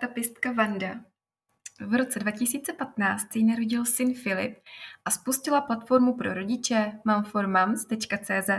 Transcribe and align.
Startupistka 0.00 0.52
Vanda 0.52 1.00
v 1.80 1.94
roce 1.94 2.18
2015 2.18 3.36
jí 3.36 3.44
narodil 3.44 3.84
syn 3.84 4.14
Filip 4.14 4.58
a 5.04 5.10
spustila 5.10 5.60
platformu 5.60 6.16
pro 6.16 6.34
rodiče 6.34 6.92
momformoms.cz. 7.04 8.50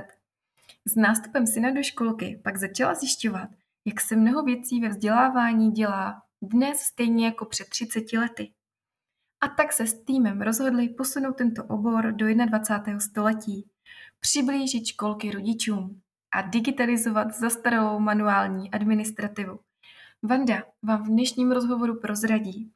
S 0.87 0.95
nástupem 0.95 1.47
syna 1.47 1.71
do 1.71 1.83
školky 1.83 2.41
pak 2.43 2.57
začala 2.57 2.95
zjišťovat, 2.95 3.49
jak 3.85 4.01
se 4.01 4.15
mnoho 4.15 4.43
věcí 4.43 4.81
ve 4.81 4.89
vzdělávání 4.89 5.71
dělá 5.71 6.21
dnes 6.41 6.79
stejně 6.79 7.25
jako 7.25 7.45
před 7.45 7.69
30 7.69 8.13
lety. 8.13 8.51
A 9.41 9.47
tak 9.47 9.73
se 9.73 9.87
s 9.87 10.03
týmem 10.03 10.41
rozhodli 10.41 10.89
posunout 10.89 11.37
tento 11.37 11.63
obor 11.63 12.11
do 12.11 12.25
21. 12.45 12.99
století, 12.99 13.69
přiblížit 14.19 14.87
školky 14.87 15.31
rodičům 15.31 16.01
a 16.33 16.41
digitalizovat 16.41 17.33
zastaralou 17.33 17.99
manuální 17.99 18.71
administrativu. 18.71 19.59
Vanda 20.23 20.63
vám 20.83 21.03
v 21.03 21.07
dnešním 21.07 21.51
rozhovoru 21.51 21.99
prozradí, 21.99 22.71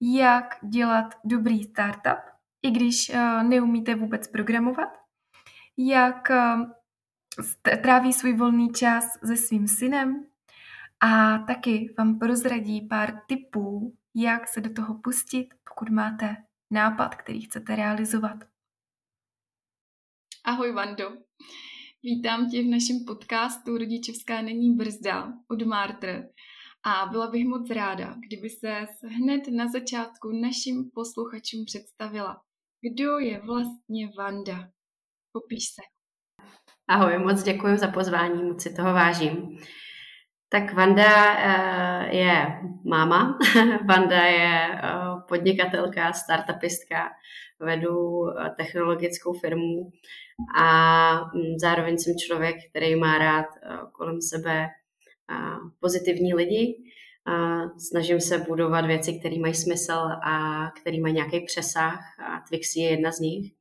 jak 0.00 0.44
dělat 0.68 1.14
dobrý 1.24 1.64
startup, 1.64 2.18
i 2.62 2.70
když 2.70 3.08
uh, 3.08 3.42
neumíte 3.42 3.94
vůbec 3.94 4.28
programovat, 4.28 4.88
jak 5.76 6.30
uh, 6.30 6.70
tráví 7.82 8.12
svůj 8.12 8.36
volný 8.36 8.72
čas 8.72 9.04
se 9.26 9.36
svým 9.36 9.68
synem 9.68 10.26
a 11.00 11.38
taky 11.38 11.94
vám 11.98 12.18
prozradí 12.18 12.88
pár 12.88 13.22
tipů, 13.26 13.96
jak 14.14 14.48
se 14.48 14.60
do 14.60 14.72
toho 14.72 14.94
pustit, 14.94 15.48
pokud 15.68 15.88
máte 15.90 16.36
nápad, 16.70 17.14
který 17.14 17.40
chcete 17.40 17.76
realizovat. 17.76 18.36
Ahoj 20.44 20.72
Vando, 20.72 21.16
vítám 22.02 22.50
tě 22.50 22.62
v 22.62 22.66
našem 22.66 23.04
podcastu 23.06 23.78
Rodičovská 23.78 24.42
není 24.42 24.76
brzda 24.76 25.32
od 25.48 25.62
Martr. 25.62 26.28
A 26.84 27.06
byla 27.06 27.30
bych 27.30 27.46
moc 27.46 27.70
ráda, 27.70 28.14
kdyby 28.28 28.50
se 28.50 28.86
hned 29.02 29.42
na 29.56 29.68
začátku 29.68 30.28
našim 30.32 30.90
posluchačům 30.94 31.64
představila. 31.66 32.40
Kdo 32.80 33.18
je 33.18 33.40
vlastně 33.40 34.08
Vanda? 34.18 34.68
Popíš 35.32 35.64
se. 35.74 35.82
Ahoj, 36.88 37.18
moc 37.18 37.42
děkuji 37.42 37.76
za 37.76 37.88
pozvání, 37.88 38.42
moc 38.42 38.62
si 38.62 38.74
toho 38.74 38.92
vážím. 38.92 39.58
Tak 40.48 40.74
Vanda 40.74 41.36
eh, 41.38 42.16
je 42.16 42.46
máma, 42.84 43.38
Vanda 43.88 44.22
je 44.22 44.68
eh, 44.74 44.90
podnikatelka, 45.28 46.12
startupistka, 46.12 47.08
vedu 47.60 48.28
eh, 48.28 48.50
technologickou 48.56 49.32
firmu 49.32 49.90
a 50.60 51.14
mm, 51.14 51.58
zároveň 51.60 51.98
jsem 51.98 52.14
člověk, 52.26 52.56
který 52.70 52.96
má 52.96 53.18
rád 53.18 53.46
kolem 53.92 54.20
sebe 54.22 54.68
pozitivní 55.80 56.34
lidi. 56.34 56.76
Snažím 57.78 58.20
se 58.20 58.38
budovat 58.38 58.86
věci, 58.86 59.18
které 59.18 59.38
mají 59.38 59.54
smysl 59.54 60.08
a 60.24 60.66
které 60.80 61.00
mají 61.00 61.14
nějaký 61.14 61.40
přesah 61.40 62.00
a 62.20 62.40
Twixy 62.48 62.80
je 62.80 62.90
jedna 62.90 63.12
z 63.12 63.20
nich. 63.20 63.52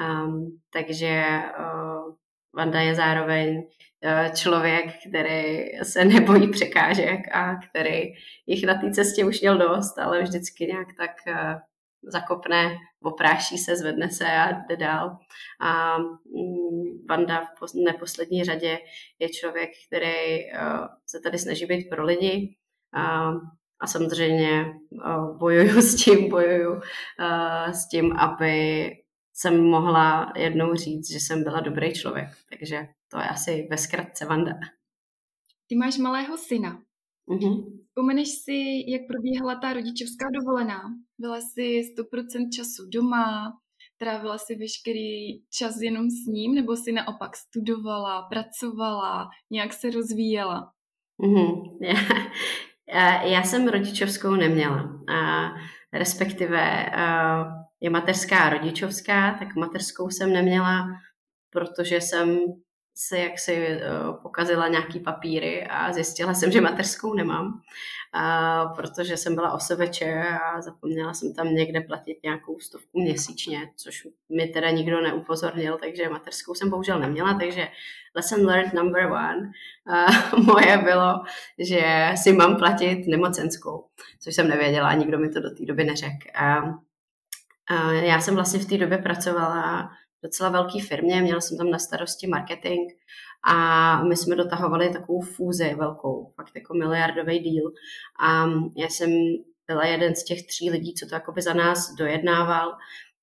Um, 0.00 0.60
takže 0.72 1.24
uh, 1.58 2.14
Vanda 2.56 2.80
je 2.80 2.94
zároveň 2.94 3.56
uh, 3.56 4.34
člověk, 4.34 4.84
který 5.08 5.68
se 5.82 6.04
nebojí 6.04 6.50
překážek 6.50 7.20
a 7.32 7.56
který 7.56 8.02
jich 8.46 8.66
na 8.66 8.74
té 8.74 8.90
cestě 8.90 9.24
už 9.24 9.40
měl 9.40 9.58
dost, 9.58 9.98
ale 9.98 10.22
vždycky 10.22 10.66
nějak 10.66 10.88
tak 10.96 11.10
uh, 11.28 11.60
zakopne, 12.02 12.76
opráší 13.02 13.58
se, 13.58 13.76
zvedne 13.76 14.10
se 14.10 14.26
a 14.26 14.52
jde 14.52 14.76
dál. 14.76 15.18
A 15.60 15.98
mm, 15.98 17.06
Vanda 17.08 17.44
v 17.44 17.74
neposlední 17.74 18.44
řadě 18.44 18.78
je 19.18 19.28
člověk, 19.28 19.70
který 19.86 20.52
uh, 20.52 20.86
se 21.06 21.20
tady 21.20 21.38
snaží 21.38 21.66
být 21.66 21.88
pro 21.90 22.04
lidi 22.04 22.56
a, 22.94 23.30
a 23.80 23.86
samozřejmě 23.86 24.66
uh, 24.90 25.38
bojuju 25.38 25.82
s 25.82 26.04
tím, 26.04 26.28
bojuju 26.28 26.72
uh, 26.72 27.72
s 27.72 27.88
tím, 27.88 28.16
aby 28.16 28.86
jsem 29.34 29.64
mohla 29.64 30.32
jednou 30.36 30.74
říct, 30.74 31.12
že 31.12 31.20
jsem 31.20 31.44
byla 31.44 31.60
dobrý 31.60 31.92
člověk. 31.92 32.28
Takže 32.50 32.86
to 33.10 33.18
je 33.18 33.24
asi 33.24 33.68
ve 33.70 33.78
zkratce 33.78 34.26
Vanda. 34.26 34.52
Ty 35.66 35.76
máš 35.76 35.98
malého 35.98 36.38
syna. 36.38 36.82
Mm-hmm. 37.28 37.79
Vzpomeneš 37.90 38.28
si, 38.28 38.84
jak 38.90 39.02
probíhala 39.08 39.54
ta 39.54 39.72
rodičovská 39.72 40.26
dovolená? 40.40 40.80
Byla 41.18 41.38
jsi 41.40 41.82
100% 41.98 42.48
času 42.56 42.88
doma, 42.92 43.52
trávila 43.98 44.38
si 44.38 44.54
veškerý 44.54 45.42
čas 45.58 45.80
jenom 45.80 46.10
s 46.10 46.26
ním, 46.26 46.54
nebo 46.54 46.76
si 46.76 46.92
naopak 46.92 47.36
studovala, 47.36 48.22
pracovala, 48.22 49.28
nějak 49.50 49.72
se 49.72 49.90
rozvíjela? 49.90 50.72
Mm-hmm. 51.22 51.78
Já, 52.94 53.22
já 53.22 53.42
jsem 53.42 53.68
rodičovskou 53.68 54.34
neměla. 54.34 55.02
A 55.14 55.50
respektive 55.92 56.86
je 57.80 57.90
mateřská 57.90 58.38
a 58.38 58.50
rodičovská, 58.50 59.36
tak 59.38 59.56
mateřskou 59.56 60.10
jsem 60.10 60.32
neměla, 60.32 60.86
protože 61.50 61.96
jsem 61.96 62.38
se 63.06 63.18
jaksi 63.18 63.68
uh, 63.76 64.16
pokazila 64.22 64.68
nějaký 64.68 65.00
papíry 65.00 65.66
a 65.66 65.92
zjistila 65.92 66.34
jsem, 66.34 66.52
že 66.52 66.60
mateřskou 66.60 67.14
nemám, 67.14 67.46
uh, 67.46 68.76
protože 68.76 69.16
jsem 69.16 69.34
byla 69.34 69.52
osoveče 69.52 70.24
a 70.42 70.60
zapomněla 70.60 71.14
jsem 71.14 71.34
tam 71.34 71.54
někde 71.54 71.80
platit 71.80 72.18
nějakou 72.24 72.58
stovku 72.58 73.00
měsíčně, 73.00 73.58
což 73.76 74.06
mi 74.36 74.46
teda 74.46 74.70
nikdo 74.70 75.00
neupozornil, 75.00 75.78
takže 75.78 76.08
mateřskou 76.08 76.54
jsem 76.54 76.70
bohužel 76.70 76.98
neměla, 76.98 77.38
takže 77.38 77.68
lesson 78.16 78.46
learned 78.46 78.72
number 78.72 79.06
one 79.06 79.50
uh, 80.32 80.44
moje 80.44 80.78
bylo, 80.78 81.14
že 81.58 82.12
si 82.22 82.32
mám 82.32 82.56
platit 82.56 83.06
nemocenskou, 83.06 83.86
což 84.20 84.34
jsem 84.34 84.48
nevěděla 84.48 84.88
a 84.88 84.94
nikdo 84.94 85.18
mi 85.18 85.28
to 85.28 85.40
do 85.40 85.50
té 85.50 85.64
doby 85.64 85.84
neřekl. 85.84 86.28
Já 88.02 88.20
jsem 88.20 88.34
vlastně 88.34 88.60
v 88.60 88.66
té 88.68 88.78
době 88.78 88.98
pracovala 88.98 89.90
docela 90.22 90.50
velké 90.50 90.80
firmě, 90.88 91.22
měla 91.22 91.40
jsem 91.40 91.58
tam 91.58 91.70
na 91.70 91.78
starosti 91.78 92.26
marketing 92.26 92.90
a 93.44 94.04
my 94.04 94.16
jsme 94.16 94.36
dotahovali 94.36 94.92
takovou 94.92 95.20
fúzi 95.20 95.74
velkou, 95.74 96.32
fakt 96.36 96.52
jako 96.54 96.74
miliardový 96.74 97.38
díl. 97.38 97.72
A 98.22 98.46
já 98.76 98.88
jsem 98.88 99.10
byla 99.66 99.86
jeden 99.86 100.14
z 100.14 100.24
těch 100.24 100.46
tří 100.46 100.70
lidí, 100.70 100.94
co 100.94 101.06
to 101.06 101.14
jakoby 101.14 101.42
za 101.42 101.54
nás 101.54 101.94
dojednával. 101.94 102.72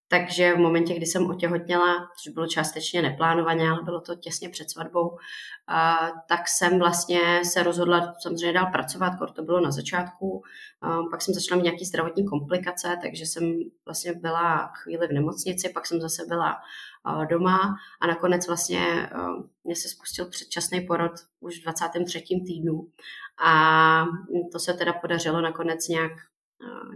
Takže 0.10 0.54
v 0.54 0.58
momentě, 0.58 0.96
kdy 0.96 1.06
jsem 1.06 1.30
otěhotněla, 1.30 2.10
což 2.24 2.34
bylo 2.34 2.48
částečně 2.48 3.02
neplánovaně, 3.02 3.70
ale 3.70 3.84
bylo 3.84 4.02
to 4.02 4.16
těsně 4.16 4.50
před 4.50 4.70
svatbou, 4.70 5.18
tak 6.28 6.48
jsem 6.48 6.80
vlastně 6.80 7.46
se 7.46 7.64
rozhodla 7.64 8.14
samozřejmě 8.20 8.54
dál 8.54 8.72
pracovat, 8.72 9.14
když 9.20 9.32
to 9.36 9.44
bylo 9.44 9.60
na 9.60 9.72
začátku. 9.72 10.44
Pak 11.12 11.22
jsem 11.22 11.34
začala 11.34 11.58
mít 11.58 11.64
nějaké 11.64 11.86
zdravotní 11.86 12.28
komplikace, 12.28 12.98
takže 13.02 13.26
jsem 13.26 13.54
vlastně 13.86 14.14
byla 14.14 14.72
chvíli 14.84 15.08
v 15.08 15.14
nemocnici, 15.14 15.70
pak 15.70 15.86
jsem 15.86 16.02
zase 16.02 16.26
byla 16.28 16.58
doma 17.30 17.76
a 18.02 18.08
nakonec 18.08 18.48
vlastně 18.48 19.10
mě 19.64 19.76
se 19.76 19.90
spustil 19.90 20.30
předčasný 20.30 20.82
porod 20.82 21.12
už 21.40 21.60
v 21.60 21.64
23. 21.64 22.22
týdnu. 22.22 22.88
A 23.46 24.06
to 24.52 24.60
se 24.60 24.74
teda 24.74 24.94
podařilo 24.94 25.42
nakonec 25.42 25.88
nějak 25.88 26.12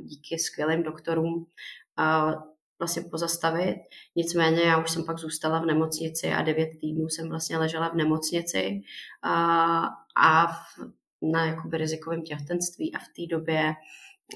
díky 0.02 0.40
skvělým 0.40 0.84
doktorům 0.84 1.46
vlastně 2.82 3.02
pozastavit. 3.12 3.78
Nicméně 4.16 4.62
já 4.62 4.78
už 4.78 4.92
jsem 4.92 5.04
pak 5.06 5.18
zůstala 5.18 5.60
v 5.60 5.66
nemocnici 5.66 6.32
a 6.32 6.42
devět 6.42 6.70
týdnů 6.82 7.10
jsem 7.10 7.30
vlastně 7.30 7.58
ležela 7.58 7.90
v 7.90 7.96
nemocnici 7.96 8.82
a, 9.22 9.34
a 10.16 10.48
v, 10.48 10.80
na 11.22 11.46
jakoby 11.46 11.78
rizikovém 11.78 12.22
těhotenství 12.22 12.96
a 12.96 13.00
v 13.00 13.08
té 13.16 13.36
době 13.36 13.74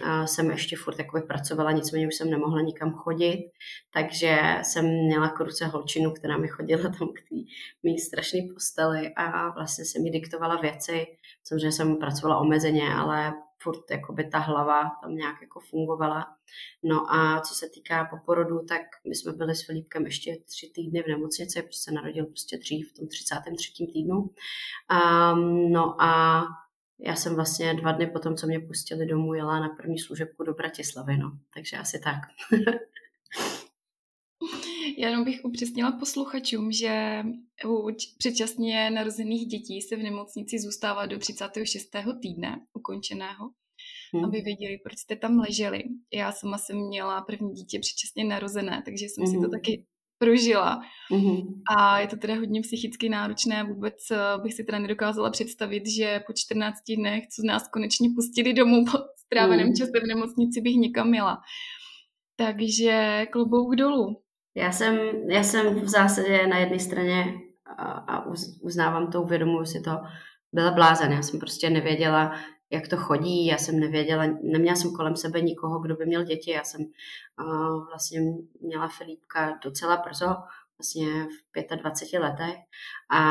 a 0.04 0.28
jsem 0.28 0.52
ještě 0.52 0.76
furt 0.76 1.00
jakoby 1.00 1.24
pracovala, 1.24 1.72
nicméně 1.72 2.08
už 2.08 2.16
jsem 2.16 2.30
nemohla 2.30 2.62
nikam 2.62 2.94
chodit, 2.94 3.52
takže 3.94 4.38
jsem 4.64 4.86
měla 4.86 5.30
k 5.30 5.40
ruce 5.40 5.66
holčinu, 5.66 6.12
která 6.12 6.38
mi 6.38 6.48
chodila 6.48 6.84
tam 6.84 7.08
k 7.08 7.30
té 7.30 7.36
mý 7.84 8.00
strašné 8.00 8.40
posteli 8.54 9.14
a 9.16 9.50
vlastně 9.50 9.86
se 9.86 10.00
mi 10.00 10.10
diktovala 10.10 10.62
věci. 10.62 11.06
Samozřejmě 11.44 11.72
jsem 11.72 11.96
pracovala 11.96 12.38
omezeně, 12.38 12.94
ale 12.94 13.34
furt 13.66 13.92
jakoby 13.92 14.24
ta 14.24 14.40
hlava 14.40 14.92
tam 15.02 15.16
nějak 15.16 15.42
jako 15.42 15.60
fungovala. 15.60 16.26
No 16.84 17.14
a 17.14 17.42
co 17.42 17.56
se 17.56 17.70
týká 17.70 18.06
poporodu, 18.06 18.66
tak 18.66 18.82
my 19.08 19.16
jsme 19.16 19.34
byli 19.34 19.56
s 19.56 19.66
Filipkem 19.66 20.06
ještě 20.06 20.38
tři 20.46 20.72
týdny 20.76 21.04
v 21.04 21.08
nemocnici, 21.08 21.62
protože 21.62 21.80
se 21.80 21.92
narodil 21.92 22.26
prostě 22.26 22.58
dřív, 22.58 22.92
v 22.92 22.94
tom 22.94 23.08
33. 23.08 23.88
týdnu. 23.94 24.18
Um, 24.18 25.72
no 25.72 26.02
a 26.02 26.42
já 27.00 27.16
jsem 27.16 27.36
vlastně 27.36 27.74
dva 27.74 27.92
dny 27.92 28.08
potom, 28.08 28.36
co 28.36 28.48
mě 28.48 28.60
pustili 28.60 29.06
domů, 29.06 29.34
jela 29.34 29.60
na 29.60 29.70
první 29.70 30.00
služebku 30.00 30.44
do 30.44 30.54
Bratislavy, 30.54 31.18
no. 31.18 31.32
Takže 31.54 31.78
asi 31.78 32.00
tak. 32.00 32.20
Já 34.98 35.10
jenom 35.10 35.26
bych 35.26 35.46
upřesnila 35.46 35.92
posluchačům, 35.92 36.72
že 36.72 37.24
u 37.68 37.88
předčasně 38.18 38.92
narozených 38.92 39.48
dětí 39.48 39.82
se 39.82 39.96
v 39.96 40.04
nemocnici 40.04 40.60
zůstává 40.60 41.06
do 41.06 41.20
36. 41.20 41.90
týdne 42.22 42.66
ukončeného, 42.74 43.50
hmm. 44.14 44.26
aby 44.26 44.42
věděli, 44.42 44.78
proč 44.84 44.98
jste 44.98 45.16
tam 45.16 45.40
leželi. 45.40 45.84
Já 46.14 46.32
sama 46.32 46.58
jsem 46.58 46.78
měla 46.78 47.22
první 47.22 47.54
dítě 47.54 47.80
předčasně 47.80 48.24
narozené, 48.24 48.82
takže 48.86 49.06
jsem 49.06 49.24
hmm. 49.24 49.34
si 49.34 49.36
to 49.36 49.42
hmm. 49.42 49.52
taky 49.52 49.86
prožila. 50.18 50.82
Mm-hmm. 51.12 51.62
A 51.78 52.00
je 52.00 52.08
to 52.08 52.18
teda 52.18 52.36
hodně 52.36 52.62
psychicky 52.62 53.10
náročné. 53.10 53.64
Vůbec 53.64 54.12
eh, 54.12 54.18
bych 54.44 54.54
si 54.54 54.64
teda 54.64 54.80
nedokázala 54.80 55.30
představit, 55.30 55.84
že 55.88 56.24
po 56.28 56.34
14 56.34 56.76
dnech, 56.98 57.24
co 57.28 57.42
z 57.42 57.46
nás 57.46 57.68
konečně 57.68 58.10
pustili 58.16 58.54
domů 58.54 58.86
po 58.86 58.98
stráveném 59.26 59.68
mm. 59.68 59.76
čase 59.76 59.92
v 60.04 60.08
nemocnici, 60.08 60.62
bych 60.62 60.76
někam 60.76 61.10
měla. 61.10 61.38
Takže 62.36 63.26
klobouk 63.32 63.76
dolů. 63.76 64.25
Já 64.56 64.72
jsem, 64.72 64.98
já 65.30 65.44
jsem 65.44 65.76
v 65.82 65.90
zásadě 65.90 66.48
na 66.48 66.58
jedné 66.58 66.80
straně 66.80 67.34
a, 67.78 67.84
a 67.92 68.26
uznávám 68.62 69.12
to, 69.12 69.22
uvědomuji 69.22 69.66
si 69.66 69.82
to, 69.82 69.92
byla 70.54 70.72
blázen. 70.72 71.12
Já 71.12 71.22
jsem 71.22 71.40
prostě 71.40 71.70
nevěděla, 71.70 72.36
jak 72.72 72.88
to 72.88 72.98
chodí. 72.98 73.46
Já 73.46 73.58
jsem 73.58 73.80
nevěděla, 73.80 74.26
neměla 74.44 74.76
jsem 74.76 74.92
kolem 74.92 75.16
sebe 75.16 75.42
nikoho, 75.42 75.80
kdo 75.80 75.96
by 75.96 76.06
měl 76.06 76.24
děti. 76.24 76.52
Já 76.52 76.64
jsem 76.64 76.82
uh, 76.82 77.88
vlastně 77.88 78.20
měla 78.62 78.88
Filipka 78.88 79.60
docela 79.64 79.98
brzo, 79.98 80.36
vlastně 80.80 81.08
v 81.26 81.76
25 81.76 82.20
letech 82.20 82.56
a 83.10 83.24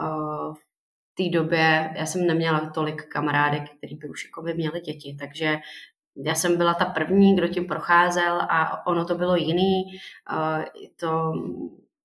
uh, 0.00 0.54
v 0.54 1.14
té 1.14 1.38
době 1.38 1.94
já 1.96 2.06
jsem 2.06 2.26
neměla 2.26 2.70
tolik 2.70 3.08
kamarádek, 3.08 3.62
který 3.78 3.96
by 3.96 4.08
už 4.08 4.24
jako 4.24 4.42
by 4.42 4.54
měli 4.54 4.80
děti, 4.80 5.16
takže 5.18 5.58
já 6.24 6.34
jsem 6.34 6.56
byla 6.56 6.74
ta 6.74 6.84
první, 6.84 7.36
kdo 7.36 7.48
tím 7.48 7.66
procházel 7.66 8.40
a 8.40 8.86
ono 8.86 9.04
to 9.04 9.14
bylo 9.14 9.36
jiný. 9.36 9.84
Uh, 10.32 10.64
to 11.00 11.32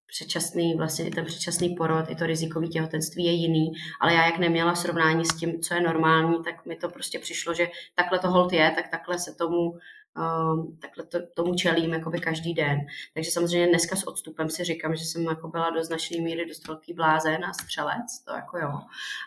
předčasný, 0.07 0.75
vlastně 0.75 1.11
ten 1.11 1.25
předčasný 1.25 1.75
porod, 1.75 2.09
i 2.09 2.15
to 2.15 2.25
rizikový 2.25 2.69
těhotenství 2.69 3.25
je 3.25 3.31
jiný, 3.31 3.71
ale 4.01 4.13
já 4.13 4.25
jak 4.25 4.37
neměla 4.37 4.75
srovnání 4.75 5.25
s 5.25 5.35
tím, 5.35 5.61
co 5.61 5.73
je 5.73 5.81
normální, 5.81 6.43
tak 6.43 6.65
mi 6.65 6.75
to 6.75 6.89
prostě 6.89 7.19
přišlo, 7.19 7.53
že 7.53 7.67
takhle 7.95 8.19
to 8.19 8.29
hold 8.29 8.53
je, 8.53 8.71
tak 8.75 8.89
takhle 8.89 9.19
se 9.19 9.35
tomu 9.35 9.59
um, 9.61 10.77
takhle 10.81 11.05
to, 11.05 11.19
tomu 11.35 11.55
čelím 11.55 11.93
jakoby 11.93 12.19
každý 12.19 12.53
den. 12.53 12.79
Takže 13.13 13.31
samozřejmě 13.31 13.67
dneska 13.67 13.95
s 13.95 14.07
odstupem 14.07 14.49
si 14.49 14.63
říkám, 14.63 14.95
že 14.95 15.05
jsem 15.05 15.23
jako 15.23 15.47
byla 15.47 15.69
do 15.69 15.83
značné 15.83 16.21
míry 16.21 16.45
dost 16.45 16.67
velký 16.67 16.93
blázen 16.93 17.45
a 17.45 17.53
střelec, 17.53 18.23
to 18.25 18.33
jako 18.33 18.57
jo. 18.57 18.79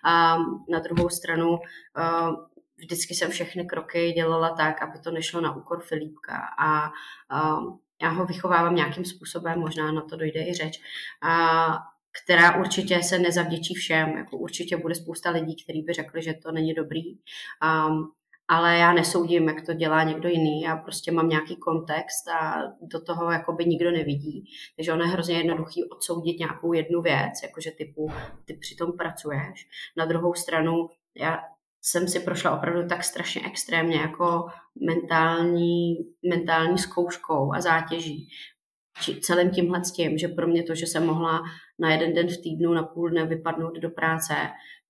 A 0.04 0.36
na 0.68 0.78
druhou 0.78 1.08
stranu 1.08 1.48
uh, 1.48 2.36
vždycky 2.76 3.14
jsem 3.14 3.30
všechny 3.30 3.64
kroky 3.64 4.12
dělala 4.12 4.50
tak, 4.50 4.82
aby 4.82 4.98
to 4.98 5.10
nešlo 5.10 5.40
na 5.40 5.56
úkor 5.56 5.82
Filipka 5.82 6.40
a 6.58 6.90
um, 7.58 7.80
já 8.02 8.08
ho 8.08 8.26
vychovávám 8.26 8.74
nějakým 8.74 9.04
způsobem, 9.04 9.60
možná 9.60 9.92
na 9.92 10.02
to 10.02 10.16
dojde 10.16 10.48
i 10.48 10.54
řeč, 10.54 10.80
a 11.22 11.78
která 12.22 12.56
určitě 12.56 13.02
se 13.02 13.18
nezavděčí 13.18 13.74
všem. 13.74 14.08
Jako 14.16 14.36
určitě 14.36 14.76
bude 14.76 14.94
spousta 14.94 15.30
lidí, 15.30 15.64
kteří 15.64 15.82
by 15.82 15.92
řekli, 15.92 16.22
že 16.22 16.34
to 16.34 16.52
není 16.52 16.74
dobrý. 16.74 17.02
Um, 17.12 18.12
ale 18.48 18.78
já 18.78 18.92
nesoudím, 18.92 19.48
jak 19.48 19.66
to 19.66 19.74
dělá 19.74 20.02
někdo 20.02 20.28
jiný. 20.28 20.62
Já 20.62 20.76
prostě 20.76 21.12
mám 21.12 21.28
nějaký 21.28 21.56
kontext 21.56 22.28
a 22.28 22.62
do 22.80 23.00
toho 23.00 23.30
jakoby 23.30 23.64
nikdo 23.64 23.90
nevidí. 23.90 24.44
Takže 24.76 24.92
ono 24.92 25.04
je 25.04 25.10
hrozně 25.10 25.36
jednoduchý 25.36 25.84
odsoudit 25.84 26.38
nějakou 26.38 26.72
jednu 26.72 27.02
věc, 27.02 27.42
jakože 27.42 27.70
typu, 27.70 28.10
ty 28.44 28.54
přitom 28.54 28.92
pracuješ. 28.92 29.68
Na 29.96 30.04
druhou 30.04 30.34
stranu, 30.34 30.88
já 31.14 31.40
jsem 31.86 32.08
si 32.08 32.20
prošla 32.20 32.56
opravdu 32.56 32.88
tak 32.88 33.04
strašně 33.04 33.42
extrémně 33.46 33.96
jako 33.96 34.46
mentální, 34.86 35.94
mentální 36.30 36.78
zkouškou 36.78 37.54
a 37.54 37.60
zátěží. 37.60 38.28
Či 39.02 39.20
celým 39.20 39.50
tímhle 39.50 39.84
s 39.84 39.92
tím, 39.92 40.18
že 40.18 40.28
pro 40.28 40.46
mě 40.46 40.62
to, 40.62 40.74
že 40.74 40.86
jsem 40.86 41.06
mohla 41.06 41.42
na 41.78 41.92
jeden 41.92 42.14
den 42.14 42.28
v 42.28 42.42
týdnu, 42.42 42.74
na 42.74 42.82
půl 42.82 43.10
dne 43.10 43.26
vypadnout 43.26 43.74
do 43.74 43.90
práce, 43.90 44.34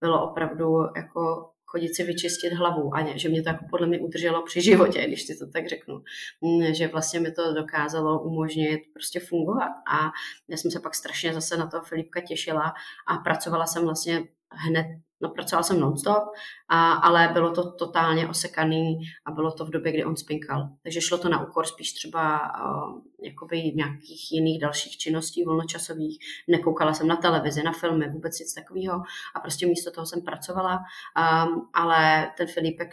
bylo 0.00 0.30
opravdu 0.30 0.78
jako 0.96 1.50
chodit 1.64 1.94
si 1.94 2.04
vyčistit 2.04 2.52
hlavu 2.52 2.94
a 2.94 3.16
že 3.16 3.28
mě 3.28 3.42
to 3.42 3.48
jako 3.48 3.64
podle 3.70 3.86
mě 3.86 4.00
udrželo 4.00 4.42
při 4.42 4.60
životě, 4.70 5.06
když 5.06 5.26
si 5.26 5.38
to 5.38 5.46
tak 5.50 5.68
řeknu. 5.68 6.02
Mm, 6.40 6.74
že 6.74 6.88
vlastně 6.88 7.20
mi 7.20 7.32
to 7.32 7.54
dokázalo 7.54 8.22
umožnit 8.22 8.80
prostě 8.92 9.20
fungovat 9.20 9.70
a 9.92 10.10
já 10.48 10.56
jsem 10.56 10.70
se 10.70 10.80
pak 10.80 10.94
strašně 10.94 11.34
zase 11.34 11.56
na 11.56 11.66
toho 11.66 11.84
Filipka 11.84 12.20
těšila 12.20 12.74
a 13.08 13.16
pracovala 13.16 13.66
jsem 13.66 13.84
vlastně 13.84 14.22
hned 14.50 14.86
No, 15.24 15.30
pracovala 15.30 15.62
jsem 15.62 15.80
non-stop, 15.80 16.24
a, 16.68 16.92
ale 16.92 17.30
bylo 17.32 17.54
to 17.54 17.72
totálně 17.72 18.28
osekaný 18.28 18.98
a 19.26 19.30
bylo 19.30 19.52
to 19.52 19.64
v 19.64 19.70
době, 19.70 19.92
kdy 19.92 20.04
on 20.04 20.16
spinkal. 20.16 20.68
Takže 20.82 21.00
šlo 21.00 21.18
to 21.18 21.28
na 21.28 21.46
úkor 21.46 21.66
spíš 21.66 21.92
třeba 21.92 22.40
uh, 22.40 23.00
jakoby 23.22 23.72
nějakých 23.74 24.32
jiných 24.32 24.60
dalších 24.60 24.96
činností 24.96 25.44
volnočasových. 25.44 26.18
Nekoukala 26.48 26.94
jsem 26.94 27.06
na 27.08 27.16
televizi, 27.16 27.62
na 27.62 27.72
filmy, 27.72 28.08
vůbec 28.08 28.38
nic 28.38 28.54
takového 28.54 29.02
a 29.36 29.40
prostě 29.40 29.66
místo 29.66 29.90
toho 29.90 30.06
jsem 30.06 30.22
pracovala, 30.22 30.76
um, 30.76 31.68
ale 31.74 32.32
ten 32.36 32.46
Filipek 32.46 32.90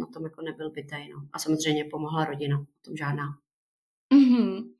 na 0.00 0.06
tom 0.06 0.24
jako 0.24 0.42
nebyl 0.42 0.70
bytej. 0.70 1.08
No. 1.08 1.22
A 1.32 1.38
samozřejmě 1.38 1.84
pomohla 1.84 2.24
rodina, 2.24 2.58
o 2.58 2.84
tom 2.84 2.96
žádná. 2.96 3.24
Mm-hmm. 4.14 4.70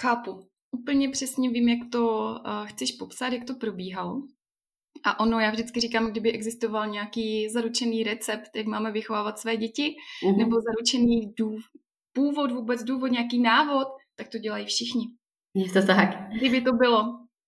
Chápu. 0.00 0.48
Úplně 0.70 1.08
přesně 1.08 1.50
vím, 1.50 1.68
jak 1.68 1.90
to 1.92 2.34
uh, 2.46 2.66
chceš 2.66 2.92
popsat, 2.92 3.32
jak 3.32 3.44
to 3.44 3.54
probíhalo. 3.54 4.22
A 5.04 5.20
ono, 5.20 5.40
já 5.40 5.50
vždycky 5.50 5.80
říkám, 5.80 6.10
kdyby 6.10 6.32
existoval 6.32 6.88
nějaký 6.88 7.48
zaručený 7.48 8.02
recept, 8.02 8.56
jak 8.56 8.66
máme 8.66 8.92
vychovávat 8.92 9.38
své 9.38 9.56
děti, 9.56 9.96
mm-hmm. 10.24 10.38
nebo 10.38 10.56
zaručený 10.60 11.32
dův, 11.38 11.64
původ, 12.12 12.52
vůbec 12.52 12.84
důvod, 12.84 13.06
nějaký 13.06 13.40
návod, 13.40 13.88
tak 14.16 14.28
to 14.28 14.38
dělají 14.38 14.66
všichni. 14.66 15.04
Je 15.54 15.72
to 15.72 15.86
tak. 15.86 16.08
Kdyby 16.38 16.60
to 16.60 16.72
bylo, 16.72 17.04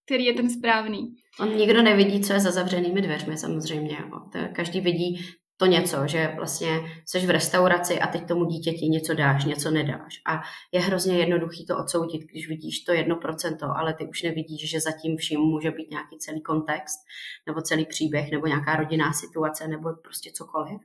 který 0.06 0.24
je 0.24 0.34
ten 0.34 0.50
správný. 0.50 1.14
On 1.40 1.56
nikdo 1.56 1.82
nevidí, 1.82 2.20
co 2.20 2.32
je 2.32 2.40
za 2.40 2.50
zavřenými 2.50 3.02
dveřmi 3.02 3.38
samozřejmě. 3.38 3.96
Každý 4.52 4.80
vidí 4.80 5.20
to 5.56 5.66
něco, 5.66 6.06
že 6.06 6.32
vlastně 6.36 6.80
jsi 7.04 7.26
v 7.26 7.30
restauraci 7.30 8.00
a 8.00 8.06
teď 8.06 8.28
tomu 8.28 8.44
dítěti 8.44 8.88
něco 8.88 9.14
dáš, 9.14 9.44
něco 9.44 9.70
nedáš. 9.70 10.20
A 10.26 10.42
je 10.72 10.80
hrozně 10.80 11.18
jednoduchý 11.18 11.66
to 11.66 11.78
odsoudit, 11.78 12.22
když 12.22 12.48
vidíš 12.48 12.80
to 12.80 12.92
jedno 12.92 13.16
procento, 13.16 13.66
ale 13.76 13.94
ty 13.94 14.06
už 14.06 14.22
nevidíš, 14.22 14.70
že 14.70 14.80
zatím 14.80 15.16
vším 15.16 15.40
může 15.40 15.70
být 15.70 15.90
nějaký 15.90 16.18
celý 16.18 16.42
kontext, 16.42 16.98
nebo 17.46 17.60
celý 17.62 17.86
příběh, 17.86 18.30
nebo 18.30 18.46
nějaká 18.46 18.76
rodinná 18.76 19.12
situace, 19.12 19.68
nebo 19.68 19.88
prostě 20.02 20.30
cokoliv. 20.34 20.80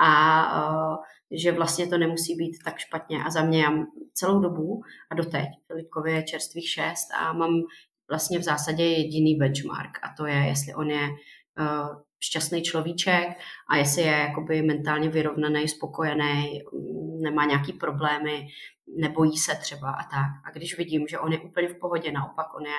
A 0.00 0.90
uh, 0.90 0.96
že 1.30 1.52
vlastně 1.52 1.86
to 1.86 1.98
nemusí 1.98 2.34
být 2.34 2.58
tak 2.64 2.78
špatně. 2.78 3.24
A 3.24 3.30
za 3.30 3.42
mě 3.42 3.62
já 3.62 3.70
celou 4.14 4.40
dobu 4.40 4.82
a 5.10 5.14
doteď, 5.14 5.48
Filipkovi 5.66 6.12
je 6.12 6.22
čerstvých 6.22 6.68
šest 6.68 7.08
a 7.20 7.32
mám 7.32 7.62
vlastně 8.08 8.38
v 8.38 8.42
zásadě 8.42 8.84
jediný 8.84 9.34
benchmark 9.34 9.98
a 10.02 10.14
to 10.16 10.26
je, 10.26 10.36
jestli 10.36 10.74
on 10.74 10.90
je 10.90 11.08
uh, 11.08 12.02
šťastný 12.20 12.62
človíček 12.62 13.28
a 13.68 13.76
jestli 13.76 14.02
je 14.02 14.08
jakoby 14.08 14.62
mentálně 14.62 15.08
vyrovnaný, 15.08 15.68
spokojený, 15.68 16.62
nemá 17.20 17.44
nějaký 17.44 17.72
problémy, 17.72 18.48
nebojí 18.96 19.36
se 19.36 19.54
třeba 19.54 19.90
a 19.90 20.02
tak. 20.02 20.30
A 20.44 20.50
když 20.50 20.78
vidím, 20.78 21.06
že 21.08 21.18
on 21.18 21.32
je 21.32 21.38
úplně 21.38 21.68
v 21.68 21.78
pohodě, 21.78 22.12
naopak 22.12 22.54
on 22.54 22.66
je 22.66 22.78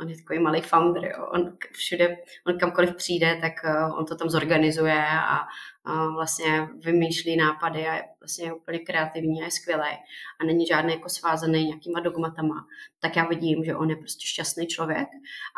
on 0.00 0.08
je 0.08 0.16
takový 0.16 0.38
malý 0.38 0.60
founder, 0.60 1.04
jo. 1.04 1.26
On 1.34 1.56
všude, 1.72 2.16
on 2.46 2.58
kamkoliv 2.58 2.94
přijde, 2.94 3.38
tak 3.40 3.52
uh, 3.64 3.98
on 3.98 4.04
to 4.04 4.16
tam 4.16 4.30
zorganizuje 4.30 5.06
a, 5.06 5.38
a 5.84 6.08
vlastně 6.14 6.68
vymýšlí 6.84 7.36
nápady 7.36 7.86
a 7.86 7.94
je 7.94 8.04
vlastně 8.20 8.52
úplně 8.52 8.78
kreativní 8.78 9.42
a 9.42 9.44
je 9.44 9.50
skvělý 9.50 9.90
a 10.40 10.44
není 10.46 10.66
žádný 10.66 10.92
jako 10.92 11.08
svázaný 11.08 11.64
nějakýma 11.64 12.00
dogmatama, 12.00 12.66
tak 13.00 13.16
já 13.16 13.24
vidím, 13.24 13.64
že 13.64 13.76
on 13.76 13.90
je 13.90 13.96
prostě 13.96 14.26
šťastný 14.26 14.66
člověk 14.66 15.08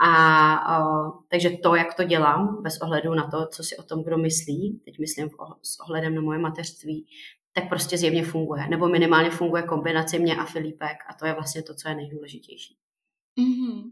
a 0.02 0.80
uh, 0.80 1.23
takže 1.30 1.50
to, 1.50 1.75
jak 1.75 1.94
to 1.94 2.04
dělám, 2.04 2.62
bez 2.62 2.80
ohledu 2.80 3.14
na 3.14 3.30
to, 3.30 3.47
co 3.47 3.62
si 3.62 3.76
o 3.76 3.82
tom 3.82 4.04
kdo 4.04 4.18
myslí, 4.18 4.80
teď 4.85 4.99
myslím 4.99 5.30
s 5.62 5.80
ohledem 5.80 6.14
na 6.14 6.20
moje 6.20 6.38
mateřství, 6.38 7.06
tak 7.61 7.69
prostě 7.69 7.99
zjevně 7.99 8.25
funguje. 8.25 8.69
Nebo 8.69 8.88
minimálně 8.88 9.31
funguje 9.31 9.62
kombinace 9.62 10.19
mě 10.19 10.37
a 10.37 10.45
Filipek 10.45 10.97
a 11.11 11.15
to 11.15 11.27
je 11.27 11.33
vlastně 11.33 11.62
to, 11.62 11.75
co 11.75 11.88
je 11.88 11.95
nejdůležitější. 11.95 12.77
Mm-hmm. 13.41 13.83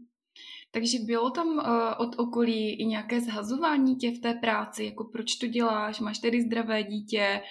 Takže 0.71 0.97
bylo 1.05 1.29
tam 1.29 1.47
uh, 1.47 1.63
od 1.97 2.19
okolí 2.19 2.81
i 2.81 2.85
nějaké 2.85 3.21
zhazování 3.21 3.95
tě 3.95 4.11
v 4.11 4.19
té 4.19 4.33
práci, 4.33 4.85
jako 4.85 5.03
proč 5.03 5.35
to 5.35 5.47
děláš, 5.47 5.99
máš 5.99 6.19
tedy 6.19 6.41
zdravé 6.41 6.83
dítě, 6.83 7.41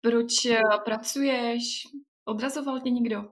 proč 0.00 0.46
uh, 0.46 0.84
pracuješ, 0.84 1.62
odrazoval 2.24 2.80
tě 2.80 2.90
někdo? 2.90 3.24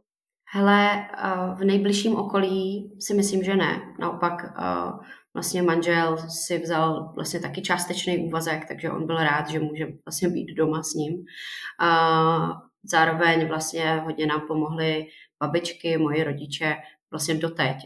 Hele, 0.55 1.09
uh, 1.25 1.59
v 1.59 1.65
nejbližším 1.65 2.17
okolí 2.17 2.93
si 3.01 3.15
myslím, 3.15 3.43
že 3.43 3.57
ne. 3.57 3.95
Naopak 4.01 4.33
uh, 4.33 5.01
vlastně 5.35 5.63
manžel 5.63 6.19
si 6.29 6.59
vzal 6.59 7.13
vlastně 7.15 7.41
taky 7.41 7.63
částečný 7.63 8.19
úvazek, 8.19 8.69
takže 8.69 8.91
on 8.91 9.07
byl 9.07 9.17
rád, 9.17 9.51
že 9.51 9.61
může 9.61 9.87
vlastně 10.05 10.29
být 10.29 10.55
doma 10.55 10.83
s 10.83 10.95
ním. 10.95 11.15
Uh, 11.15 12.51
zároveň 12.85 13.49
vlastně 13.49 13.97
hodně 13.97 14.27
nám 14.27 14.41
pomohly 14.47 15.07
babičky, 15.41 15.99
moji 15.99 16.25
rodiče 16.25 16.77
vlastně 17.11 17.35
doteď 17.35 17.77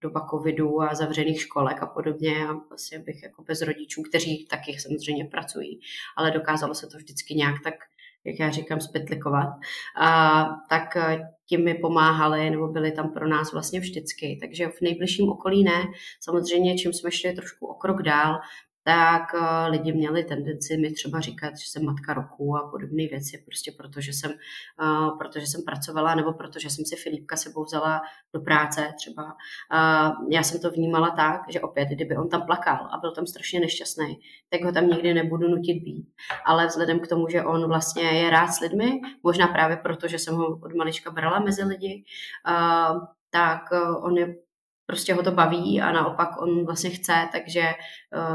doba 0.00 0.26
covidu 0.30 0.82
a 0.82 0.94
zavřených 0.94 1.40
školek 1.40 1.82
a 1.82 1.86
podobně 1.86 2.48
a 2.48 2.52
vlastně 2.68 2.98
bych 2.98 3.22
jako 3.22 3.42
bez 3.42 3.62
rodičů, 3.62 4.02
kteří 4.02 4.46
taky 4.46 4.78
samozřejmě 4.78 5.24
pracují, 5.24 5.80
ale 6.16 6.30
dokázalo 6.30 6.74
se 6.74 6.86
to 6.86 6.98
vždycky 6.98 7.34
nějak 7.34 7.54
tak 7.64 7.74
jak 8.28 8.38
já 8.38 8.50
říkám, 8.50 8.80
spetlikovat, 8.80 9.48
a, 10.00 10.44
tak 10.68 10.96
tím 11.46 11.64
mi 11.64 11.74
pomáhali 11.74 12.50
nebo 12.50 12.68
byli 12.68 12.92
tam 12.92 13.12
pro 13.12 13.28
nás 13.28 13.52
vlastně 13.52 13.80
vždycky. 13.80 14.38
Takže 14.40 14.68
v 14.68 14.80
nejbližším 14.80 15.28
okolí 15.28 15.64
ne. 15.64 15.84
Samozřejmě, 16.20 16.78
čím 16.78 16.92
jsme 16.92 17.10
šli 17.10 17.32
trošku 17.32 17.66
o 17.66 17.74
krok 17.74 18.02
dál, 18.02 18.38
tak 18.88 19.34
eh, 19.34 19.68
lidi 19.68 19.92
měli 19.92 20.24
tendenci 20.24 20.76
mi 20.76 20.92
třeba 20.92 21.20
říkat, 21.20 21.56
že 21.58 21.70
jsem 21.70 21.84
matka 21.84 22.14
roku 22.14 22.56
a 22.56 22.70
podobné 22.70 23.06
věci, 23.06 23.42
prostě 23.44 23.72
protože 23.76 24.12
jsem, 24.12 24.30
eh, 24.30 25.10
protože 25.18 25.46
jsem 25.46 25.62
pracovala 25.62 26.14
nebo 26.14 26.32
protože 26.32 26.70
jsem 26.70 26.84
si 26.84 26.96
Filipka 26.96 27.36
sebou 27.36 27.64
vzala 27.64 28.02
do 28.34 28.40
práce 28.40 28.92
třeba. 28.96 29.36
Já 30.30 30.42
jsem 30.42 30.60
to 30.60 30.70
vnímala 30.70 31.10
tak, 31.10 31.40
že 31.48 31.60
opět, 31.60 31.88
kdyby 31.88 32.16
on 32.16 32.28
tam 32.28 32.42
plakal 32.42 32.88
a 32.92 32.98
byl 33.00 33.12
tam 33.12 33.26
strašně 33.26 33.60
nešťastný, 33.60 34.20
tak 34.50 34.64
ho 34.64 34.72
tam 34.72 34.88
nikdy 34.88 35.14
nebudu 35.14 35.48
nutit 35.48 35.82
být. 35.82 36.08
Ale 36.44 36.66
vzhledem 36.66 37.00
k 37.00 37.08
tomu, 37.08 37.28
že 37.28 37.44
on 37.44 37.68
vlastně 37.68 38.02
je 38.02 38.30
rád 38.30 38.48
s 38.48 38.60
lidmi, 38.60 39.00
možná 39.22 39.46
právě 39.46 39.76
proto, 39.76 40.08
že 40.08 40.18
jsem 40.18 40.34
ho 40.34 40.46
od 40.46 40.74
malička 40.74 41.10
brala 41.10 41.40
mezi 41.40 41.64
lidi, 41.64 42.04
eh, 42.48 42.94
tak 43.30 43.62
on 44.02 44.16
je 44.16 44.47
prostě 44.90 45.14
ho 45.14 45.22
to 45.22 45.30
baví 45.30 45.80
a 45.80 45.92
naopak 45.92 46.42
on 46.42 46.64
vlastně 46.64 46.90
chce, 46.90 47.28
takže 47.32 47.62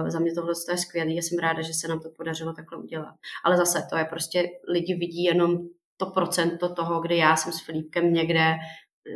uh, 0.02 0.10
za 0.10 0.20
mě 0.20 0.34
tohle 0.34 0.54
je 0.72 0.78
skvělé 0.78 1.12
a 1.12 1.22
jsem 1.22 1.40
ráda, 1.40 1.62
že 1.62 1.74
se 1.74 1.88
nám 1.88 2.00
to 2.00 2.10
podařilo 2.10 2.54
takhle 2.54 2.78
udělat. 2.78 3.16
Ale 3.44 3.58
zase 3.58 3.88
to 3.90 3.98
je 3.98 4.06
prostě, 4.06 4.44
lidi 4.68 4.96
vidí 4.96 5.24
jenom 5.24 5.58
to 5.98 6.06
procento 6.06 6.76
toho, 6.76 7.02
kdy 7.02 7.18
já 7.18 7.36
jsem 7.36 7.54
s 7.54 7.66
Filipkem 7.66 8.14
někde 8.14 8.56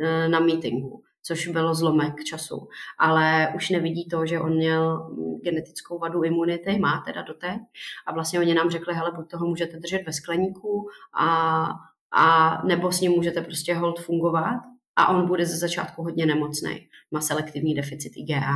uh, 0.02 0.30
na 0.30 0.40
meetingu 0.40 1.02
což 1.22 1.48
bylo 1.48 1.74
zlomek 1.74 2.24
času. 2.24 2.68
Ale 2.98 3.52
už 3.56 3.70
nevidí 3.70 4.08
to, 4.08 4.26
že 4.26 4.40
on 4.40 4.56
měl 4.56 5.10
genetickou 5.42 5.98
vadu 5.98 6.22
imunity, 6.22 6.78
má 6.78 7.02
teda 7.06 7.22
doteď. 7.22 7.60
A 8.06 8.12
vlastně 8.12 8.40
oni 8.40 8.54
nám 8.54 8.70
řekli, 8.70 8.94
hele, 8.94 9.12
buď 9.16 9.30
toho 9.30 9.46
můžete 9.46 9.76
držet 9.76 10.02
ve 10.06 10.12
skleníku 10.12 10.88
a, 11.14 11.68
a 12.12 12.62
nebo 12.66 12.92
s 12.92 13.00
ním 13.00 13.12
můžete 13.12 13.40
prostě 13.40 13.74
hold 13.74 14.00
fungovat, 14.00 14.60
a 14.98 15.08
on 15.08 15.26
bude 15.26 15.46
ze 15.46 15.56
začátku 15.56 16.02
hodně 16.02 16.26
nemocný. 16.26 16.88
Má 17.10 17.20
selektivní 17.20 17.74
deficit 17.74 18.12
IgA. 18.16 18.54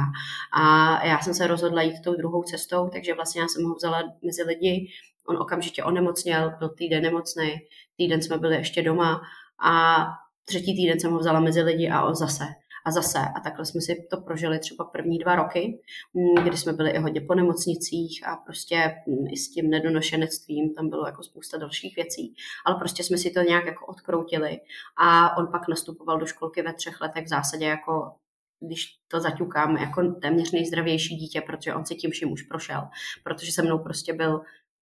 A 0.53 1.07
já 1.07 1.21
jsem 1.21 1.35
se 1.35 1.47
rozhodla 1.47 1.83
jít 1.83 2.03
tou 2.05 2.15
druhou 2.15 2.43
cestou, 2.43 2.89
takže 2.89 3.15
vlastně 3.15 3.41
já 3.41 3.49
jsem 3.49 3.65
ho 3.65 3.75
vzala 3.75 4.03
mezi 4.25 4.43
lidi. 4.43 4.89
On 5.29 5.37
okamžitě 5.37 5.85
onemocněl, 5.85 6.53
byl 6.59 6.69
týden 6.69 7.03
nemocný, 7.03 7.55
týden 7.97 8.23
jsme 8.23 8.39
byli 8.39 8.57
ještě 8.57 8.83
doma 8.83 9.21
a 9.65 10.05
třetí 10.45 10.77
týden 10.77 11.01
jsem 11.01 11.13
ho 11.13 11.19
vzala 11.19 11.41
mezi 11.41 11.63
lidi 11.63 11.91
a 11.91 12.05
on 12.05 12.15
zase 12.15 12.45
a 12.85 12.91
zase. 12.91 13.19
A 13.19 13.41
takhle 13.41 13.67
jsme 13.67 13.81
si 13.81 14.07
to 14.11 14.21
prožili 14.21 14.59
třeba 14.59 14.85
první 14.85 15.19
dva 15.19 15.37
roky, 15.37 15.81
mm, 16.15 16.45
kdy 16.45 16.57
jsme 16.57 16.73
byli 16.73 16.91
i 16.91 16.99
hodně 16.99 17.21
po 17.21 17.35
nemocnicích 17.35 18.27
a 18.27 18.37
prostě 18.37 18.95
mm, 19.07 19.27
i 19.27 19.37
s 19.37 19.51
tím 19.51 19.71
nedonošenectvím 19.71 20.75
tam 20.75 20.89
bylo 20.89 21.07
jako 21.07 21.23
spousta 21.23 21.59
dalších 21.59 21.97
věcí. 21.97 22.35
Ale 22.65 22.77
prostě 22.77 23.05
jsme 23.05 23.19
si 23.19 23.31
to 23.31 23.41
nějak 23.41 23.67
jako 23.67 23.87
odkroutili 23.87 24.61
a 24.97 25.37
on 25.37 25.47
pak 25.47 25.69
nastupoval 25.69 26.19
do 26.19 26.27
školky 26.27 26.63
ve 26.63 26.73
třech 26.73 27.01
letech 27.01 27.25
v 27.25 27.29
zásadě 27.29 27.67
jako 27.67 28.13
když 28.61 28.99
to 29.09 29.21
zaťukám, 29.21 29.77
jako 29.77 30.03
téměř 30.13 30.53
nejzdravější 30.53 31.17
dítě, 31.17 31.41
protože 31.41 31.75
on 31.75 31.87
si 31.87 31.95
tím 31.95 32.11
vším 32.11 32.33
už 32.33 32.43
prošel, 32.43 32.89
protože 33.25 33.53
se 33.53 33.63
mnou 33.63 33.79
prostě 33.79 34.13
byl 34.13 34.41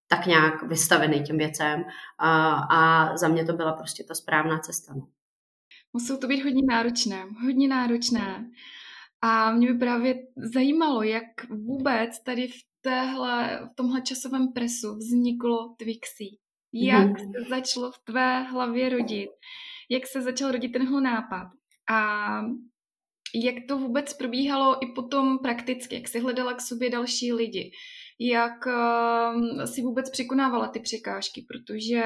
tak 0.08 0.26
nějak 0.26 0.62
vystavený 0.62 1.22
těm 1.22 1.38
věcem 1.38 1.84
a, 2.18 2.52
a 2.52 3.16
za 3.16 3.28
mě 3.28 3.44
to 3.44 3.52
byla 3.52 3.72
prostě 3.72 4.04
ta 4.04 4.14
správná 4.14 4.58
cesta. 4.58 4.94
No. 4.94 5.06
Muselo 5.92 6.18
to 6.18 6.26
být 6.26 6.42
hodně 6.42 6.62
náročné, 6.68 7.26
hodně 7.42 7.68
náročné. 7.68 8.50
A 9.22 9.52
mě 9.52 9.72
by 9.72 9.78
právě 9.78 10.14
zajímalo, 10.54 11.02
jak 11.02 11.50
vůbec 11.50 12.22
tady 12.22 12.48
v, 12.48 12.60
téhle, 12.80 13.68
v 13.72 13.76
tomhle 13.76 14.02
časovém 14.02 14.52
presu 14.52 14.96
vzniklo 14.96 15.74
Twixy. 15.78 16.28
Jak 16.72 17.08
mm-hmm. 17.08 17.32
se 17.32 17.48
začalo 17.48 17.90
v 17.90 17.98
tvé 18.04 18.42
hlavě 18.42 18.88
rodit? 18.88 19.30
Jak 19.90 20.06
se 20.06 20.22
začal 20.22 20.52
rodit 20.52 20.72
tenhle 20.72 21.00
nápad? 21.00 21.46
A 21.90 22.40
jak 23.34 23.54
to 23.68 23.78
vůbec 23.78 24.12
probíhalo 24.14 24.84
i 24.84 24.86
potom 24.94 25.38
prakticky? 25.38 25.94
Jak 25.94 26.08
si 26.08 26.20
hledala 26.20 26.54
k 26.54 26.60
sobě 26.60 26.90
další 26.90 27.32
lidi? 27.32 27.72
Jak 28.20 28.66
uh, 28.66 29.64
si 29.64 29.82
vůbec 29.82 30.10
překonávala 30.10 30.68
ty 30.68 30.80
překážky? 30.80 31.46
Protože 31.48 32.02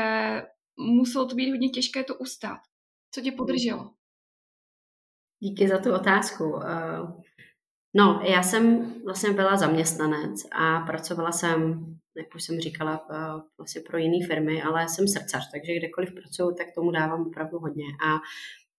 muselo 0.79 1.27
to 1.27 1.35
být 1.35 1.51
hodně 1.51 1.69
těžké 1.69 2.05
to 2.05 2.15
ustát. 2.15 2.59
Co 3.15 3.21
tě 3.21 3.33
podrželo? 3.33 3.91
Díky 5.41 5.69
za 5.69 5.79
tu 5.79 5.95
otázku. 5.95 6.63
Eh, 6.63 6.99
no, 7.95 8.21
já 8.25 8.43
jsem 8.43 8.95
vlastně 9.05 9.31
byla 9.31 9.57
zaměstnanec 9.57 10.41
a 10.53 10.81
pracovala 10.81 11.33
jsem, 11.33 11.85
jak 12.17 12.35
už 12.35 12.43
jsem 12.43 12.61
říkala, 12.61 13.07
eh, 13.11 13.43
vlastně 13.59 13.81
pro 13.81 13.99
jiné 13.99 14.27
firmy, 14.27 14.63
ale 14.63 14.89
jsem 14.89 15.09
srdcař, 15.09 15.51
takže 15.53 15.79
kdekoliv 15.79 16.15
pracuju, 16.15 16.55
tak 16.55 16.67
tomu 16.75 16.91
dávám 16.91 17.27
opravdu 17.27 17.59
hodně. 17.59 17.85
A 18.07 18.15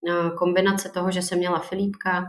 eh, 0.10 0.30
kombinace 0.38 0.90
toho, 0.90 1.12
že 1.12 1.22
jsem 1.22 1.38
měla 1.38 1.60
Filipka, 1.60 2.26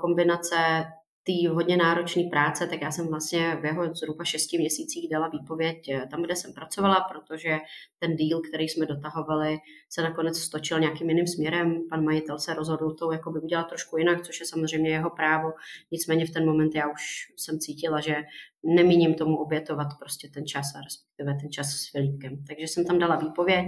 kombinace 0.00 0.84
té 1.24 1.48
hodně 1.48 1.76
náročné 1.76 2.22
práce, 2.30 2.66
tak 2.66 2.82
já 2.82 2.90
jsem 2.90 3.08
vlastně 3.08 3.58
v 3.60 3.64
jeho 3.64 3.94
zhruba 3.94 4.24
šesti 4.24 4.58
měsících 4.58 5.10
dala 5.10 5.28
výpověď 5.28 5.88
eh, 5.88 6.06
tam, 6.10 6.22
kde 6.22 6.36
jsem 6.36 6.52
pracovala, 6.52 7.00
protože 7.00 7.58
ten 7.98 8.16
díl, 8.16 8.40
který 8.48 8.68
jsme 8.68 8.86
dotahovali, 8.86 9.58
se 9.88 10.02
nakonec 10.02 10.38
stočil 10.38 10.80
nějakým 10.80 11.08
jiným 11.08 11.26
směrem. 11.26 11.80
Pan 11.90 12.04
majitel 12.04 12.38
se 12.38 12.54
rozhodl 12.54 12.94
to 12.94 13.12
jakoby 13.12 13.40
udělat 13.40 13.68
trošku 13.68 13.98
jinak, 13.98 14.22
což 14.22 14.40
je 14.40 14.46
samozřejmě 14.46 14.90
jeho 14.90 15.10
právo. 15.10 15.52
Nicméně 15.90 16.26
v 16.26 16.30
ten 16.30 16.46
moment 16.46 16.74
já 16.74 16.88
už 16.88 17.02
jsem 17.36 17.58
cítila, 17.58 18.00
že 18.00 18.16
nemíním 18.64 19.14
tomu 19.14 19.36
obětovat 19.36 19.88
prostě 19.98 20.28
ten 20.34 20.46
čas 20.46 20.66
a 20.76 20.80
respektive 20.80 21.34
ten 21.40 21.50
čas 21.50 21.66
s 21.66 21.90
Filipkem. 21.90 22.44
Takže 22.48 22.68
jsem 22.68 22.84
tam 22.84 22.98
dala 22.98 23.16
výpověď 23.16 23.66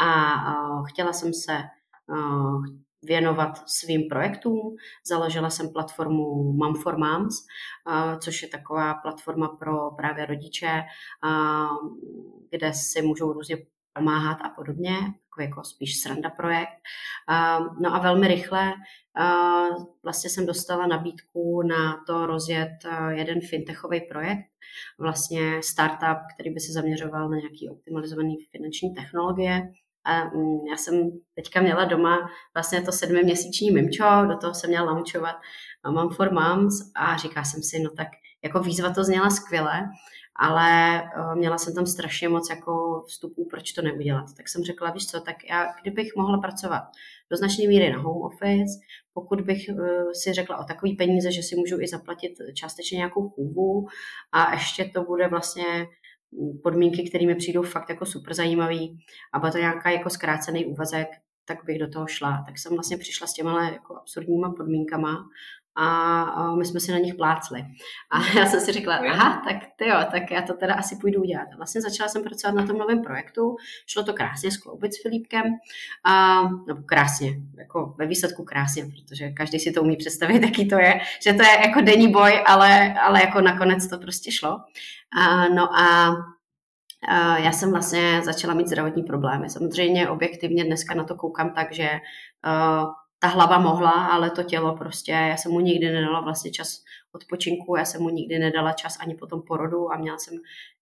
a, 0.00 0.32
a 0.32 0.82
chtěla 0.82 1.12
jsem 1.12 1.34
se 1.34 1.52
věnovat 3.06 3.68
svým 3.68 4.08
projektům. 4.08 4.76
Založila 5.06 5.50
jsem 5.50 5.72
platformu 5.72 6.52
Mom 6.52 6.74
for 6.74 6.98
Moms, 6.98 7.46
což 8.20 8.42
je 8.42 8.48
taková 8.48 8.94
platforma 8.94 9.48
pro 9.48 9.90
právě 9.90 10.26
rodiče, 10.26 10.82
kde 12.50 12.74
si 12.74 13.02
můžou 13.02 13.32
různě 13.32 13.56
pomáhat 13.92 14.38
a 14.42 14.48
podobně, 14.48 14.94
takový 15.30 15.44
jako 15.44 15.64
spíš 15.64 16.00
sranda 16.00 16.30
projekt. 16.30 16.78
No 17.80 17.94
a 17.94 17.98
velmi 17.98 18.28
rychle 18.28 18.72
vlastně 20.02 20.30
jsem 20.30 20.46
dostala 20.46 20.86
nabídku 20.86 21.62
na 21.62 22.04
to 22.06 22.26
rozjet 22.26 22.72
jeden 23.08 23.40
fintechový 23.40 24.00
projekt, 24.00 24.46
vlastně 24.98 25.62
startup, 25.62 26.18
který 26.34 26.50
by 26.50 26.60
se 26.60 26.72
zaměřoval 26.72 27.28
na 27.28 27.36
nějaký 27.36 27.68
optimalizovaný 27.70 28.36
finanční 28.50 28.94
technologie 28.94 29.72
a 30.06 30.24
mm, 30.24 30.66
já 30.70 30.76
jsem 30.76 31.10
teďka 31.34 31.60
měla 31.60 31.84
doma 31.84 32.30
vlastně 32.54 32.82
to 32.82 32.92
sedmiměsíční 32.92 33.70
mimčo, 33.70 34.04
do 34.28 34.36
toho 34.36 34.54
jsem 34.54 34.70
měla 34.70 34.92
launchovat 34.92 35.36
Mom 35.90 36.10
for 36.10 36.32
Moms 36.32 36.74
a 36.94 37.16
říká 37.16 37.44
jsem 37.44 37.62
si, 37.62 37.78
no 37.78 37.90
tak 37.90 38.08
jako 38.44 38.60
výzva 38.60 38.94
to 38.94 39.04
zněla 39.04 39.30
skvěle, 39.30 39.88
ale 40.36 41.02
měla 41.34 41.58
jsem 41.58 41.74
tam 41.74 41.86
strašně 41.86 42.28
moc 42.28 42.50
jako 42.50 43.04
vstupů, 43.06 43.46
proč 43.50 43.72
to 43.72 43.82
neudělat. 43.82 44.24
Tak 44.36 44.48
jsem 44.48 44.64
řekla, 44.64 44.90
víš 44.90 45.06
co, 45.06 45.20
tak 45.20 45.36
já 45.50 45.66
kdybych 45.82 46.16
mohla 46.16 46.38
pracovat 46.38 46.82
do 47.30 47.36
značné 47.36 47.66
míry 47.66 47.92
na 47.92 47.98
home 47.98 48.22
office, 48.22 48.78
pokud 49.12 49.40
bych 49.40 49.68
e, 49.68 49.74
si 50.14 50.32
řekla 50.32 50.56
o 50.58 50.64
takový 50.64 50.96
peníze, 50.96 51.32
že 51.32 51.42
si 51.42 51.56
můžu 51.56 51.80
i 51.80 51.88
zaplatit 51.88 52.32
částečně 52.54 52.96
nějakou 52.96 53.28
chůvu 53.28 53.86
a 54.32 54.54
ještě 54.54 54.84
to 54.84 55.04
bude 55.04 55.28
vlastně 55.28 55.86
podmínky, 56.62 57.08
které 57.08 57.26
mi 57.26 57.34
přijdou 57.34 57.62
fakt 57.62 57.90
jako 57.90 58.06
super 58.06 58.34
zajímavý 58.34 58.98
a 59.32 59.38
byla 59.38 59.52
to 59.52 59.58
nějaká 59.58 59.90
jako 59.90 60.10
zkrácený 60.10 60.66
úvazek, 60.66 61.08
tak 61.44 61.64
bych 61.64 61.78
do 61.78 61.88
toho 61.88 62.06
šla. 62.06 62.42
Tak 62.46 62.58
jsem 62.58 62.72
vlastně 62.72 62.96
přišla 62.96 63.26
s 63.26 63.32
těma 63.32 63.70
jako 63.70 63.96
absurdníma 63.96 64.52
podmínkama 64.52 65.28
a 65.76 66.54
my 66.54 66.64
jsme 66.64 66.80
si 66.80 66.92
na 66.92 66.98
nich 66.98 67.14
plácli. 67.14 67.64
A 68.10 68.38
já 68.38 68.46
jsem 68.46 68.60
si 68.60 68.72
řekla, 68.72 68.96
aha, 68.96 69.42
tak 69.48 69.56
ty 69.76 69.88
jo, 69.88 69.96
tak 70.10 70.30
já 70.30 70.42
to 70.42 70.54
teda 70.54 70.74
asi 70.74 70.96
půjdu 70.96 71.20
udělat. 71.20 71.48
Vlastně 71.56 71.80
začala 71.80 72.08
jsem 72.08 72.22
pracovat 72.22 72.54
na 72.54 72.66
tom 72.66 72.78
novém 72.78 73.02
projektu, 73.02 73.56
šlo 73.86 74.02
to 74.02 74.12
krásně 74.12 74.50
skloubit 74.50 74.94
s 74.94 75.02
Filipkem, 75.02 75.44
a, 76.04 76.42
nebo 76.66 76.82
krásně, 76.86 77.34
jako 77.58 77.94
ve 77.98 78.06
výsledku 78.06 78.44
krásně, 78.44 78.86
protože 78.86 79.30
každý 79.30 79.58
si 79.58 79.72
to 79.72 79.82
umí 79.82 79.96
představit, 79.96 80.42
jaký 80.44 80.68
to 80.68 80.78
je, 80.78 81.00
že 81.22 81.32
to 81.32 81.42
je 81.42 81.60
jako 81.66 81.80
denní 81.80 82.12
boj, 82.12 82.42
ale, 82.46 82.94
ale 82.94 83.20
jako 83.20 83.40
nakonec 83.40 83.88
to 83.88 83.98
prostě 83.98 84.32
šlo. 84.32 84.60
A, 85.18 85.48
no 85.48 85.78
a 85.78 86.16
já 87.36 87.52
jsem 87.52 87.70
vlastně 87.70 88.20
začala 88.24 88.54
mít 88.54 88.66
zdravotní 88.66 89.02
problémy. 89.02 89.50
Samozřejmě 89.50 90.08
objektivně 90.08 90.64
dneska 90.64 90.94
na 90.94 91.04
to 91.04 91.14
koukám 91.14 91.50
tak, 91.50 91.72
že 91.72 91.90
ta 93.18 93.28
hlava 93.28 93.58
mohla, 93.58 93.90
ale 93.90 94.30
to 94.30 94.42
tělo 94.42 94.76
prostě, 94.76 95.12
já 95.12 95.36
jsem 95.36 95.52
mu 95.52 95.60
nikdy 95.60 95.90
nedala 95.90 96.20
vlastně 96.20 96.50
čas 96.50 96.84
odpočinku, 97.12 97.76
já 97.76 97.84
jsem 97.84 98.02
mu 98.02 98.08
nikdy 98.08 98.38
nedala 98.38 98.72
čas 98.72 98.96
ani 99.00 99.14
po 99.14 99.26
tom 99.26 99.42
porodu 99.42 99.92
a 99.92 99.96
měla 99.96 100.18
jsem 100.18 100.34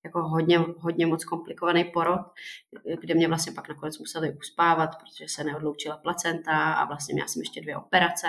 jako 0.04 0.22
hodně, 0.22 0.58
hodně 0.58 1.06
moc 1.06 1.24
komplikovaný 1.24 1.84
porod, 1.84 2.20
kde 3.00 3.14
mě 3.14 3.28
vlastně 3.28 3.52
pak 3.52 3.68
nakonec 3.68 3.98
museli 3.98 4.32
uspávat, 4.32 4.90
protože 5.00 5.28
se 5.28 5.44
neodloučila 5.44 5.96
placenta 5.96 6.72
a 6.72 6.84
vlastně 6.84 7.14
měla 7.14 7.28
jsem 7.28 7.42
ještě 7.42 7.60
dvě 7.60 7.76
operace 7.76 8.28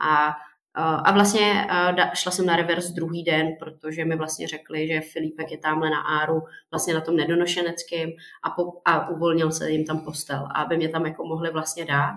a 0.00 0.36
a 0.78 1.12
vlastně 1.12 1.66
šla 2.14 2.32
jsem 2.32 2.46
na 2.46 2.56
reverse 2.56 2.92
druhý 2.92 3.24
den, 3.24 3.56
protože 3.58 4.04
mi 4.04 4.16
vlastně 4.16 4.48
řekli, 4.48 4.88
že 4.88 5.00
Filipek 5.00 5.50
je 5.50 5.58
tamhle 5.58 5.90
na 5.90 6.00
Áru, 6.00 6.42
vlastně 6.70 6.94
na 6.94 7.00
tom 7.00 7.16
nedonošeneckým 7.16 8.12
a, 8.42 8.50
po, 8.50 8.72
a 8.84 9.08
uvolnil 9.08 9.52
se 9.52 9.70
jim 9.70 9.84
tam 9.84 10.00
postel. 10.04 10.48
Aby 10.54 10.76
mě 10.76 10.88
tam 10.88 11.06
jako 11.06 11.24
mohli 11.24 11.50
vlastně 11.50 11.84
dát, 11.84 12.14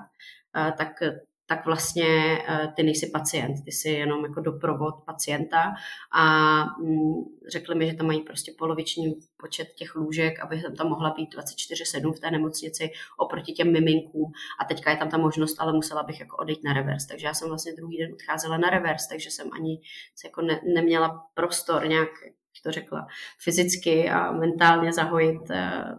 tak 0.54 1.04
tak 1.50 1.66
vlastně 1.66 2.40
eh, 2.48 2.74
ty 2.76 2.84
nejsi 2.84 3.08
pacient, 3.08 3.64
ty 3.66 3.72
jsi 3.72 3.90
jenom 3.90 4.26
jako 4.26 4.42
doprovod 4.42 4.96
pacienta 5.06 5.74
a 6.12 6.26
mm, 6.64 7.24
řekli 7.48 7.76
mi, 7.76 7.88
že 7.88 7.94
tam 7.94 8.08
mají 8.08 8.22
prostě 8.22 8.52
poloviční 8.58 9.16
počet 9.38 9.68
těch 9.76 9.96
lůžek, 9.96 10.40
aby 10.40 10.64
tam 10.78 10.90
mohla 10.90 11.10
být 11.10 11.36
24-7 11.36 12.14
v 12.14 12.20
té 12.20 12.32
nemocnici 12.32 12.90
oproti 13.18 13.52
těm 13.52 13.74
miminkům. 13.74 14.32
A 14.62 14.66
teďka 14.66 14.92
je 14.92 14.98
tam 14.98 15.10
ta 15.10 15.18
možnost, 15.18 15.56
ale 15.60 15.74
musela 15.74 16.04
bych 16.04 16.20
jako 16.20 16.38
odejít 16.38 16.64
na 16.64 16.74
revers, 16.74 17.06
takže 17.06 17.28
já 17.28 17.34
jsem 17.34 17.48
vlastně 17.50 17.74
druhý 17.74 17.98
den 17.98 18.14
odcházela 18.14 18.58
na 18.58 18.70
revers, 18.70 19.08
takže 19.08 19.32
jsem 19.32 19.50
ani 19.54 19.82
se 20.16 20.28
jako 20.28 20.42
ne, 20.42 20.62
neměla 20.76 21.26
prostor 21.34 21.88
nějak, 21.88 22.10
jak 22.26 22.64
to 22.64 22.72
řekla, 22.72 23.08
fyzicky 23.44 24.10
a 24.10 24.32
mentálně 24.32 24.94
zahojit 24.94 25.42
uh, 25.50 25.98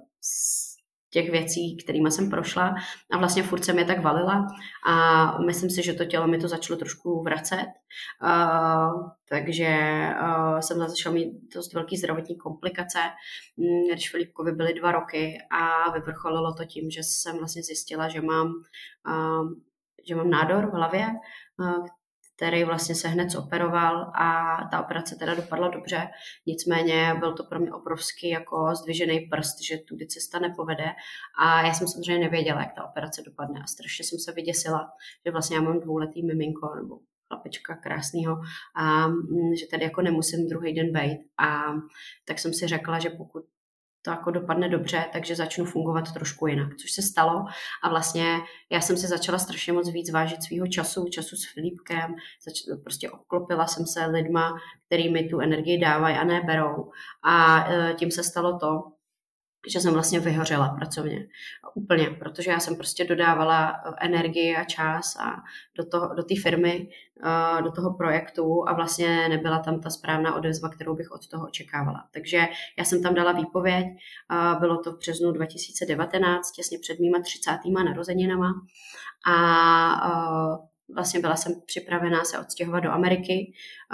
těch 1.11 1.31
věcí, 1.31 1.77
kterými 1.77 2.11
jsem 2.11 2.31
prošla. 2.31 2.75
A 3.13 3.19
vlastně 3.19 3.43
furt 3.43 3.65
jsem 3.65 3.79
je 3.79 3.85
tak 3.85 4.03
valila. 4.03 4.47
A 4.87 5.39
myslím 5.43 5.71
si, 5.71 5.83
že 5.83 5.93
to 5.93 6.05
tělo 6.05 6.27
mi 6.27 6.39
to 6.39 6.49
začalo 6.49 6.79
trošku 6.79 7.23
vracet, 7.23 7.67
uh, 8.23 9.11
takže 9.29 9.69
uh, 10.23 10.59
jsem 10.59 10.79
začala 10.79 11.15
mít 11.15 11.33
dost 11.55 11.73
velký 11.73 11.97
zdravotní 11.97 12.37
komplikace, 12.37 12.99
mm, 13.57 13.93
když 13.93 14.11
Filipkovi 14.11 14.53
byly 14.53 14.75
dva 14.75 14.93
roky 14.93 15.39
a 15.51 15.91
vyvrcholilo 15.91 16.55
to 16.55 16.65
tím, 16.65 16.91
že 16.91 17.01
jsem 17.03 17.39
vlastně 17.39 17.63
zjistila, 17.63 18.09
že 18.09 18.21
mám, 18.21 18.47
uh, 19.09 19.51
že 20.09 20.15
mám 20.15 20.31
nádor 20.31 20.67
v 20.67 20.75
hlavě, 20.75 21.07
který 22.41 22.65
vlastně 22.65 22.95
se 22.95 23.09
hned 23.09 23.31
zoperoval 23.31 24.13
a 24.15 24.59
ta 24.71 24.81
operace 24.85 25.17
teda 25.17 25.35
dopadla 25.35 25.69
dobře. 25.69 26.09
Nicméně 26.47 27.15
byl 27.19 27.33
to 27.33 27.45
pro 27.45 27.61
mě 27.61 27.73
obrovský 27.73 28.29
jako 28.29 28.75
zdvižený 28.75 29.21
prst, 29.21 29.63
že 29.63 29.79
tudy 29.79 30.07
cesta 30.07 30.39
nepovede 30.39 30.91
a 31.41 31.63
já 31.67 31.75
jsem 31.75 31.89
samozřejmě 31.89 32.25
nevěděla, 32.25 32.61
jak 32.61 32.75
ta 32.75 32.85
operace 32.85 33.23
dopadne 33.27 33.61
a 33.63 33.67
strašně 33.67 34.05
jsem 34.05 34.19
se 34.19 34.33
vyděsila, 34.33 34.91
že 35.27 35.33
vlastně 35.33 35.57
já 35.57 35.63
mám 35.63 35.81
dvouletý 35.81 36.27
miminko 36.27 36.75
nebo 36.75 36.99
chlapečka 37.29 37.75
krásného 37.75 38.37
a 38.77 39.09
mm, 39.09 39.55
že 39.55 39.67
tady 39.67 39.85
jako 39.85 40.03
nemusím 40.03 40.49
druhý 40.49 40.75
den 40.75 40.93
být. 40.93 41.19
A 41.39 41.73
tak 42.25 42.39
jsem 42.39 42.53
si 42.55 42.67
řekla, 42.67 42.99
že 42.99 43.11
pokud 43.11 43.40
to 44.03 44.11
jako 44.11 44.31
dopadne 44.31 44.69
dobře, 44.69 45.05
takže 45.13 45.37
začnu 45.37 45.65
fungovat 45.65 46.13
trošku 46.13 46.47
jinak, 46.47 46.77
což 46.77 46.91
se 46.93 47.03
stalo. 47.03 47.45
A 47.83 47.89
vlastně 47.89 48.39
já 48.71 48.81
jsem 48.81 48.97
si 48.97 49.07
začala 49.07 49.39
strašně 49.39 49.73
moc 49.73 49.91
víc 49.91 50.11
vážit 50.11 50.43
svého 50.43 50.67
času, 50.67 51.09
času 51.09 51.37
s 51.37 51.53
Filipkem, 51.55 52.15
zač- 52.45 52.81
prostě 52.85 53.11
obklopila 53.11 53.67
jsem 53.67 53.87
se 53.87 54.07
lidma, 54.07 54.55
který 54.87 55.13
mi 55.13 55.29
tu 55.29 55.41
energii 55.41 55.79
dávají 55.79 56.17
a 56.17 56.25
neberou 56.25 56.91
a 57.25 57.67
e, 57.73 57.95
tím 57.95 58.11
se 58.11 58.23
stalo 58.23 58.59
to, 58.59 58.83
že 59.69 59.81
jsem 59.81 59.93
vlastně 59.93 60.21
vyhořela 60.21 60.69
pracovně. 60.69 61.27
Úplně, 61.75 62.11
protože 62.11 62.51
já 62.51 62.61
jsem 62.61 62.77
prostě 62.77 63.05
dodávala 63.05 63.83
energii 64.01 64.57
a 64.57 64.65
čas 64.65 65.17
a 65.17 65.37
do, 65.77 65.85
toho, 65.85 66.15
do 66.15 66.23
té 66.23 66.35
firmy, 66.43 66.89
do 67.65 67.73
toho 67.73 67.95
projektu 67.95 68.69
a 68.69 68.73
vlastně 68.73 69.29
nebyla 69.29 69.59
tam 69.59 69.81
ta 69.81 69.91
správná 69.91 70.35
odezva, 70.35 70.69
kterou 70.69 70.95
bych 70.97 71.11
od 71.11 71.29
toho 71.29 71.47
očekávala. 71.47 72.05
Takže 72.15 72.49
já 72.79 72.85
jsem 72.85 73.03
tam 73.03 73.15
dala 73.15 73.33
výpověď, 73.33 73.87
bylo 74.61 74.79
to 74.79 74.93
v 74.93 74.99
březnu 74.99 75.33
2019, 75.33 76.53
těsně 76.53 76.79
před 76.79 76.99
mýma 76.99 77.21
30. 77.21 77.59
narozeninama 77.85 78.53
a 79.27 80.59
vlastně 80.95 81.21
byla 81.21 81.37
jsem 81.37 81.53
připravená 81.67 82.25
se 82.25 82.39
odstěhovat 82.39 82.83
do 82.83 82.91
Ameriky, 82.91 83.53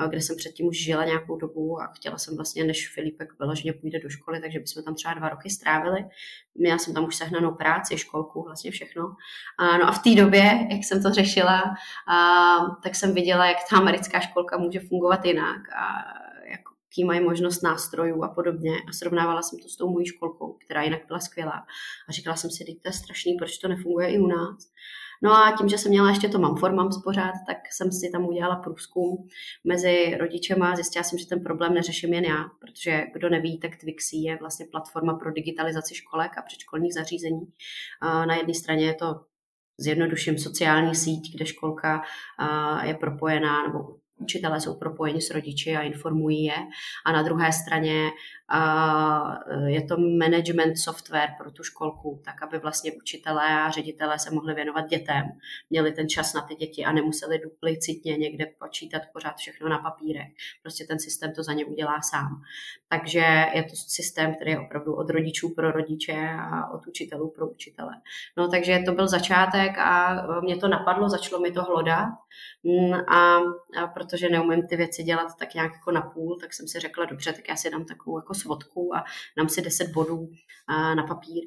kde 0.09 0.20
jsem 0.20 0.37
předtím 0.37 0.66
už 0.66 0.85
žila 0.85 1.04
nějakou 1.04 1.37
dobu 1.37 1.80
a 1.80 1.87
chtěla 1.87 2.18
jsem 2.18 2.37
vlastně, 2.37 2.64
než 2.64 2.88
Filipek 2.88 3.28
vyloženě 3.40 3.72
půjde 3.72 3.98
do 4.00 4.09
školy, 4.09 4.40
takže 4.40 4.59
bychom 4.59 4.82
tam 4.82 4.94
třeba 4.94 5.14
dva 5.14 5.28
roky 5.28 5.50
strávili. 5.50 6.04
Měla 6.54 6.78
jsem 6.78 6.94
tam 6.94 7.04
už 7.04 7.16
sehnanou 7.16 7.54
práci, 7.54 7.98
školku, 7.98 8.42
vlastně 8.42 8.70
všechno. 8.70 9.16
A, 9.59 9.78
no 9.78 9.88
a 9.88 9.92
v 9.92 10.02
té 10.02 10.14
době, 10.14 10.42
jak 10.70 10.85
jsem 10.85 11.02
to 11.02 11.11
řešila, 11.11 11.62
a, 12.09 12.56
tak 12.82 12.94
jsem 12.94 13.14
viděla, 13.14 13.46
jak 13.46 13.59
ta 13.70 13.76
americká 13.76 14.20
školka 14.20 14.59
může 14.59 14.80
fungovat 14.80 15.24
jinak 15.24 15.61
a 15.76 16.04
jaký 16.50 17.04
mají 17.04 17.20
možnost 17.20 17.62
nástrojů 17.62 18.22
a 18.22 18.28
podobně. 18.28 18.72
A 18.88 18.92
srovnávala 18.92 19.42
jsem 19.42 19.59
to 19.59 19.68
s 19.68 19.76
tou 19.76 19.90
mojí 19.90 20.06
školkou, 20.06 20.52
která 20.52 20.82
jinak 20.82 21.00
byla 21.06 21.18
skvělá. 21.18 21.66
A 22.09 22.12
říkala 22.12 22.37
jsem 22.37 22.50
si, 22.50 22.64
to 22.64 22.88
je 22.88 22.92
strašný, 22.92 23.35
proč 23.38 23.59
to 23.59 23.68
nefunguje 23.68 24.09
i 24.09 24.18
u 24.18 24.26
nás. 24.26 24.70
No 25.22 25.33
a 25.33 25.55
tím, 25.59 25.68
že 25.68 25.79
jsem 25.79 25.90
měla 25.90 26.09
ještě 26.09 26.29
to 26.29 26.38
mám 26.38 26.57
formám 26.57 26.90
pořád, 27.05 27.33
tak 27.46 27.57
jsem 27.72 27.92
si 27.92 28.11
tam 28.12 28.26
udělala 28.26 28.57
průzkum 28.57 29.29
mezi 29.64 30.16
rodičema. 30.20 30.76
Zjistila 30.76 31.02
jsem, 31.02 31.18
že 31.18 31.26
ten 31.26 31.40
problém 31.40 31.74
neřeším 31.74 32.14
jen 32.14 32.24
já, 32.24 32.44
protože 32.61 33.07
kdo 33.12 33.29
neví, 33.29 33.59
tak 33.59 33.76
Twixy 33.76 34.16
je 34.16 34.37
vlastně 34.37 34.66
platforma 34.70 35.14
pro 35.14 35.33
digitalizaci 35.33 35.94
školek 35.94 36.38
a 36.38 36.42
předškolních 36.42 36.94
zařízení. 36.94 37.52
Na 38.02 38.35
jedné 38.35 38.55
straně 38.55 38.87
je 38.87 38.94
to 38.94 39.20
zjednoduším 39.79 40.38
sociální 40.38 40.94
síť, 40.94 41.35
kde 41.35 41.46
školka 41.46 42.02
je 42.83 42.94
propojená 42.94 43.66
nebo 43.66 43.79
učitelé 44.18 44.61
jsou 44.61 44.74
propojeni 44.74 45.22
s 45.22 45.31
rodiči 45.31 45.76
a 45.76 45.83
informují 45.83 46.44
je. 46.44 46.57
A 47.05 47.12
na 47.12 47.22
druhé 47.22 47.52
straně 47.52 48.11
je 49.66 49.83
to 49.83 49.96
management 49.98 50.76
software 50.76 51.35
pro 51.38 51.50
tu 51.50 51.62
školku, 51.62 52.22
tak 52.24 52.42
aby 52.42 52.59
vlastně 52.59 52.92
učitelé 52.92 53.61
a 53.61 53.70
ředitelé 53.70 54.18
se 54.18 54.31
mohli 54.31 54.55
věnovat 54.55 54.87
dětem, 54.87 55.24
měli 55.70 55.92
ten 55.92 56.09
čas 56.09 56.35
na 56.35 56.40
ty 56.40 56.55
děti 56.55 56.85
a 56.85 56.92
nemuseli 56.92 57.38
duplicitně 57.38 58.16
někde 58.16 58.46
počítat 58.59 59.02
pořád 59.12 59.37
všechno 59.37 59.68
na 59.68 59.79
papírech. 59.79 60.29
Prostě 60.62 60.85
ten 60.85 60.98
systém 60.98 61.33
to 61.33 61.42
za 61.42 61.52
ně 61.52 61.64
udělá 61.64 62.00
sám. 62.02 62.42
Takže 62.88 63.46
je 63.55 63.62
to 63.62 63.76
systém, 63.76 64.35
který 64.35 64.50
je 64.50 64.61
opravdu 64.61 64.94
od 64.94 65.11
rodičů 65.11 65.55
pro 65.55 65.70
rodiče 65.70 66.31
a 66.40 66.70
od 66.70 66.87
učitelů 66.87 67.31
pro 67.31 67.48
učitele. 67.48 67.92
No 68.37 68.48
takže 68.48 68.83
to 68.87 68.92
byl 68.92 69.09
začátek 69.09 69.79
a 69.79 70.22
mě 70.40 70.57
to 70.57 70.68
napadlo, 70.68 71.09
začalo 71.09 71.42
mi 71.42 71.52
to 71.52 71.62
hlodat 71.62 72.09
a, 73.09 73.37
a 73.83 73.87
protože 73.94 74.29
neumím 74.29 74.66
ty 74.66 74.76
věci 74.76 75.02
dělat 75.02 75.37
tak 75.38 75.55
nějak 75.55 75.72
jako 75.72 75.90
na 75.90 76.00
půl, 76.00 76.38
tak 76.40 76.55
jsem 76.55 76.68
si 76.68 76.81
řekla, 76.81 77.05
dobře, 77.05 77.33
tak 77.33 77.48
já 77.48 77.57
si 77.57 77.70
dám 77.70 77.85
takovou 77.85 78.18
jako 78.18 78.35
svodku 78.35 78.96
a 78.96 79.05
dám 79.37 79.48
si 79.48 79.62
10 79.62 79.90
bodů 79.90 80.29
na 80.68 81.02
papír 81.02 81.44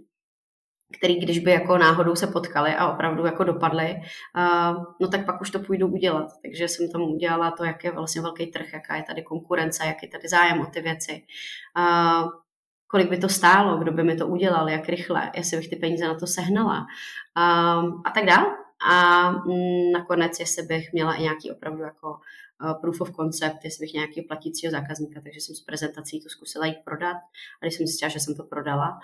který 0.98 1.20
když 1.20 1.40
by 1.40 1.52
jako 1.52 1.78
náhodou 1.78 2.16
se 2.16 2.28
potkali 2.28 2.76
a 2.76 2.92
opravdu 2.92 3.26
jako 3.26 3.44
dopadly, 3.44 3.96
no 5.02 5.08
tak 5.08 5.26
pak 5.26 5.42
už 5.42 5.50
to 5.50 5.60
půjdu 5.60 5.88
udělat. 5.88 6.28
Takže 6.42 6.68
jsem 6.68 6.92
tam 6.92 7.02
udělala 7.02 7.52
to, 7.52 7.64
jak 7.64 7.84
je 7.84 7.92
vlastně 7.92 8.22
velký 8.22 8.48
trh, 8.48 8.74
jaká 8.74 8.96
je 8.96 9.04
tady 9.04 9.24
konkurence, 9.24 9.86
jak 9.86 10.04
je 10.04 10.10
tady 10.10 10.28
zájem 10.28 10.62
o 10.62 10.66
ty 10.66 10.82
věci. 10.82 11.26
Kolik 12.88 13.10
by 13.10 13.18
to 13.18 13.30
stálo, 13.30 13.78
kdo 13.78 13.92
by 13.92 14.04
mi 14.04 14.16
to 14.16 14.28
udělal, 14.28 14.70
jak 14.70 14.90
rychle, 14.90 15.32
jestli 15.36 15.58
bych 15.58 15.70
ty 15.70 15.76
peníze 15.76 16.08
na 16.08 16.16
to 16.16 16.28
sehnala 16.28 16.86
a 18.06 18.12
tak 18.14 18.26
dále. 18.26 18.48
A 18.88 19.32
mm, 19.32 19.92
nakonec, 19.94 20.40
jestli 20.40 20.64
bych 20.64 20.94
měla 20.94 21.14
i 21.14 21.22
nějaký 21.22 21.52
opravdu 21.52 21.84
jako 21.84 22.20
proof 22.82 23.02
of 23.02 23.16
concept, 23.16 23.64
jestli 23.64 23.86
bych 23.86 23.94
nějaký 23.94 24.22
platícího 24.22 24.72
zákazníka, 24.72 25.22
takže 25.22 25.40
jsem 25.40 25.56
s 25.56 25.62
prezentací 25.62 26.24
to 26.24 26.30
zkusila 26.30 26.66
jít 26.66 26.78
prodat 26.86 27.18
a 27.62 27.66
když 27.66 27.76
jsem 27.76 27.88
zjistila, 27.88 28.10
že 28.10 28.20
jsem 28.20 28.36
to 28.36 28.44
prodala, 28.44 29.00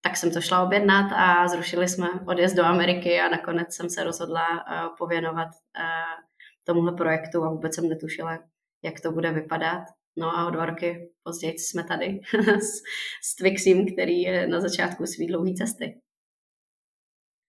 tak 0.00 0.16
jsem 0.16 0.30
to 0.30 0.40
šla 0.40 0.62
objednat 0.62 1.12
a 1.12 1.48
zrušili 1.48 1.88
jsme 1.88 2.08
odjezd 2.28 2.56
do 2.56 2.64
Ameriky 2.64 3.20
a 3.20 3.28
nakonec 3.28 3.74
jsem 3.74 3.90
se 3.90 4.04
rozhodla 4.04 4.46
uh, 4.48 4.96
pověnovat 4.98 5.48
uh, 5.48 6.24
tomuhle 6.64 6.92
projektu 6.92 7.44
a 7.44 7.50
vůbec 7.50 7.74
jsem 7.74 7.88
netušila, 7.88 8.38
jak 8.82 9.00
to 9.00 9.12
bude 9.12 9.32
vypadat. 9.32 9.84
No 10.16 10.38
a 10.38 10.46
o 10.46 10.50
dva 10.50 10.66
roky 10.66 11.10
později 11.22 11.58
jsme 11.58 11.84
tady 11.84 12.20
s, 12.58 12.82
s 13.22 13.36
Twixim, 13.36 13.92
který 13.92 14.22
je 14.22 14.46
na 14.46 14.60
začátku 14.60 15.06
své 15.06 15.26
dlouhé 15.26 15.54
cesty. 15.54 16.00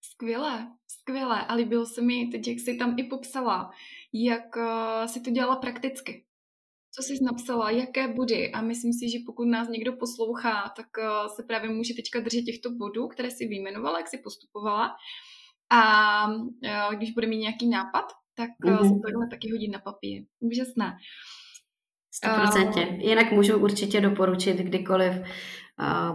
Skvělé, 0.01 0.67
skvělé 1.05 1.45
a 1.45 1.53
líbilo 1.53 1.85
se 1.85 2.01
mi 2.01 2.27
teď, 2.31 2.47
jak 2.47 2.59
jsi 2.59 2.77
tam 2.77 2.95
i 2.99 3.03
popsala, 3.03 3.71
jak 4.13 4.55
uh, 4.55 5.05
si 5.05 5.21
to 5.21 5.31
dělala 5.31 5.55
prakticky. 5.55 6.25
Co 6.91 7.03
jsi 7.03 7.23
napsala, 7.23 7.69
jaké 7.69 8.13
body 8.13 8.51
a 8.51 8.61
myslím 8.61 8.93
si, 8.93 9.09
že 9.09 9.17
pokud 9.25 9.45
nás 9.45 9.67
někdo 9.69 9.93
poslouchá, 9.93 10.73
tak 10.75 10.85
uh, 10.97 11.35
se 11.35 11.43
právě 11.43 11.69
může 11.69 11.93
teďka 11.93 12.19
držet 12.19 12.41
těchto 12.41 12.71
bodů, 12.71 13.07
které 13.07 13.31
si 13.31 13.47
vyjmenovala, 13.47 13.99
jak 13.99 14.07
si 14.07 14.17
postupovala 14.17 14.95
a 15.71 16.27
uh, 16.27 16.95
když 16.95 17.11
bude 17.11 17.27
mít 17.27 17.37
nějaký 17.37 17.69
nápad, 17.69 18.05
tak 18.35 18.49
mm-hmm. 18.63 18.95
se 18.95 19.01
takhle 19.05 19.27
taky 19.31 19.51
hodit 19.51 19.67
na 19.67 19.79
papír. 19.79 20.23
Úžasné. 20.39 20.97
100%. 22.25 22.99
Jinak 23.01 23.31
můžu 23.31 23.57
určitě 23.57 24.01
doporučit, 24.01 24.57
kdykoliv 24.57 25.13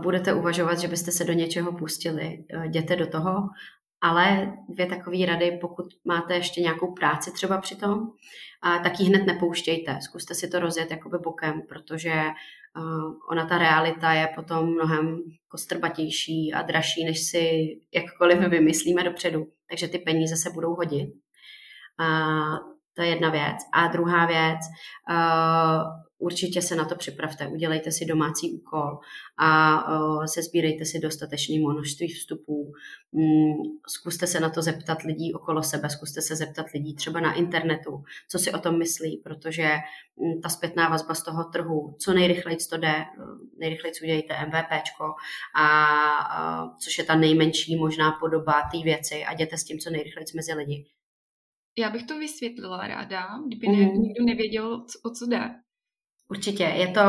budete 0.03 0.35
uvažovat, 0.35 0.79
že 0.79 0.89
byste 0.89 1.13
se 1.13 1.25
do 1.25 1.33
něčeho 1.33 1.73
pustili, 1.73 2.45
jděte 2.65 2.97
do 2.97 3.07
toho, 3.07 3.49
ale 4.03 4.53
dvě 4.69 4.87
takové 4.87 5.27
rady, 5.27 5.59
pokud 5.61 5.87
máte 6.05 6.35
ještě 6.35 6.61
nějakou 6.61 6.95
práci 6.95 7.33
třeba 7.33 7.59
při 7.59 7.77
tom, 7.77 7.99
tak 8.83 9.01
ji 9.01 9.07
hned 9.07 9.27
nepouštějte. 9.27 9.99
Zkuste 10.01 10.35
si 10.35 10.49
to 10.49 10.59
rozjet 10.59 10.91
jakoby 10.91 11.19
bokem, 11.19 11.63
protože 11.69 12.23
ona 13.31 13.47
ta 13.47 13.59
realita 13.59 14.13
je 14.13 14.29
potom 14.35 14.67
mnohem 14.67 15.19
kostrbatější 15.49 16.53
a 16.55 16.63
dražší, 16.63 17.05
než 17.05 17.21
si 17.21 17.67
jakkoliv 17.95 18.39
vymyslíme 18.39 19.05
dopředu. 19.05 19.47
Takže 19.69 19.89
ty 19.89 19.99
peníze 19.99 20.37
se 20.37 20.51
budou 20.51 20.75
hodit. 20.75 21.09
To 22.97 23.03
je 23.03 23.09
jedna 23.09 23.31
věc. 23.31 23.57
A 23.73 23.87
druhá 23.87 24.27
věc, 24.27 24.59
určitě 26.21 26.63
se 26.63 26.77
na 26.77 26.85
to 26.85 26.95
připravte, 26.95 27.47
udělejte 27.47 27.93
si 27.93 28.05
domácí 28.05 28.53
úkol 28.53 28.99
a 29.37 29.83
uh, 29.99 30.25
sezbírejte 30.25 30.85
si 30.85 30.99
dostatečné 30.99 31.59
množství 31.59 32.09
vstupů. 32.09 32.73
Um, 33.11 33.81
zkuste 33.89 34.27
se 34.27 34.41
na 34.41 34.51
to 34.51 34.63
zeptat 34.63 35.03
lidí 35.03 35.35
okolo 35.35 35.63
sebe, 35.63 35.91
zkuste 35.91 36.23
se 36.23 36.37
zeptat 36.37 36.67
lidí 36.75 36.95
třeba 36.95 37.21
na 37.21 37.35
internetu, 37.35 38.05
co 38.29 38.39
si 38.39 38.53
o 38.53 38.59
tom 38.59 38.79
myslí, 38.79 39.17
protože 39.25 39.71
um, 40.17 40.41
ta 40.41 40.49
zpětná 40.49 40.89
vazba 40.89 41.15
z 41.15 41.25
toho 41.25 41.45
trhu, 41.45 41.97
co 42.01 42.13
nejrychleji 42.13 42.59
to 42.71 42.77
jde, 42.77 43.05
nejrychleji 43.59 43.95
udělejte 44.03 44.35
MVPčko, 44.47 45.05
a, 45.55 46.65
uh, 46.65 46.77
což 46.79 46.99
je 46.99 47.05
ta 47.05 47.17
nejmenší 47.17 47.77
možná 47.77 48.13
podoba 48.13 48.63
té 48.73 48.79
věci 48.85 49.25
a 49.25 49.33
jděte 49.33 49.57
s 49.57 49.65
tím 49.65 49.79
co 49.79 49.91
nejrychleji 49.91 50.27
mezi 50.35 50.55
lidi 50.55 50.87
já 51.79 51.91
bych 51.91 52.07
to 52.07 52.19
vysvětlila 52.19 52.87
ráda, 52.87 53.27
kdyby 53.47 53.69
mm. 53.69 54.03
někdo 54.03 54.25
nevěděl, 54.25 54.87
o 55.03 55.11
co 55.11 55.27
jde. 55.27 55.41
Určitě. 56.31 56.65
Je 56.65 56.89
to 56.89 57.01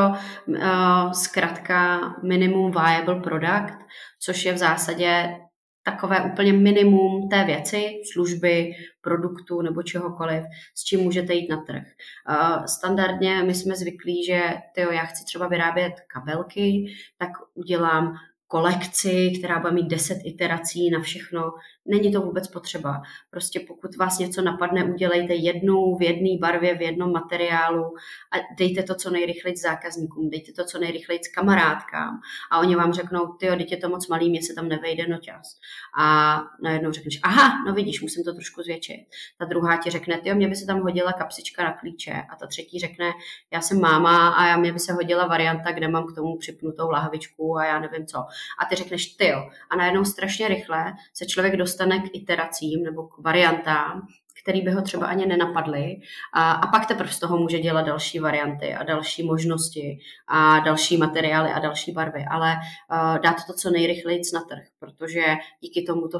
uh, 0.46 1.12
zkrátka 1.12 2.00
minimum 2.22 2.70
viable 2.70 3.20
product, 3.20 3.78
což 4.20 4.44
je 4.44 4.52
v 4.52 4.58
zásadě 4.58 5.36
takové 5.84 6.22
úplně 6.22 6.52
minimum 6.52 7.28
té 7.28 7.44
věci, 7.44 7.84
služby, 8.12 8.70
produktu 9.00 9.62
nebo 9.62 9.82
čehokoliv, 9.82 10.44
s 10.74 10.84
čím 10.84 11.00
můžete 11.00 11.34
jít 11.34 11.48
na 11.50 11.56
trh. 11.56 11.82
Uh, 11.82 12.64
standardně 12.64 13.42
my 13.42 13.54
jsme 13.54 13.76
zvyklí, 13.76 14.24
že 14.24 14.42
tyjo, 14.74 14.90
já 14.90 15.04
chci 15.04 15.24
třeba 15.24 15.48
vyrábět 15.48 15.92
kabelky, 16.12 16.84
tak 17.18 17.30
udělám 17.54 18.14
kolekci, 18.46 19.32
která 19.38 19.60
bude 19.60 19.72
mít 19.72 19.88
10 19.88 20.18
iterací 20.24 20.90
na 20.90 21.00
všechno. 21.00 21.52
Není 21.86 22.12
to 22.12 22.20
vůbec 22.20 22.48
potřeba. 22.48 23.02
Prostě 23.30 23.60
pokud 23.60 23.96
vás 23.96 24.18
něco 24.18 24.42
napadne, 24.42 24.84
udělejte 24.84 25.34
jednu 25.34 25.96
v 25.96 26.02
jedné 26.02 26.38
barvě, 26.40 26.74
v 26.74 26.82
jednom 26.82 27.12
materiálu 27.12 27.84
a 28.32 28.36
dejte 28.58 28.82
to 28.82 28.94
co 28.94 29.10
nejrychleji 29.10 29.56
zákazníkům, 29.56 30.30
dejte 30.30 30.52
to 30.52 30.64
co 30.64 30.78
nejrychleji 30.78 31.20
kamarádkám 31.34 32.20
a 32.50 32.58
oni 32.58 32.76
vám 32.76 32.92
řeknou, 32.92 33.26
ty 33.26 33.46
jo, 33.46 33.56
je 33.70 33.76
to 33.76 33.88
moc 33.88 34.08
malý, 34.08 34.30
mě 34.30 34.42
se 34.42 34.54
tam 34.54 34.68
nevejde 34.68 35.06
noťas. 35.06 35.56
A 35.98 36.36
najednou 36.62 36.92
řekneš, 36.92 37.20
aha, 37.22 37.64
no 37.66 37.74
vidíš, 37.74 38.02
musím 38.02 38.24
to 38.24 38.34
trošku 38.34 38.62
zvětšit. 38.62 39.06
Ta 39.38 39.44
druhá 39.44 39.76
ti 39.76 39.90
řekne, 39.90 40.20
ty 40.20 40.28
jo, 40.28 40.34
mě 40.34 40.48
by 40.48 40.56
se 40.56 40.66
tam 40.66 40.80
hodila 40.80 41.12
kapsička 41.12 41.64
na 41.64 41.72
klíče. 41.72 42.22
A 42.32 42.36
ta 42.36 42.46
třetí 42.46 42.78
řekne, 42.78 43.12
já 43.52 43.60
jsem 43.60 43.80
máma 43.80 44.28
a 44.28 44.46
já 44.46 44.56
mě 44.56 44.72
by 44.72 44.78
se 44.78 44.92
hodila 44.92 45.26
varianta, 45.26 45.72
kde 45.72 45.88
mám 45.88 46.06
k 46.06 46.14
tomu 46.14 46.36
připnutou 46.36 46.90
lahvičku 46.90 47.58
a 47.58 47.64
já 47.64 47.78
nevím 47.78 48.06
co 48.06 48.18
a 48.62 48.64
ty 48.70 48.76
řekneš 48.76 49.06
ty 49.06 49.26
jo. 49.26 49.50
A 49.70 49.76
najednou 49.76 50.04
strašně 50.04 50.48
rychle 50.48 50.92
se 51.14 51.26
člověk 51.26 51.56
dostane 51.56 51.71
k 51.76 52.14
iteracím 52.14 52.82
nebo 52.82 53.02
k 53.02 53.18
variantám, 53.18 54.06
který 54.42 54.60
by 54.60 54.70
ho 54.70 54.82
třeba 54.82 55.06
ani 55.06 55.26
nenapadly. 55.26 55.96
A, 56.34 56.52
a 56.52 56.66
pak 56.66 56.86
teprve 56.86 57.12
z 57.12 57.18
toho 57.18 57.38
může 57.38 57.58
dělat 57.58 57.82
další 57.82 58.18
varianty 58.18 58.74
a 58.74 58.82
další 58.82 59.22
možnosti 59.22 59.98
a 60.28 60.58
další 60.58 60.96
materiály 60.96 61.50
a 61.50 61.58
další 61.58 61.92
barvy, 61.92 62.24
ale 62.30 62.54
uh, 62.54 63.18
dát 63.18 63.36
to 63.46 63.52
co 63.52 63.70
nejrychleji 63.70 64.20
na 64.34 64.40
trh, 64.40 64.64
protože 64.78 65.22
díky 65.60 65.82
tomu 65.82 66.08
to 66.08 66.18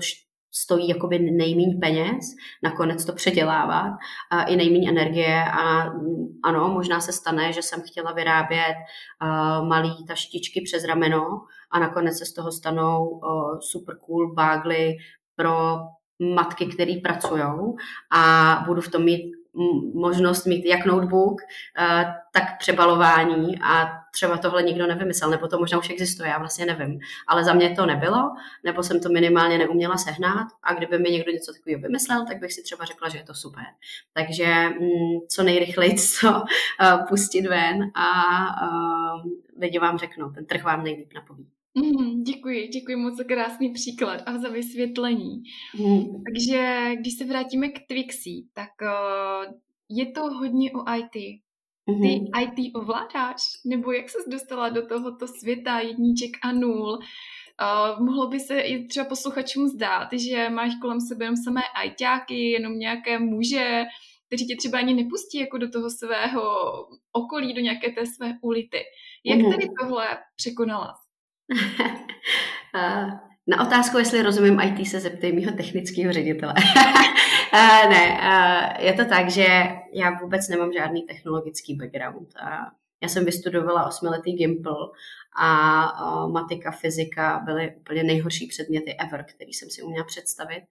stojí 0.54 0.88
jakoby 0.88 1.18
nejméně 1.18 1.78
peněz, 1.80 2.24
nakonec 2.62 3.04
to 3.04 3.12
předělávat 3.12 3.92
a 4.30 4.42
i 4.42 4.56
nejméně 4.56 4.88
energie. 4.88 5.44
A 5.44 5.84
mm, 5.84 6.26
ano, 6.44 6.68
možná 6.68 7.00
se 7.00 7.12
stane, 7.12 7.52
že 7.52 7.62
jsem 7.62 7.82
chtěla 7.86 8.12
vyrábět 8.12 8.74
uh, 9.22 9.68
malý 9.68 10.04
taštičky 10.08 10.60
přes 10.60 10.84
rameno 10.84 11.40
a 11.70 11.78
nakonec 11.78 12.18
se 12.18 12.26
z 12.26 12.32
toho 12.32 12.52
stanou 12.52 13.08
uh, 13.08 13.58
super 13.60 13.96
cool 14.06 14.34
bágly 14.34 14.96
pro 15.36 15.78
matky, 16.34 16.66
které 16.66 16.94
pracují 17.02 17.42
a 18.12 18.64
budu 18.66 18.80
v 18.80 18.90
tom 18.90 19.04
mít 19.04 19.32
možnost 19.94 20.46
mít 20.46 20.64
jak 20.64 20.84
notebook, 20.84 21.40
uh, 21.40 22.02
tak 22.32 22.58
přebalování 22.58 23.58
a 23.62 23.90
třeba 24.12 24.38
tohle 24.38 24.62
nikdo 24.62 24.86
nevymyslel, 24.86 25.30
nebo 25.30 25.48
to 25.48 25.58
možná 25.58 25.78
už 25.78 25.90
existuje, 25.90 26.28
já 26.28 26.38
vlastně 26.38 26.66
nevím. 26.66 27.00
Ale 27.28 27.44
za 27.44 27.52
mě 27.52 27.70
to 27.70 27.86
nebylo, 27.86 28.30
nebo 28.64 28.82
jsem 28.82 29.00
to 29.00 29.08
minimálně 29.08 29.58
neuměla 29.58 29.96
sehnat 29.96 30.46
a 30.62 30.74
kdyby 30.74 30.98
mi 30.98 31.10
někdo 31.10 31.32
něco 31.32 31.52
takového 31.52 31.80
vymyslel, 31.80 32.26
tak 32.26 32.38
bych 32.38 32.52
si 32.52 32.62
třeba 32.62 32.84
řekla, 32.84 33.08
že 33.08 33.18
je 33.18 33.24
to 33.24 33.34
super. 33.34 33.64
Takže 34.12 34.68
mm, 34.68 35.20
co 35.28 35.42
nejrychleji 35.42 35.96
to 36.20 36.28
uh, 36.30 37.06
pustit 37.08 37.46
ven 37.46 37.90
a 37.94 38.10
uh, 38.66 39.30
lidi 39.60 39.78
vám 39.78 39.98
řeknou, 39.98 40.30
ten 40.30 40.46
trh 40.46 40.64
vám 40.64 40.84
nejlíp 40.84 41.14
napoví. 41.14 41.46
Mm, 41.74 42.22
děkuji, 42.22 42.68
děkuji 42.68 42.96
moc 42.96 43.16
za 43.16 43.24
krásný 43.24 43.72
příklad 43.72 44.22
a 44.26 44.38
za 44.38 44.48
vysvětlení. 44.48 45.42
Mm. 45.78 46.22
Takže 46.24 46.90
když 47.00 47.18
se 47.18 47.24
vrátíme 47.24 47.68
k 47.68 47.86
Twixi, 47.86 48.44
tak 48.52 48.70
uh, 48.82 49.54
je 49.88 50.12
to 50.12 50.20
hodně 50.20 50.72
o 50.72 50.94
IT. 50.96 51.42
Ty 51.84 51.92
mm-hmm. 51.92 52.42
IT 52.42 52.74
ovládáš? 52.74 53.42
Nebo 53.66 53.92
jak 53.92 54.10
ses 54.10 54.28
dostala 54.28 54.68
do 54.68 54.86
tohoto 54.86 55.26
světa 55.28 55.80
jedniček 55.80 56.30
a 56.42 56.52
nul? 56.52 56.98
Uh, 57.62 58.04
mohlo 58.04 58.26
by 58.26 58.40
se 58.40 58.60
i 58.60 58.86
třeba 58.86 59.06
posluchačům 59.06 59.68
zdát, 59.68 60.08
že 60.12 60.50
máš 60.50 60.72
kolem 60.80 61.00
sebe 61.00 61.24
jenom 61.24 61.36
samé 61.36 61.60
ajťáky, 61.76 62.50
jenom 62.50 62.78
nějaké 62.78 63.18
muže, 63.18 63.84
kteří 64.26 64.46
tě 64.46 64.56
třeba 64.56 64.78
ani 64.78 64.94
nepustí 64.94 65.38
jako 65.38 65.58
do 65.58 65.70
toho 65.70 65.90
svého 65.90 66.42
okolí, 67.12 67.54
do 67.54 67.60
nějaké 67.60 67.90
té 67.90 68.06
své 68.06 68.38
ulity. 68.42 68.78
Jak 69.24 69.38
mm-hmm. 69.38 69.50
tedy 69.50 69.68
tohle 69.80 70.06
překonala? 70.36 71.01
Na 73.46 73.66
otázku, 73.66 73.98
jestli 73.98 74.22
rozumím 74.22 74.60
IT, 74.60 74.88
se 74.88 75.00
zeptej 75.00 75.32
mýho 75.32 75.52
technického 75.52 76.12
ředitele. 76.12 76.54
uh, 77.54 77.90
ne, 77.90 78.20
uh, 78.20 78.84
je 78.84 78.92
to 78.92 79.04
tak, 79.04 79.30
že 79.30 79.46
já 79.92 80.10
vůbec 80.10 80.48
nemám 80.48 80.72
žádný 80.72 81.02
technologický 81.02 81.74
background. 81.74 82.28
Já 83.02 83.08
jsem 83.08 83.24
vystudovala 83.24 83.86
osmiletý 83.86 84.32
Gimple 84.32 84.76
a 85.36 86.26
matika, 86.26 86.70
fyzika 86.70 87.42
byly 87.44 87.74
úplně 87.76 88.02
nejhorší 88.02 88.46
předměty 88.46 88.96
ever, 88.98 89.24
který 89.28 89.52
jsem 89.52 89.70
si 89.70 89.82
uměla 89.82 90.04
představit. 90.04 90.62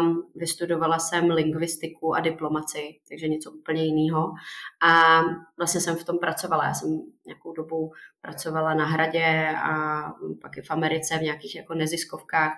Um, 0.00 0.30
vystudovala 0.34 0.98
jsem 0.98 1.30
lingvistiku 1.30 2.14
a 2.14 2.20
diplomaci, 2.20 2.98
takže 3.08 3.28
něco 3.28 3.50
úplně 3.50 3.84
jiného. 3.84 4.34
A 4.82 5.20
vlastně 5.58 5.80
jsem 5.80 5.96
v 5.96 6.04
tom 6.04 6.18
pracovala. 6.18 6.64
Já 6.64 6.74
jsem 6.74 7.02
nějakou 7.26 7.52
dobu 7.52 7.92
pracovala 8.20 8.74
na 8.74 8.84
hradě 8.84 9.54
a 9.64 10.02
pak 10.42 10.56
i 10.56 10.62
v 10.62 10.70
Americe 10.70 11.18
v 11.18 11.22
nějakých 11.22 11.56
jako 11.56 11.74
neziskovkách, 11.74 12.52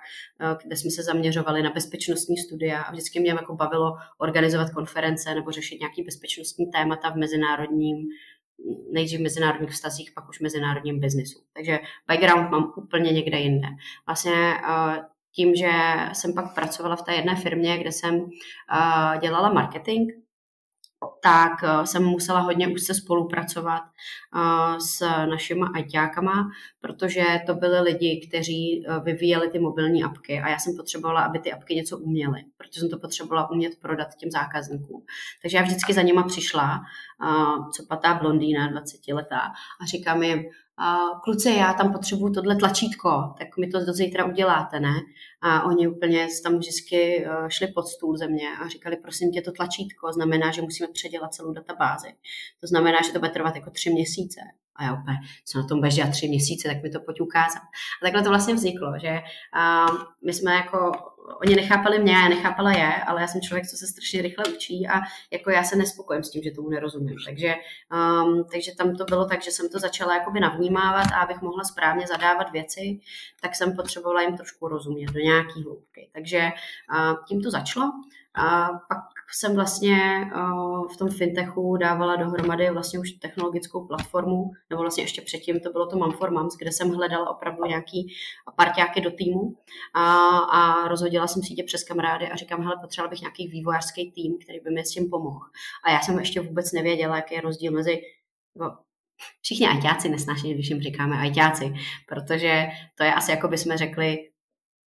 kde 0.63 0.77
jsme 0.77 0.91
se 0.91 1.03
zaměřovali 1.03 1.63
na 1.63 1.71
bezpečnostní 1.71 2.37
studia 2.37 2.83
a 2.83 2.93
vždycky 2.93 3.21
mě 3.21 3.31
jako 3.31 3.55
bavilo 3.55 3.97
organizovat 4.19 4.71
konference 4.71 5.35
nebo 5.35 5.51
řešit 5.51 5.81
nějaký 5.81 6.03
bezpečnostní 6.03 6.67
témata 6.67 7.11
v 7.11 7.17
mezinárodním 7.17 8.09
nejdřív 8.93 9.21
v 9.21 9.23
mezinárodních 9.23 9.71
vztazích, 9.71 10.13
pak 10.15 10.29
už 10.29 10.39
v 10.39 10.43
mezinárodním 10.43 11.01
biznisu. 11.01 11.39
Takže 11.53 11.79
background 12.09 12.51
mám 12.51 12.73
úplně 12.77 13.13
někde 13.13 13.39
jinde. 13.39 13.69
Vlastně 14.07 14.55
eh, 14.55 15.05
tím, 15.33 15.55
že 15.55 15.71
jsem 16.13 16.35
pak 16.35 16.55
pracovala 16.55 16.97
v 16.97 17.03
té 17.03 17.15
jedné 17.15 17.37
firmě, 17.37 17.79
kde 17.79 17.93
jsem 17.93 18.15
eh, 18.15 19.19
dělala 19.19 19.53
marketing, 19.53 20.11
tak 21.25 21.65
eh, 21.65 21.87
jsem 21.87 22.05
musela 22.05 22.41
hodně 22.41 22.69
už 22.69 22.83
se 22.83 22.95
spolupracovat 22.95 23.83
eh, 23.83 24.81
s 24.81 25.01
našimi 25.27 25.65
ajťákama, 25.75 26.51
protože 26.81 27.25
to 27.47 27.55
byly 27.55 27.81
lidi, 27.81 28.27
kteří 28.29 28.85
eh, 28.87 29.01
vyvíjeli 29.01 29.51
ty 29.51 29.59
mobilní 29.59 30.05
apky 30.05 30.41
a 30.41 30.49
já 30.49 30.59
jsem 30.59 30.77
potřebovala, 30.77 31.21
aby 31.21 31.39
ty 31.39 31.53
apky 31.53 31.75
něco 31.75 31.99
uměly, 31.99 32.41
protože 32.57 32.81
jsem 32.81 32.91
to 32.91 32.99
potřebovala 32.99 33.51
umět 33.51 33.73
prodat 33.81 34.15
těm 34.15 34.31
zákazníkům. 34.31 35.03
Takže 35.43 35.57
já 35.57 35.63
vždycky 35.63 35.93
za 35.93 36.03
nima 36.03 36.23
přišla, 36.23 36.81
co 37.73 37.87
patá 37.89 38.15
blondýna, 38.15 38.71
20 38.71 39.01
letá, 39.13 39.41
a 39.81 39.87
říkám 39.87 40.23
jim, 40.23 40.43
kluci, 41.23 41.51
já 41.51 41.73
tam 41.73 41.93
potřebuju 41.93 42.33
tohle 42.33 42.57
tlačítko, 42.57 43.35
tak 43.39 43.57
mi 43.59 43.67
to 43.67 43.85
do 43.85 43.93
zítra 43.93 44.25
uděláte, 44.25 44.81
ne? 44.81 44.95
A 45.47 45.63
oni 45.63 45.89
úplně 45.89 46.29
tam 46.43 46.59
vždycky 46.59 47.27
uh, 47.27 47.49
šli 47.49 47.67
pod 47.67 47.89
stůl 47.89 48.17
ze 48.17 48.29
mě 48.29 48.49
a 48.63 48.69
říkali, 48.69 48.97
prosím 48.97 49.33
tě, 49.33 49.43
to 49.43 49.53
tlačítko 49.53 50.13
znamená, 50.13 50.51
že 50.51 50.63
musíme 50.63 50.89
předělat 50.93 51.35
celou 51.35 51.53
databázi. 51.53 52.09
To 52.61 52.67
znamená, 52.67 53.03
že 53.03 53.13
to 53.13 53.19
bude 53.19 53.31
trvat 53.31 53.57
jako 53.57 53.71
tři 53.71 53.91
měsíce. 53.91 54.41
A 54.77 54.85
já 54.85 54.93
úplně, 54.93 55.17
co 55.45 55.59
na 55.59 55.67
tom 55.67 55.79
budeš 55.79 55.95
dělat 55.95 56.11
tři 56.11 56.29
měsíce, 56.29 56.69
tak 56.69 56.83
mi 56.83 56.91
to 56.91 57.01
pojď 57.01 57.21
ukázat. 57.21 57.63
A 58.03 58.05
takhle 58.07 58.23
to 58.23 58.29
vlastně 58.29 58.55
vzniklo, 58.55 58.93
že 58.99 59.11
uh, 59.11 59.99
my 60.27 60.33
jsme 60.33 60.55
jako 60.55 60.93
oni 61.47 61.57
nechápali 61.57 61.99
mě, 61.99 62.13
já 62.13 62.29
nechápala 62.29 62.73
je, 62.73 62.95
ale 62.95 63.21
já 63.21 63.27
jsem 63.27 63.41
člověk, 63.41 63.67
co 63.67 63.77
se 63.77 63.87
strašně 63.87 64.23
rychle 64.23 64.45
učí 64.57 64.89
a 64.89 65.01
jako 65.31 65.51
já 65.51 65.65
se 65.65 65.77
nespokojím 65.77 66.23
s 66.23 66.31
tím, 66.31 66.43
že 66.43 66.51
tomu 66.51 66.69
nerozumím. 66.69 67.17
Takže, 67.27 67.55
um, 68.25 68.45
takže 68.53 68.75
tam 68.75 68.97
to 68.97 69.05
bylo 69.05 69.25
tak, 69.25 69.43
že 69.43 69.51
jsem 69.51 69.69
to 69.69 69.79
začala 69.79 70.15
jakoby 70.15 70.41
navnímávat 70.41 71.07
a 71.13 71.17
abych 71.17 71.41
mohla 71.41 71.65
správně 71.65 72.07
zadávat 72.07 72.53
věci, 72.53 73.01
tak 73.41 73.55
jsem 73.55 73.77
potřebovala 73.77 74.23
jim 74.23 74.37
trošku 74.37 74.69
rozumět 74.69 75.13
do 75.13 75.21
nějaký 75.35 75.63
hloubky. 75.63 76.11
Takže 76.13 76.51
tím 77.29 77.43
to 77.43 77.51
začalo. 77.51 77.93
A 78.37 78.69
pak 78.89 79.01
jsem 79.35 79.55
vlastně 79.55 79.97
v 80.95 80.97
tom 80.97 81.09
fintechu 81.09 81.77
dávala 81.77 82.17
dohromady 82.17 82.71
vlastně 82.71 82.99
už 82.99 83.13
technologickou 83.13 83.87
platformu, 83.87 84.51
nebo 84.71 84.83
vlastně 84.83 85.05
ještě 85.05 85.23
předtím 85.23 85.61
to 85.61 85.71
bylo 85.71 85.87
to 85.87 85.97
Mum 85.97 86.13
for 86.13 86.31
Moms, 86.31 86.57
kde 86.57 86.73
jsem 86.73 86.91
hledala 86.91 87.31
opravdu 87.31 87.65
nějaký 87.65 88.15
parťáky 88.57 89.01
do 89.01 89.11
týmu 89.11 89.57
a, 89.95 90.39
a 90.39 90.89
rozhodila 90.89 91.27
jsem 91.27 91.43
si 91.43 91.55
tě 91.55 91.63
přes 91.63 91.85
kamarády 91.85 92.29
a 92.29 92.37
říkám, 92.37 92.63
hele, 92.63 92.77
potřebovala 92.81 93.11
bych 93.11 93.21
nějaký 93.21 93.49
vývojářský 93.49 94.13
tým, 94.13 94.39
který 94.39 94.61
by 94.61 94.71
mi 94.71 94.85
s 94.85 94.91
tím 94.91 95.11
pomohl. 95.11 95.47
A 95.85 95.91
já 95.91 96.01
jsem 96.01 96.19
ještě 96.19 96.41
vůbec 96.41 96.73
nevěděla, 96.73 97.17
jaký 97.17 97.35
je 97.35 97.41
rozdíl 97.41 97.73
mezi 97.73 98.01
no, 98.57 98.79
všichni 99.43 99.69
ajťáci 99.69 100.09
nesnáší, 100.09 100.55
když 100.55 100.71
jim 100.71 100.81
říkáme 100.81 101.19
ajťáci, 101.19 101.75
protože 102.09 102.67
to 102.95 103.05
je 103.05 103.15
asi 103.15 103.31
jako 103.31 103.49
bychom 103.49 103.77
řekli 103.77 104.19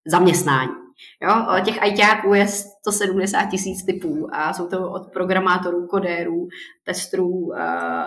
zaměstnání. 0.07 0.71
Jo, 1.21 1.61
těch 1.65 1.81
ajťáků 1.81 2.33
je 2.33 2.47
170 2.47 3.45
tisíc 3.45 3.85
typů 3.85 4.27
a 4.31 4.53
jsou 4.53 4.67
to 4.67 4.91
od 4.91 5.13
programátorů, 5.13 5.87
kodérů, 5.87 6.47
testrů 6.83 7.53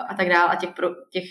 a 0.09 0.15
tak 0.17 0.29
dále. 0.29 0.49
A 0.53 0.57
těch, 0.57 0.71
pro, 0.77 0.89
těch, 1.13 1.25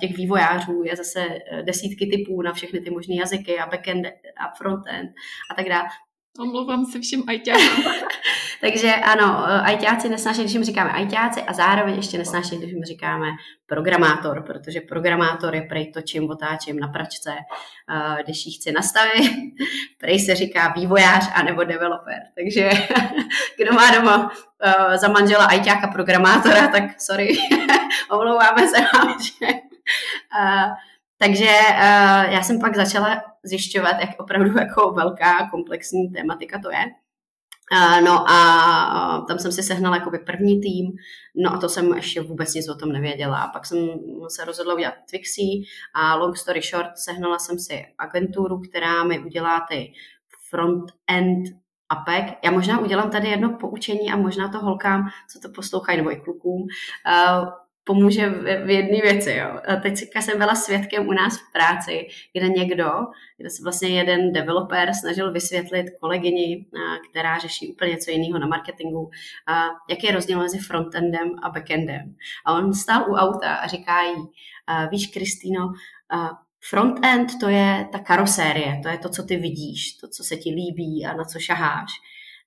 těch 0.00 0.16
vývojářů 0.16 0.82
je 0.84 0.96
zase 0.96 1.20
eh, 1.20 1.62
desítky 1.62 2.06
typů 2.06 2.42
na 2.42 2.52
všechny 2.52 2.80
ty 2.80 2.90
možné 2.90 3.14
jazyky 3.14 3.58
a 3.58 3.66
backend 3.66 4.06
a 4.06 4.56
frontend 4.58 5.10
a 5.50 5.54
tak 5.54 5.68
dále. 5.68 5.88
Omlouvám 6.38 6.84
se 6.84 7.00
všem 7.00 7.22
ajťákům. 7.28 7.84
Takže 8.60 8.94
ano, 8.94 9.46
ajťáci 9.46 10.08
nesnáší, 10.08 10.40
když 10.40 10.52
jim 10.52 10.64
říkáme 10.64 10.90
ajťáci 10.90 11.42
a 11.42 11.52
zároveň 11.52 11.94
ještě 11.94 12.18
nesnáší, 12.18 12.56
když 12.58 12.72
jim 12.72 12.84
říkáme 12.84 13.26
programátor, 13.66 14.42
protože 14.46 14.80
programátor 14.80 15.54
je 15.54 15.62
prej 15.62 15.92
to, 15.92 16.00
čím 16.02 16.30
otáčím 16.30 16.78
na 16.78 16.88
pračce, 16.88 17.30
když 18.24 18.46
ji 18.46 18.52
chci 18.52 18.72
nastavit. 18.72 19.32
Prej 19.98 20.20
se 20.20 20.34
říká 20.34 20.72
vývojář 20.76 21.30
anebo 21.34 21.64
developer. 21.64 22.18
Takže 22.34 22.70
kdo 23.58 23.72
má 23.72 23.90
doma 23.90 24.30
za 24.94 25.08
manžela 25.08 25.44
ajťáka 25.44 25.88
programátora, 25.88 26.68
tak 26.68 27.00
sorry, 27.00 27.28
omlouváme 28.10 28.68
se 28.68 28.80
vám, 28.80 29.16
že... 29.22 29.46
Takže 31.22 31.46
uh, 31.46 32.32
já 32.32 32.42
jsem 32.42 32.60
pak 32.60 32.76
začala 32.76 33.22
zjišťovat, 33.42 33.96
jak 34.00 34.10
opravdu 34.20 34.58
jako 34.58 34.92
velká 34.92 35.50
komplexní 35.50 36.08
tématika 36.08 36.58
to 36.62 36.70
je. 36.70 36.84
Uh, 37.72 38.04
no 38.04 38.30
a 38.30 39.18
uh, 39.18 39.26
tam 39.26 39.38
jsem 39.38 39.52
si 39.52 39.62
sehnala 39.62 39.96
jakoby 39.96 40.18
první 40.18 40.60
tým, 40.60 40.92
no 41.44 41.52
a 41.52 41.58
to 41.58 41.68
jsem 41.68 41.94
ještě 41.94 42.20
vůbec 42.20 42.54
nic 42.54 42.68
o 42.68 42.74
tom 42.74 42.92
nevěděla. 42.92 43.38
A 43.38 43.48
pak 43.48 43.66
jsem 43.66 43.78
se 44.28 44.44
rozhodla 44.44 44.74
udělat 44.74 44.94
Twixy 45.10 45.62
a 45.94 46.14
long 46.14 46.36
story 46.36 46.60
short, 46.62 46.98
sehnala 46.98 47.38
jsem 47.38 47.58
si 47.58 47.86
agenturu, 47.98 48.60
která 48.60 49.04
mi 49.04 49.18
udělá 49.18 49.66
ty 49.68 49.92
front-end 50.50 51.44
apek. 51.88 52.38
Já 52.44 52.50
možná 52.50 52.78
udělám 52.78 53.10
tady 53.10 53.28
jedno 53.28 53.56
poučení 53.60 54.12
a 54.12 54.16
možná 54.16 54.48
to 54.48 54.58
holkám, 54.58 55.08
co 55.32 55.40
to 55.40 55.48
poslouchají, 55.54 55.98
nebo 55.98 56.12
i 56.12 56.16
klukům, 56.16 56.62
uh, 56.62 57.48
pomůže 57.90 58.28
v, 58.28 58.64
v 58.66 58.70
jedné 58.70 59.00
věci. 59.02 59.32
Jo. 59.32 59.60
A 59.68 59.76
teď 59.76 59.94
jsem 60.20 60.38
byla 60.38 60.54
svědkem 60.54 61.08
u 61.08 61.12
nás 61.12 61.38
v 61.38 61.52
práci, 61.52 62.08
kde 62.32 62.48
někdo, 62.48 62.90
kde 63.36 63.50
se 63.50 63.62
vlastně 63.62 63.88
jeden 63.88 64.32
developer 64.32 64.92
snažil 65.00 65.32
vysvětlit 65.32 65.86
kolegyni, 66.00 66.66
která 67.10 67.38
řeší 67.38 67.72
úplně 67.72 67.90
něco 67.90 68.10
jiného 68.10 68.38
na 68.38 68.46
marketingu, 68.46 69.10
jaký 69.90 70.06
je 70.06 70.12
rozdíl 70.12 70.38
mezi 70.38 70.58
frontendem 70.58 71.30
a 71.42 71.50
backendem. 71.50 72.14
A 72.46 72.54
on 72.54 72.74
stál 72.74 73.10
u 73.10 73.14
auta 73.14 73.54
a 73.54 73.66
říká 73.66 74.02
jí, 74.02 74.14
víš, 74.90 75.06
Kristýno, 75.06 75.72
frontend 76.70 77.40
to 77.40 77.48
je 77.48 77.88
ta 77.92 77.98
karosérie, 77.98 78.80
to 78.82 78.88
je 78.88 78.98
to, 78.98 79.08
co 79.08 79.22
ty 79.22 79.36
vidíš, 79.36 79.92
to, 79.92 80.08
co 80.08 80.24
se 80.24 80.36
ti 80.36 80.50
líbí 80.50 81.06
a 81.06 81.16
na 81.16 81.24
co 81.24 81.38
šaháš. 81.38 81.90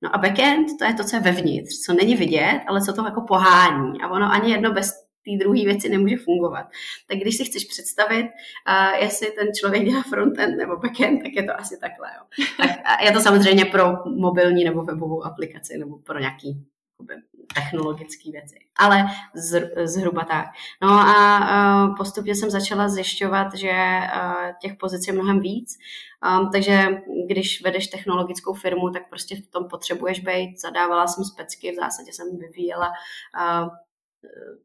No 0.03 0.15
a 0.15 0.17
backend, 0.17 0.67
to 0.79 0.85
je 0.85 0.93
to, 0.93 1.03
co 1.03 1.15
je 1.15 1.21
vevnitř, 1.21 1.73
co 1.85 1.93
není 1.93 2.15
vidět, 2.15 2.61
ale 2.67 2.81
co 2.81 2.93
to 2.93 3.05
jako 3.05 3.21
pohání. 3.21 4.01
A 4.01 4.09
ono 4.09 4.31
ani 4.31 4.51
jedno 4.51 4.73
bez 4.73 5.02
té 5.25 5.43
druhé 5.43 5.63
věci 5.65 5.89
nemůže 5.89 6.17
fungovat. 6.17 6.65
Tak 7.09 7.17
když 7.17 7.37
si 7.37 7.45
chceš 7.45 7.65
představit, 7.65 8.23
uh, 8.23 9.01
jestli 9.03 9.31
ten 9.31 9.47
člověk 9.59 9.85
dělá 9.85 10.03
frontend 10.09 10.57
nebo 10.57 10.77
backend, 10.77 11.23
tak 11.23 11.31
je 11.35 11.43
to 11.43 11.59
asi 11.59 11.77
takhle. 11.81 12.07
Jo. 12.17 12.45
Tak 12.57 13.01
je 13.03 13.11
to 13.11 13.19
samozřejmě 13.19 13.65
pro 13.65 13.85
mobilní 14.05 14.63
nebo 14.63 14.83
webovou 14.83 15.25
aplikaci 15.25 15.77
nebo 15.77 15.97
pro 15.97 16.19
nějaký 16.19 16.65
technologické 17.55 18.31
věci. 18.31 18.55
Ale 18.77 19.05
zhruba 19.83 20.23
tak. 20.23 20.45
No 20.81 20.89
a 20.89 21.39
uh, 21.39 21.97
postupně 21.97 22.35
jsem 22.35 22.49
začala 22.49 22.89
zjišťovat, 22.89 23.55
že 23.55 23.73
těch 24.61 24.73
pozic 24.75 25.07
je 25.07 25.13
mnohem 25.13 25.39
víc. 25.39 25.77
Um, 26.39 26.49
takže 26.51 26.87
když 27.27 27.63
vedeš 27.63 27.87
technologickou 27.87 28.53
firmu, 28.53 28.89
tak 28.89 29.09
prostě 29.09 29.35
v 29.35 29.47
tom 29.47 29.67
potřebuješ 29.67 30.19
být. 30.19 30.61
Zadávala 30.61 31.07
jsem 31.07 31.23
specky, 31.23 31.71
v 31.71 31.75
zásadě 31.75 32.13
jsem 32.13 32.37
vyvíjela 32.37 32.87
uh, 32.87 33.69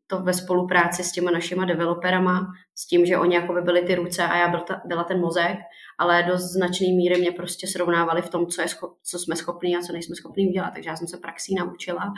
to 0.06 0.22
ve 0.22 0.34
spolupráci 0.34 1.04
s 1.04 1.12
těma 1.12 1.30
našima 1.30 1.64
developerama, 1.64 2.46
s 2.74 2.86
tím, 2.86 3.06
že 3.06 3.18
oni 3.18 3.34
jako 3.34 3.52
by 3.52 3.60
byli 3.60 3.82
ty 3.82 3.94
ruce 3.94 4.22
a 4.22 4.38
já 4.38 4.48
byl 4.48 4.60
ta, 4.60 4.82
byla 4.84 5.04
ten 5.04 5.20
mozek, 5.20 5.56
ale 5.98 6.22
do 6.22 6.38
značné 6.38 6.86
míry 6.86 7.20
mě 7.20 7.32
prostě 7.32 7.66
srovnávali 7.66 8.22
v 8.22 8.30
tom, 8.30 8.46
co, 8.46 8.62
je 8.62 8.66
scho- 8.66 8.94
co 9.02 9.18
jsme 9.18 9.36
schopní 9.36 9.76
a 9.76 9.80
co 9.80 9.92
nejsme 9.92 10.16
schopní 10.16 10.48
udělat. 10.48 10.70
Takže 10.74 10.90
já 10.90 10.96
jsem 10.96 11.06
se 11.06 11.16
praxí 11.16 11.54
naučila. 11.54 12.14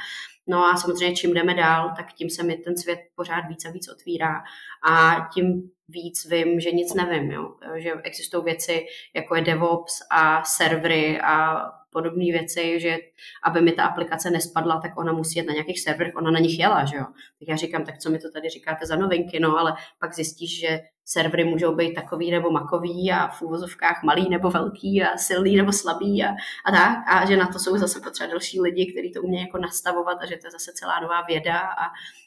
No 0.46 0.64
a 0.64 0.76
samozřejmě, 0.76 1.16
čím 1.16 1.34
jdeme 1.34 1.54
dál, 1.54 1.92
tak 1.96 2.12
tím 2.12 2.30
se 2.30 2.42
mi 2.42 2.56
ten 2.56 2.76
svět 2.76 2.98
pořád 3.14 3.40
víc 3.48 3.64
a 3.64 3.70
víc 3.70 3.88
otvírá 3.88 4.42
a 4.90 5.28
tím 5.34 5.70
víc 5.88 6.28
vím, 6.30 6.60
že 6.60 6.70
nic 6.70 6.94
nevím. 6.94 7.30
Jo? 7.30 7.54
Že 7.76 7.92
existují 8.04 8.44
věci, 8.44 8.86
jako 9.14 9.34
je 9.34 9.42
DevOps 9.42 9.98
a 10.10 10.44
servery 10.44 11.20
a 11.20 11.62
podobné 11.92 12.24
věci, 12.24 12.80
že 12.80 12.98
aby 13.44 13.60
mi 13.60 13.72
ta 13.72 13.84
aplikace 13.84 14.30
nespadla, 14.30 14.80
tak 14.80 14.98
ona 14.98 15.12
musí 15.12 15.38
jet 15.38 15.46
na 15.46 15.52
nějakých 15.52 15.80
serverech, 15.80 16.16
ona 16.16 16.30
na 16.30 16.38
nich 16.38 16.58
jela, 16.58 16.84
že 16.84 16.96
jo. 16.96 17.04
Tak 17.38 17.48
já 17.48 17.56
říkám, 17.56 17.84
tak 17.84 17.98
co 17.98 18.10
mi 18.10 18.18
to 18.18 18.30
tady 18.30 18.48
říkáte 18.48 18.86
za 18.86 18.96
novinky, 18.96 19.40
no 19.40 19.58
ale 19.58 19.74
pak 19.98 20.14
zjistíš, 20.14 20.60
že 20.60 20.80
servery 21.04 21.44
můžou 21.44 21.74
být 21.74 21.94
takový 21.94 22.30
nebo 22.30 22.50
makový 22.50 23.12
a 23.12 23.28
v 23.28 23.42
úvozovkách 23.42 24.02
malý 24.02 24.28
nebo 24.28 24.50
velký 24.50 25.02
a 25.02 25.16
silný 25.16 25.56
nebo 25.56 25.72
slabý 25.72 26.24
a, 26.24 26.28
a 26.66 26.70
tak. 26.70 26.98
A 27.08 27.26
že 27.26 27.36
na 27.36 27.46
to 27.46 27.58
jsou 27.58 27.76
zase 27.76 28.00
potřeba 28.00 28.30
další 28.30 28.60
lidi, 28.60 28.92
kteří 28.92 29.12
to 29.12 29.22
umějí 29.22 29.46
jako 29.46 29.58
nastavovat 29.58 30.18
a 30.20 30.26
že 30.26 30.36
to 30.36 30.46
je 30.46 30.50
zase 30.50 30.72
celá 30.74 31.00
nová 31.00 31.22
věda 31.22 31.58
a 31.58 31.84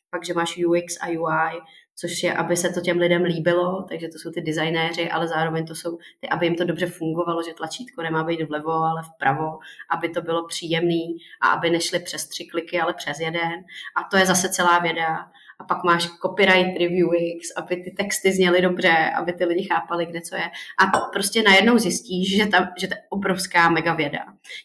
pak, 0.10 0.26
že 0.26 0.34
máš 0.34 0.58
UX 0.66 0.98
a 1.02 1.08
UI, 1.08 1.62
což 1.96 2.24
je, 2.24 2.34
aby 2.34 2.58
se 2.58 2.70
to 2.70 2.82
těm 2.82 2.98
lidem 2.98 3.24
líbilo, 3.24 3.86
takže 3.90 4.08
to 4.08 4.20
jsou 4.20 4.32
ty 4.32 4.42
designéři, 4.42 5.10
ale 5.10 5.28
zároveň 5.28 5.66
to 5.66 5.76
jsou 5.76 5.98
ty, 6.20 6.30
aby 6.30 6.46
jim 6.46 6.56
to 6.56 6.64
dobře 6.64 6.86
fungovalo, 6.86 7.44
že 7.44 7.54
tlačítko 7.54 8.02
nemá 8.02 8.24
být 8.24 8.50
vlevo, 8.50 8.72
ale 8.72 9.02
vpravo, 9.16 9.60
aby 9.90 10.10
to 10.10 10.22
bylo 10.22 10.48
příjemný 10.48 11.18
a 11.42 11.48
aby 11.48 11.70
nešli 11.70 12.00
přes 12.00 12.28
tři 12.28 12.46
kliky, 12.46 12.80
ale 12.80 12.94
přes 12.94 13.20
jeden. 13.20 13.54
A 13.96 14.04
to 14.12 14.18
je 14.18 14.26
zase 14.26 14.50
celá 14.50 14.80
věda. 14.80 15.18
A 15.60 15.64
pak 15.64 15.84
máš 15.84 16.08
copyright 16.22 16.80
review 16.80 17.10
X, 17.14 17.48
aby 17.58 17.76
ty 17.76 17.92
texty 17.92 18.32
zněly 18.32 18.62
dobře, 18.62 19.12
aby 19.18 19.34
ty 19.34 19.46
lidi 19.46 19.64
chápali, 19.64 20.06
kde 20.06 20.22
co 20.22 20.36
je. 20.36 20.52
A 20.80 21.00
prostě 21.14 21.44
najednou 21.44 21.78
zjistíš, 21.78 22.38
že, 22.38 22.46
ta, 22.46 22.70
že 22.78 22.88
to 22.88 22.94
je 22.94 23.02
obrovská 23.10 23.70
mega 23.70 23.94
věda. 23.94 24.20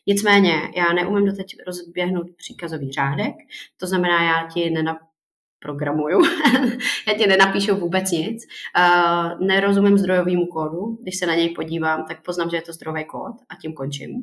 Nicméně, 0.07 0.53
já 0.77 0.93
neumím 0.93 1.27
doteď 1.27 1.57
rozběhnout 1.67 2.27
příkazový 2.37 2.93
řádek, 2.93 3.35
to 3.77 3.87
znamená, 3.87 4.23
já 4.23 4.49
ti 4.49 4.71
nenap, 4.71 4.99
programuju. 5.59 6.23
Já 7.09 7.15
ti 7.19 7.27
nenapíšu 7.27 7.77
vůbec 7.77 8.11
nic. 8.11 8.47
Uh, 8.79 9.47
nerozumím 9.47 9.99
zdrojovému 9.99 10.47
kódu. 10.47 10.99
Když 11.03 11.17
se 11.19 11.27
na 11.27 11.35
něj 11.35 11.49
podívám, 11.49 12.05
tak 12.09 12.23
poznám, 12.23 12.51
že 12.51 12.57
je 12.57 12.63
to 12.63 12.73
zdrojový 12.73 13.05
kód 13.05 13.35
a 13.49 13.55
tím 13.61 13.73
končím. 13.73 14.11
Uh, 14.15 14.21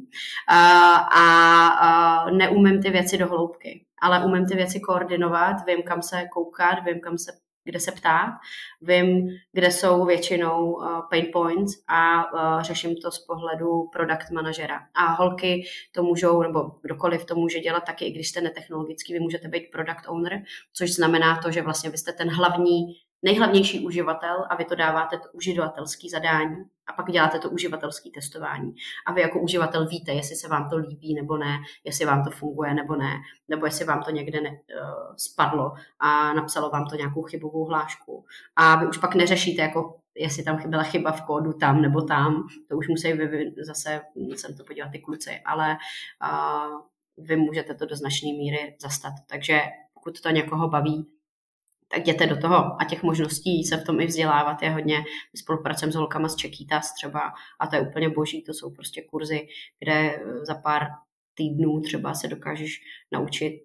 a 1.20 2.26
uh, 2.26 2.38
neumím 2.38 2.82
ty 2.82 2.90
věci 2.90 3.18
do 3.18 3.28
hloubky, 3.28 3.86
ale 4.02 4.26
umím 4.26 4.46
ty 4.46 4.56
věci 4.56 4.80
koordinovat, 4.80 5.56
vím, 5.68 5.84
kam 5.84 6.02
se 6.02 6.24
koukat, 6.34 6.84
vím, 6.86 7.00
kam 7.00 7.18
se 7.18 7.32
kde 7.66 7.80
se 7.80 7.92
ptát, 7.92 8.34
vím, 8.82 9.30
kde 9.52 9.72
jsou 9.72 10.06
většinou 10.06 10.74
uh, 10.74 11.02
pain 11.10 11.26
points 11.34 11.74
a 11.88 12.34
uh, 12.34 12.62
řeším 12.62 12.96
to 12.96 13.12
z 13.12 13.20
pohledu 13.20 13.90
product 13.94 14.32
manažera. 14.32 14.80
A 14.94 15.14
holky 15.14 15.64
to 15.92 16.04
můžou, 16.04 16.42
nebo 16.42 16.72
kdokoliv 16.82 17.26
to 17.26 17.36
může 17.36 17.60
dělat 17.60 17.84
taky, 17.84 18.06
i 18.06 18.12
když 18.12 18.30
jste 18.30 18.42
netechnologický, 18.42 19.14
vy 19.14 19.20
můžete 19.20 19.48
být 19.48 19.72
product 19.72 20.08
owner, 20.08 20.44
což 20.74 20.94
znamená 20.94 21.42
to, 21.42 21.52
že 21.52 21.62
vlastně 21.62 21.90
vy 21.90 21.98
jste 21.98 22.14
ten 22.14 22.30
hlavní 22.30 23.05
nejhlavnější 23.26 23.86
uživatel 23.86 24.46
a 24.50 24.56
vy 24.56 24.66
to 24.66 24.76
dáváte 24.76 25.18
to 25.18 25.30
uživatelský 25.34 26.10
zadání 26.10 26.56
a 26.88 26.94
pak 26.94 27.12
děláte 27.12 27.40
to 27.40 27.50
uživatelské 27.50 28.10
testování. 28.10 28.76
A 29.08 29.14
vy 29.14 29.22
jako 29.22 29.40
uživatel 29.40 29.88
víte, 29.88 30.12
jestli 30.12 30.36
se 30.36 30.48
vám 30.48 30.70
to 30.70 30.78
líbí 30.78 31.14
nebo 31.14 31.38
ne, 31.38 31.58
jestli 31.84 32.06
vám 32.06 32.24
to 32.24 32.32
funguje 32.32 32.74
nebo 32.74 32.96
ne, 32.96 33.14
nebo 33.48 33.66
jestli 33.66 33.86
vám 33.86 34.04
to 34.04 34.12
někde 34.12 34.42
ne, 34.42 34.50
uh, 34.50 35.16
spadlo 35.18 35.74
a 36.00 36.34
napsalo 36.34 36.70
vám 36.70 36.86
to 36.86 36.96
nějakou 36.96 37.22
chybovou 37.22 37.66
hlášku. 37.66 38.26
A 38.56 38.76
vy 38.76 38.88
už 38.88 38.98
pak 38.98 39.16
neřešíte, 39.16 39.62
jako 39.62 40.00
jestli 40.16 40.44
tam 40.44 40.58
chyběla 40.58 40.84
chyba 40.84 41.12
v 41.12 41.22
kódu 41.22 41.54
tam 41.54 41.82
nebo 41.82 42.02
tam, 42.02 42.48
to 42.70 42.78
už 42.78 42.88
musí 42.88 43.14
vyvin, 43.14 43.54
zase 43.66 44.02
jsem 44.16 44.58
to 44.58 44.64
podívat 44.64 44.90
ty 44.92 45.00
kluci, 45.00 45.40
ale 45.46 45.78
uh, 46.32 46.82
vy 47.18 47.36
můžete 47.36 47.74
to 47.74 47.86
do 47.86 47.96
značné 47.96 48.30
míry 48.30 48.76
zastat. 48.82 49.14
Takže 49.30 49.62
pokud 49.94 50.22
to 50.22 50.30
někoho 50.30 50.70
baví, 50.70 51.15
tak 51.96 52.04
jděte 52.04 52.28
do 52.28 52.38
toho. 52.38 52.82
A 52.82 52.86
těch 52.90 53.04
možností 53.04 53.64
se 53.64 53.78
v 53.78 53.84
tom 53.84 54.00
i 54.00 54.06
vzdělávat 54.06 54.62
je 54.62 54.70
hodně. 54.70 54.98
My 54.98 55.40
spolupracujeme 55.40 55.92
s 55.92 55.96
holkama 55.96 56.30
z 56.30 56.36
Čekýtas 56.36 56.94
třeba 56.94 57.34
a 57.60 57.68
to 57.68 57.76
je 57.76 57.82
úplně 57.82 58.10
boží. 58.10 58.44
To 58.44 58.54
jsou 58.54 58.72
prostě 58.72 59.02
kurzy, 59.02 59.48
kde 59.80 60.20
za 60.48 60.56
pár 60.56 60.88
týdnů 61.34 61.82
třeba 61.82 62.14
se 62.14 62.28
dokážeš 62.28 62.82
naučit 63.12 63.62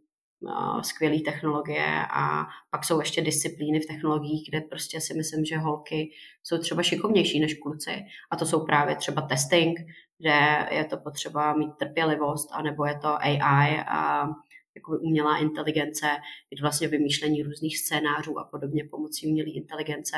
skvělé 0.83 1.21
technologie 1.21 2.07
a 2.13 2.47
pak 2.71 2.85
jsou 2.85 3.01
ještě 3.01 3.23
disciplíny 3.23 3.81
v 3.81 3.87
technologiích, 3.87 4.49
kde 4.51 4.61
prostě 4.61 5.01
si 5.01 5.15
myslím, 5.15 5.45
že 5.45 5.59
holky 5.59 6.11
jsou 6.43 6.59
třeba 6.59 6.83
šikovnější 6.83 7.41
než 7.41 7.55
kluci 7.55 8.03
a 8.31 8.37
to 8.37 8.47
jsou 8.47 8.67
právě 8.67 8.97
třeba 8.97 9.23
testing, 9.23 9.79
kde 10.19 10.69
je 10.71 10.85
to 10.85 10.97
potřeba 10.97 11.57
mít 11.57 11.71
trpělivost, 11.79 12.49
anebo 12.53 12.87
je 12.87 12.99
to 12.99 13.09
AI 13.09 13.81
a 13.89 14.29
jakoby 14.77 14.99
umělá 14.99 15.39
inteligence, 15.39 16.07
je 16.51 16.63
vlastně 16.63 16.89
vymýšlení 16.89 17.43
různých 17.43 17.79
scénářů 17.79 18.39
a 18.39 18.45
podobně 18.45 18.85
pomocí 18.91 19.27
umělé 19.29 19.51
inteligence 19.51 20.17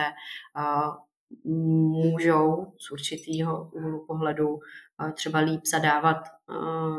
můžou 1.45 2.73
z 2.79 2.91
určitého 2.91 3.71
úhlu 3.75 4.07
pohledu 4.07 4.59
třeba 5.15 5.39
líp 5.39 5.61
zadávat 5.67 6.17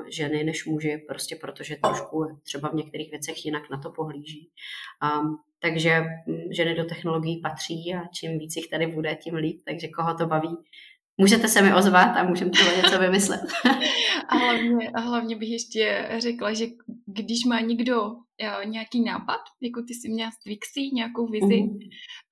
ženy 0.09 0.43
než 0.43 0.65
muži, 0.65 1.05
prostě 1.07 1.35
protože 1.35 1.75
trošku 1.75 2.39
třeba 2.43 2.69
v 2.69 2.73
některých 2.73 3.11
věcech 3.11 3.45
jinak 3.45 3.69
na 3.69 3.77
to 3.77 3.91
pohlíží. 3.91 4.51
Takže 5.59 6.03
ženy 6.51 6.75
do 6.75 6.83
technologií 6.83 7.41
patří 7.41 7.95
a 7.95 8.07
čím 8.07 8.39
víc 8.39 8.55
jich 8.55 8.69
tady 8.69 8.87
bude, 8.87 9.15
tím 9.15 9.35
líp. 9.35 9.61
Takže 9.65 9.87
koho 9.87 10.13
to 10.13 10.25
baví, 10.25 10.57
Můžete 11.17 11.47
se 11.47 11.61
mi 11.61 11.73
ozvat 11.73 12.17
a 12.17 12.23
můžeme 12.23 12.51
třeba 12.51 12.75
něco 12.75 12.99
vymyslet. 12.99 13.41
a, 14.29 14.37
hlavně, 14.37 14.89
a 14.89 14.99
hlavně 14.99 15.35
bych 15.35 15.49
ještě 15.49 16.09
řekla, 16.17 16.53
že 16.53 16.65
když 17.05 17.45
má 17.45 17.59
někdo 17.59 17.93
jo, 18.39 18.51
nějaký 18.65 19.03
nápad, 19.03 19.39
jako 19.61 19.81
ty 19.81 19.93
si 19.93 20.09
měla 20.09 20.31
s 20.31 20.43
Twixy, 20.43 20.81
nějakou 20.93 21.27
vizi 21.27 21.61
uh. 21.61 21.77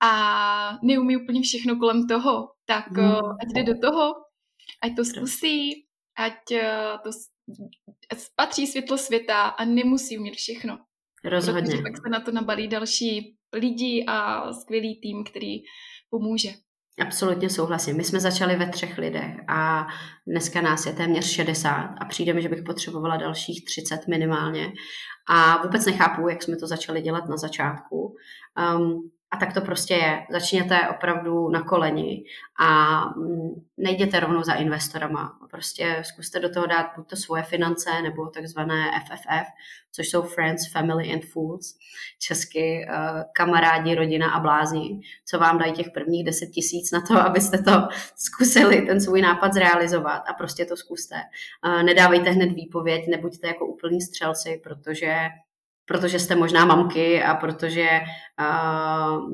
a 0.04 0.80
neumí 0.84 1.18
úplně 1.18 1.42
všechno 1.42 1.76
kolem 1.76 2.08
toho, 2.08 2.48
tak 2.66 2.86
uh. 2.92 3.36
ať 3.42 3.54
jde 3.54 3.64
do 3.64 3.80
toho, 3.80 4.14
ať 4.84 4.96
to 4.96 5.06
zkusí, 5.06 5.86
ať 6.18 6.34
to 7.04 7.10
patří 8.36 8.68
světlo 8.68 8.98
světa 8.98 9.42
a 9.42 9.66
nemusí 9.66 10.18
umět 10.18 10.36
všechno. 10.36 10.78
Rozhodně. 11.24 11.62
Protože 11.62 11.82
pak 11.82 11.98
se 11.98 12.10
na 12.10 12.20
to 12.20 12.32
nabalí 12.32 12.68
další 12.68 13.38
lidi 13.54 14.06
a 14.08 14.54
skvělý 14.54 15.00
tým, 15.02 15.24
který 15.24 15.58
pomůže. 16.10 16.50
Absolutně 17.00 17.50
souhlasím. 17.50 17.98
My 17.98 18.04
jsme 18.04 18.20
začali 18.20 18.56
ve 18.56 18.70
třech 18.70 18.98
lidech 18.98 19.36
a 19.48 19.88
dneska 20.28 20.62
nás 20.62 20.86
je 20.86 20.94
téměř 20.94 21.26
60 21.26 21.96
a 22.02 22.06
přijde 22.06 22.34
mi, 22.34 22.42
že 22.42 22.50
bych 22.50 22.64
potřebovala 22.64 23.18
dalších 23.18 23.66
30 23.66 24.08
minimálně. 24.08 24.72
A 25.30 25.64
vůbec 25.64 25.86
nechápu, 25.86 26.30
jak 26.30 26.44
jsme 26.44 26.58
to 26.58 26.68
začali 26.68 27.02
dělat 27.02 27.30
na 27.30 27.38
začátku. 27.38 28.16
Um, 28.78 29.12
a 29.32 29.38
tak 29.38 29.54
to 29.54 29.62
prostě 29.62 29.94
je. 29.94 30.26
Začněte 30.30 30.90
opravdu 30.90 31.50
na 31.50 31.64
koleni 31.64 32.24
a 32.60 33.00
mm, 33.10 33.66
nejděte 33.78 34.20
rovnou 34.20 34.44
za 34.44 34.54
investorama. 34.54 35.40
Prostě 35.52 36.02
zkuste 36.06 36.40
do 36.40 36.50
toho 36.50 36.66
dát 36.66 36.88
buď 36.96 37.10
to 37.10 37.16
svoje 37.16 37.44
finance 37.44 38.02
nebo 38.02 38.28
takzvané 38.28 38.92
FFF, 39.06 39.48
což 39.92 40.10
jsou 40.10 40.22
Friends, 40.22 40.72
Family 40.72 41.14
and 41.14 41.26
Fools, 41.26 41.78
česky 42.20 42.86
uh, 42.90 43.22
kamarádi, 43.36 43.96
rodina 43.96 44.32
a 44.32 44.40
blázni, 44.40 45.02
co 45.26 45.40
vám 45.40 45.58
dají 45.58 45.74
těch 45.74 45.90
prvních 45.90 46.26
10 46.26 46.46
tisíc 46.46 46.92
na 46.92 47.02
to, 47.02 47.18
abyste 47.28 47.58
to 47.58 47.72
zkusili, 48.16 48.82
ten 48.82 49.02
svůj 49.02 49.22
nápad 49.22 49.54
zrealizovat 49.54 50.24
a 50.28 50.34
prostě 50.34 50.66
to 50.66 50.78
zkuste. 50.78 51.16
Uh, 51.66 51.84
nedávejte 51.84 52.30
hned 52.30 52.52
výpověď, 52.52 53.08
nebuďte 53.08 53.48
jako 53.48 53.66
úplní 53.66 54.02
střelci, 54.02 54.62
protože 54.64 55.16
protože 55.86 56.20
jste 56.20 56.36
možná 56.36 56.66
mamky 56.66 57.24
a 57.24 57.36
protože 57.36 57.90
uh, 58.40 59.30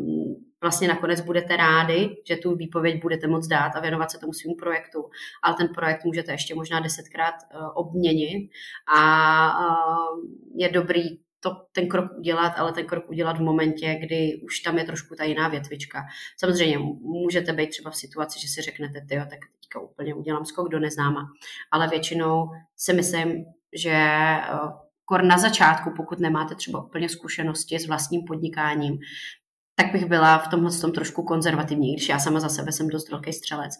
vlastně 0.61 0.87
nakonec 0.87 1.21
budete 1.21 1.57
rádi, 1.57 2.15
že 2.27 2.35
tu 2.35 2.55
výpověď 2.55 3.01
budete 3.01 3.27
moc 3.27 3.47
dát 3.47 3.75
a 3.75 3.79
věnovat 3.79 4.11
se 4.11 4.19
tomu 4.19 4.33
svým 4.33 4.55
projektu, 4.55 5.09
ale 5.43 5.55
ten 5.55 5.67
projekt 5.67 6.05
můžete 6.05 6.31
ještě 6.31 6.55
možná 6.55 6.79
desetkrát 6.79 7.35
uh, 7.35 7.67
obměnit 7.73 8.49
a 8.95 9.59
uh, 9.59 10.19
je 10.55 10.69
dobrý 10.69 11.03
to, 11.39 11.51
ten 11.71 11.87
krok 11.87 12.11
udělat, 12.17 12.53
ale 12.57 12.73
ten 12.73 12.85
krok 12.85 13.09
udělat 13.09 13.37
v 13.37 13.41
momentě, 13.41 13.99
kdy 14.01 14.41
už 14.43 14.59
tam 14.59 14.77
je 14.77 14.83
trošku 14.83 15.15
ta 15.15 15.23
jiná 15.23 15.47
větvička. 15.47 16.05
Samozřejmě 16.37 16.77
můžete 17.01 17.53
být 17.53 17.69
třeba 17.69 17.91
v 17.91 17.95
situaci, 17.95 18.39
že 18.39 18.47
si 18.47 18.61
řeknete, 18.61 19.15
jo, 19.15 19.21
tak 19.29 19.39
teďka 19.61 19.79
úplně 19.79 20.13
udělám 20.13 20.45
skok 20.45 20.69
do 20.69 20.79
neznáma, 20.79 21.27
ale 21.71 21.87
většinou 21.87 22.49
si 22.75 22.93
myslím, 22.93 23.45
že 23.73 23.97
kor 25.09 25.23
na 25.23 25.37
začátku, 25.37 25.91
pokud 25.97 26.19
nemáte 26.19 26.55
třeba 26.55 26.83
úplně 26.83 27.09
zkušenosti 27.09 27.79
s 27.79 27.87
vlastním 27.87 28.23
podnikáním, 28.23 28.97
tak 29.75 29.91
bych 29.91 30.05
byla 30.05 30.37
v 30.37 30.47
tomhle 30.47 30.71
tom 30.71 30.91
trošku 30.91 31.23
konzervativní, 31.23 31.93
když 31.93 32.09
já 32.09 32.19
sama 32.19 32.39
za 32.39 32.49
sebe 32.49 32.71
jsem 32.71 32.87
dost 32.87 33.09
velký 33.09 33.33
střelec. 33.33 33.73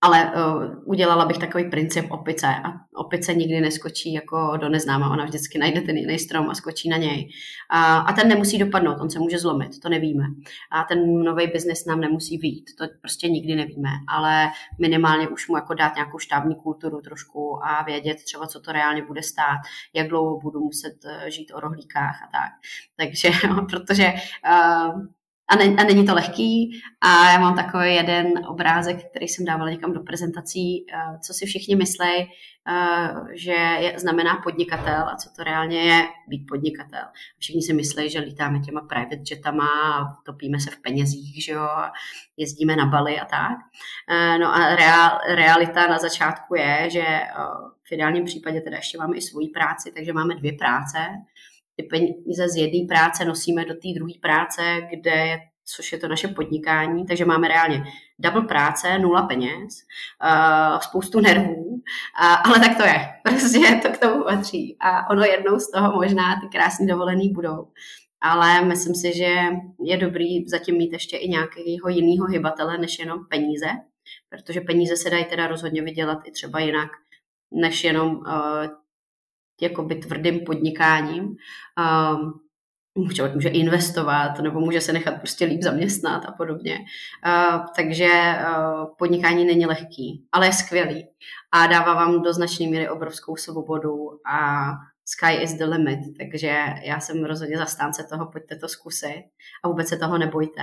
Ale 0.00 0.32
uh, 0.32 0.64
udělala 0.84 1.24
bych 1.24 1.38
takový 1.38 1.70
princip 1.70 2.10
opice 2.10 2.46
a 2.46 2.72
opice 2.94 3.34
nikdy 3.34 3.60
neskočí 3.60 4.12
jako 4.12 4.56
do 4.56 4.68
neznáma, 4.68 5.10
ona 5.10 5.24
vždycky 5.24 5.58
najde 5.58 5.80
ten 5.80 5.96
jiný 5.96 6.18
strom 6.18 6.50
a 6.50 6.54
skočí 6.54 6.88
na 6.88 6.96
něj. 6.96 7.28
A, 7.70 7.98
a 7.98 8.12
ten 8.12 8.28
nemusí 8.28 8.58
dopadnout, 8.58 9.00
on 9.00 9.10
se 9.10 9.18
může 9.18 9.38
zlomit, 9.38 9.80
to 9.80 9.88
nevíme. 9.88 10.24
A 10.70 10.84
ten 10.84 11.22
nový 11.22 11.46
biznis 11.46 11.86
nám 11.86 12.00
nemusí 12.00 12.38
výjít, 12.38 12.70
to 12.78 12.84
prostě 13.00 13.28
nikdy 13.28 13.54
nevíme, 13.54 13.90
ale 14.08 14.50
minimálně 14.80 15.28
už 15.28 15.48
mu 15.48 15.56
jako 15.56 15.74
dát 15.74 15.94
nějakou 15.94 16.18
štábní 16.18 16.54
kulturu 16.54 17.00
trošku 17.00 17.64
a 17.64 17.82
vědět 17.82 18.24
třeba, 18.24 18.46
co 18.46 18.60
to 18.60 18.72
reálně 18.72 19.02
bude 19.02 19.22
stát, 19.22 19.58
jak 19.94 20.08
dlouho 20.08 20.40
budu 20.40 20.60
muset 20.60 20.94
eh, 21.04 21.30
žít 21.30 21.52
o 21.54 21.60
rohlíkách 21.60 22.22
a 22.22 22.26
tak. 22.32 22.52
Takže, 22.96 23.30
protože 23.70 24.12
uh, 24.50 25.06
a, 25.48 25.56
ne, 25.56 25.64
a 25.64 25.84
není 25.84 26.06
to 26.06 26.14
lehký. 26.14 26.80
A 27.00 27.32
já 27.32 27.38
mám 27.38 27.56
takový 27.56 27.94
jeden 27.94 28.32
obrázek, 28.48 29.10
který 29.10 29.28
jsem 29.28 29.44
dávala 29.44 29.70
někam 29.70 29.92
do 29.92 30.00
prezentací, 30.00 30.86
uh, 30.94 31.20
co 31.20 31.34
si 31.34 31.46
všichni 31.46 31.76
myslí, 31.76 32.28
uh, 32.68 33.28
že 33.32 33.52
je, 33.52 33.98
znamená 33.98 34.40
podnikatel 34.44 35.08
a 35.08 35.16
co 35.16 35.30
to 35.36 35.44
reálně 35.44 35.78
je 35.78 36.08
být 36.28 36.46
podnikatel. 36.48 37.04
Všichni 37.38 37.62
si 37.62 37.72
myslí, 37.72 38.10
že 38.10 38.18
lítáme 38.18 38.60
těma 38.60 38.80
private 38.80 39.22
jetama 39.30 39.68
topíme 40.26 40.60
se 40.60 40.70
v 40.70 40.80
penězích, 40.80 41.44
že 41.44 41.52
jo, 41.52 41.68
jezdíme 42.36 42.76
na 42.76 42.86
Bali 42.86 43.20
a 43.20 43.24
tak. 43.24 43.56
Uh, 44.10 44.38
no 44.40 44.54
a 44.54 44.76
reál, 44.76 45.18
realita 45.28 45.86
na 45.86 45.98
začátku 45.98 46.54
je, 46.54 46.90
že 46.90 47.04
v 47.88 47.92
ideálním 47.92 48.24
případě 48.24 48.60
teda 48.60 48.76
ještě 48.76 48.98
máme 48.98 49.16
i 49.16 49.20
svoji 49.22 49.48
práci, 49.48 49.92
takže 49.96 50.12
máme 50.12 50.34
dvě 50.34 50.52
práce 50.52 50.98
ty 51.78 51.84
peníze 51.84 52.48
z 52.48 52.56
jedné 52.56 52.86
práce 52.88 53.24
nosíme 53.24 53.64
do 53.64 53.74
té 53.74 53.88
druhé 53.94 54.12
práce, 54.20 54.62
kde 54.90 55.38
což 55.76 55.92
je 55.92 55.98
to 55.98 56.08
naše 56.08 56.28
podnikání, 56.28 57.06
takže 57.06 57.24
máme 57.24 57.48
reálně 57.48 57.84
double 58.18 58.42
práce, 58.42 58.98
nula 58.98 59.22
peněz, 59.22 59.74
uh, 60.24 60.78
spoustu 60.80 61.20
nervů, 61.20 61.64
uh, 61.64 61.80
ale 62.44 62.60
tak 62.60 62.76
to 62.76 62.82
je, 62.82 63.08
prostě 63.22 63.80
to 63.82 63.88
k 63.88 63.98
tomu 63.98 64.24
patří. 64.24 64.76
A 64.80 65.10
ono 65.10 65.22
jednou 65.22 65.58
z 65.58 65.70
toho 65.70 65.92
možná 65.92 66.40
ty 66.40 66.48
krásné 66.52 66.86
dovolený 66.86 67.32
budou. 67.32 67.68
Ale 68.20 68.64
myslím 68.64 68.94
si, 68.94 69.16
že 69.16 69.34
je 69.84 69.96
dobrý 69.96 70.48
zatím 70.48 70.76
mít 70.76 70.92
ještě 70.92 71.16
i 71.16 71.28
nějakého 71.28 71.88
jiného 71.88 72.26
hybatele, 72.26 72.78
než 72.78 72.98
jenom 72.98 73.18
peníze, 73.30 73.66
protože 74.28 74.60
peníze 74.60 74.96
se 74.96 75.10
dají 75.10 75.24
teda 75.24 75.46
rozhodně 75.46 75.82
vydělat 75.82 76.18
i 76.24 76.30
třeba 76.30 76.60
jinak, 76.60 76.90
než 77.52 77.84
jenom 77.84 78.16
uh, 78.16 78.24
jakoby 79.60 79.94
tvrdým 79.94 80.40
podnikáním. 80.40 81.36
Um, 82.14 82.40
člověk 83.14 83.34
může 83.34 83.48
investovat 83.48 84.38
nebo 84.40 84.60
může 84.60 84.80
se 84.80 84.92
nechat 84.92 85.14
prostě 85.14 85.44
líp 85.44 85.62
zaměstnat 85.62 86.24
a 86.26 86.32
podobně. 86.32 86.78
Uh, 87.26 87.64
takže 87.76 88.08
uh, 88.08 88.86
podnikání 88.98 89.44
není 89.44 89.66
lehký, 89.66 90.24
ale 90.32 90.46
je 90.46 90.52
skvělý 90.52 91.06
a 91.52 91.66
dává 91.66 91.94
vám 91.94 92.22
do 92.22 92.32
značné 92.32 92.66
míry 92.66 92.88
obrovskou 92.88 93.36
svobodu 93.36 94.10
a 94.32 94.68
sky 95.10 95.42
is 95.42 95.54
the 95.54 95.64
limit, 95.64 95.98
takže 96.18 96.56
já 96.82 97.00
jsem 97.00 97.24
rozhodně 97.24 97.58
zastánce 97.58 98.04
toho, 98.04 98.26
pojďte 98.26 98.56
to 98.56 98.68
zkusit 98.68 99.24
a 99.62 99.68
vůbec 99.68 99.88
se 99.88 99.96
toho 99.96 100.18
nebojte. 100.18 100.62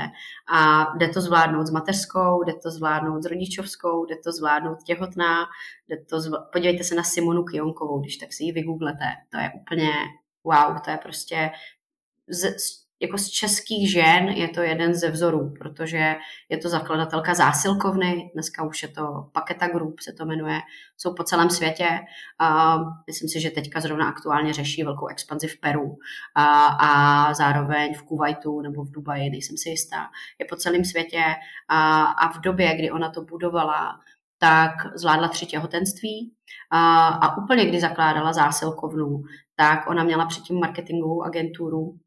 A 0.53 0.85
jde 0.97 1.09
to 1.09 1.21
zvládnout 1.21 1.67
s 1.67 1.71
mateřskou, 1.71 2.43
jde 2.43 2.53
to 2.53 2.71
zvládnout 2.71 3.23
s 3.23 3.25
rodičovskou, 3.25 4.05
jde 4.05 4.15
to 4.23 4.31
zvládnout 4.31 4.83
těhotná, 4.83 5.45
jde 5.87 6.05
to 6.09 6.19
zvl... 6.19 6.37
podívejte 6.53 6.83
se 6.83 6.95
na 6.95 7.03
Simonu 7.03 7.43
Kionkovou, 7.43 7.99
když 7.99 8.17
tak 8.17 8.33
si 8.33 8.43
ji 8.43 8.51
vygooglete, 8.51 9.05
to 9.29 9.37
je 9.37 9.51
úplně 9.61 9.89
wow, 10.43 10.79
to 10.85 10.91
je 10.91 10.97
prostě 10.97 11.51
z, 12.27 12.55
jako 13.01 13.17
z 13.17 13.29
českých 13.29 13.91
žen 13.91 14.27
je 14.27 14.49
to 14.49 14.61
jeden 14.61 14.93
ze 14.93 15.11
vzorů, 15.11 15.53
protože 15.59 16.15
je 16.49 16.57
to 16.57 16.69
zakladatelka 16.69 17.33
zásilkovny, 17.33 18.31
dneska 18.33 18.63
už 18.63 18.83
je 18.83 18.89
to 18.89 19.29
Paketa 19.31 19.67
Group, 19.67 19.99
se 19.99 20.13
to 20.13 20.25
jmenuje, 20.25 20.59
jsou 20.97 21.13
po 21.13 21.23
celém 21.23 21.49
světě. 21.49 21.99
A 22.39 22.77
myslím 23.07 23.29
si, 23.29 23.41
že 23.41 23.51
teďka 23.51 23.79
zrovna 23.81 24.09
aktuálně 24.09 24.53
řeší 24.53 24.83
velkou 24.83 25.07
expanzi 25.07 25.47
v 25.47 25.59
Peru 25.59 25.95
a, 26.35 26.65
a 26.65 27.33
zároveň 27.33 27.93
v 27.93 28.03
Kuwaitu 28.03 28.61
nebo 28.61 28.83
v 28.83 28.91
Dubaji, 28.91 29.29
nejsem 29.29 29.57
si 29.57 29.69
jistá. 29.69 30.09
Je 30.39 30.45
po 30.49 30.55
celém 30.55 30.85
světě 30.85 31.23
a, 31.69 32.03
a 32.03 32.31
v 32.31 32.41
době, 32.41 32.75
kdy 32.75 32.91
ona 32.91 33.09
to 33.09 33.21
budovala, 33.21 33.99
tak 34.37 34.71
zvládla 34.95 35.27
tři 35.27 35.45
těhotenství 35.45 36.33
a, 36.71 37.07
a 37.07 37.37
úplně 37.37 37.65
kdy 37.65 37.79
zakládala 37.81 38.33
zásilkovnu, 38.33 39.23
tak 39.55 39.89
ona 39.89 40.03
měla 40.03 40.25
předtím 40.25 40.59
marketingovou 40.59 41.23
agenturu 41.23 41.99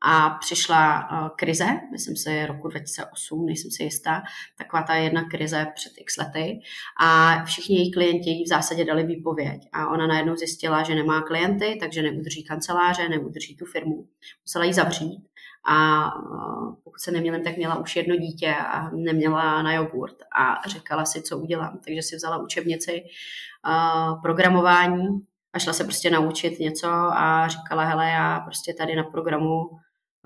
a 0.00 0.30
přišla 0.30 1.08
krize, 1.36 1.66
myslím 1.92 2.16
si 2.16 2.46
roku 2.46 2.68
2008, 2.68 3.46
nejsem 3.46 3.70
si 3.70 3.82
jistá, 3.82 4.22
taková 4.58 4.82
ta 4.82 4.94
jedna 4.94 5.28
krize 5.28 5.66
před 5.74 5.92
x 5.96 6.16
lety. 6.16 6.60
A 7.00 7.42
všichni 7.44 7.76
její 7.76 7.92
klienti 7.92 8.30
jí 8.30 8.44
v 8.44 8.48
zásadě 8.48 8.84
dali 8.84 9.06
výpověď. 9.06 9.68
A 9.72 9.88
ona 9.88 10.06
najednou 10.06 10.36
zjistila, 10.36 10.82
že 10.82 10.94
nemá 10.94 11.22
klienty, 11.22 11.76
takže 11.80 12.02
neudrží 12.02 12.44
kanceláře, 12.44 13.08
neudrží 13.08 13.56
tu 13.56 13.64
firmu. 13.64 14.06
Musela 14.46 14.64
ji 14.64 14.74
zavřít. 14.74 15.28
A 15.70 16.04
pokud 16.84 17.00
se 17.00 17.10
neměla, 17.10 17.38
tak 17.44 17.56
měla 17.56 17.78
už 17.78 17.96
jedno 17.96 18.16
dítě 18.16 18.54
a 18.54 18.90
neměla 18.90 19.62
na 19.62 19.72
jogurt. 19.72 20.16
A 20.38 20.68
říkala 20.68 21.04
si, 21.04 21.22
co 21.22 21.38
udělám. 21.38 21.78
Takže 21.84 22.02
si 22.02 22.16
vzala 22.16 22.42
učebnici 22.42 23.04
programování 24.22 25.06
a 25.52 25.58
šla 25.58 25.72
se 25.72 25.84
prostě 25.84 26.10
naučit 26.10 26.58
něco 26.58 26.88
a 26.92 27.48
říkala, 27.48 27.84
hele, 27.84 28.10
já 28.10 28.40
prostě 28.40 28.74
tady 28.74 28.96
na 28.96 29.04
programu 29.04 29.60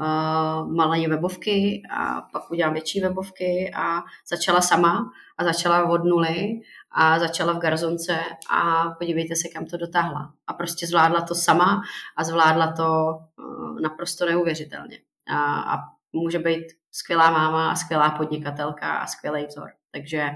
uh, 0.02 0.74
malé 0.74 1.08
webovky 1.08 1.82
a 1.90 2.20
pak 2.32 2.50
udělám 2.50 2.72
větší 2.72 3.00
webovky 3.00 3.72
a 3.76 4.02
začala 4.28 4.60
sama 4.60 5.10
a 5.38 5.44
začala 5.44 5.88
od 5.88 6.04
nuly 6.04 6.60
a 6.90 7.18
začala 7.18 7.52
v 7.52 7.58
garzonce 7.58 8.18
a 8.50 8.90
podívejte 8.98 9.36
se, 9.36 9.48
kam 9.48 9.66
to 9.66 9.76
dotáhla. 9.76 10.32
A 10.46 10.52
prostě 10.52 10.86
zvládla 10.86 11.20
to 11.20 11.34
sama 11.34 11.82
a 12.16 12.24
zvládla 12.24 12.72
to 12.72 13.18
uh, 13.38 13.80
naprosto 13.80 14.26
neuvěřitelně. 14.26 14.98
A, 15.28 15.74
a 15.74 15.78
může 16.12 16.38
být 16.38 16.64
skvělá 16.90 17.30
máma 17.30 17.70
a 17.70 17.74
skvělá 17.74 18.10
podnikatelka 18.10 18.96
a 18.96 19.06
skvělý 19.06 19.46
vzor. 19.46 19.70
Takže 19.90 20.30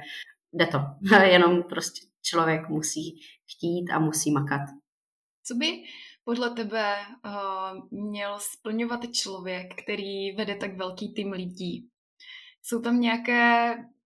jde 0.53 0.67
to. 0.67 0.81
Jenom 1.25 1.63
prostě 1.63 2.07
člověk 2.27 2.69
musí 2.69 3.21
chtít 3.53 3.91
a 3.93 3.99
musí 3.99 4.31
makat. 4.31 4.61
Co 5.47 5.55
by 5.55 5.83
podle 6.25 6.51
tebe 6.51 6.97
uh, 7.25 8.01
měl 8.11 8.39
splňovat 8.39 9.01
člověk, 9.13 9.83
který 9.83 10.33
vede 10.37 10.55
tak 10.55 10.77
velký 10.77 11.15
tým 11.15 11.33
lidí? 11.33 11.89
Jsou 12.63 12.83
tam 12.83 13.01
nějaké 13.01 13.75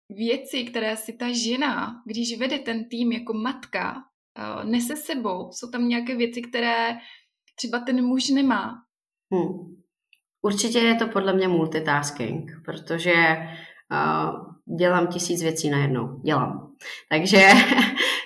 věci, 0.09 0.63
které 0.63 0.97
si 0.97 1.13
ta 1.13 1.25
žena, 1.31 2.03
když 2.05 2.39
vede 2.39 2.59
ten 2.59 2.89
tým 2.89 3.11
jako 3.11 3.33
matka, 3.33 3.95
uh, 3.95 4.71
nese 4.71 4.95
sebou? 4.95 5.51
Jsou 5.51 5.71
tam 5.71 5.87
nějaké 5.87 6.15
věci, 6.15 6.41
které 6.41 6.97
třeba 7.55 7.79
ten 7.79 8.05
muž 8.05 8.29
nemá? 8.29 8.83
Hmm. 9.33 9.75
Určitě 10.41 10.79
je 10.79 10.95
to 10.95 11.07
podle 11.07 11.33
mě 11.33 11.47
multitasking, 11.47 12.51
protože 12.65 13.13
uh, 13.91 14.77
dělám 14.77 15.07
tisíc 15.07 15.41
věcí 15.41 15.69
najednou. 15.69 16.21
Dělám. 16.25 16.66
Takže 17.09 17.47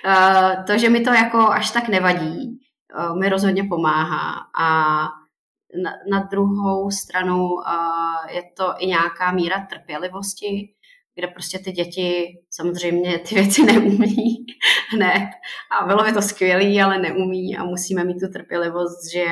uh, 0.06 0.64
to, 0.66 0.78
že 0.78 0.88
mi 0.88 1.00
to 1.00 1.12
jako 1.12 1.38
až 1.38 1.70
tak 1.70 1.88
nevadí, 1.88 2.58
uh, 2.98 3.18
mi 3.18 3.28
rozhodně 3.28 3.64
pomáhá. 3.64 4.34
A 4.60 4.98
na, 5.82 5.90
na 6.10 6.28
druhou 6.30 6.90
stranu 6.90 7.44
uh, 7.44 8.30
je 8.30 8.42
to 8.56 8.74
i 8.78 8.86
nějaká 8.86 9.32
míra 9.32 9.66
trpělivosti, 9.70 10.74
kde 11.14 11.26
prostě 11.26 11.58
ty 11.58 11.72
děti 11.72 12.38
samozřejmě 12.50 13.18
ty 13.18 13.34
věci 13.34 13.62
neumí 13.62 14.46
hned. 14.90 15.30
A 15.80 15.86
bylo 15.86 16.04
by 16.04 16.12
to 16.12 16.22
skvělé, 16.22 16.82
ale 16.82 16.98
neumí 16.98 17.56
a 17.56 17.64
musíme 17.64 18.04
mít 18.04 18.20
tu 18.20 18.32
trpělivost, 18.32 19.12
že 19.12 19.26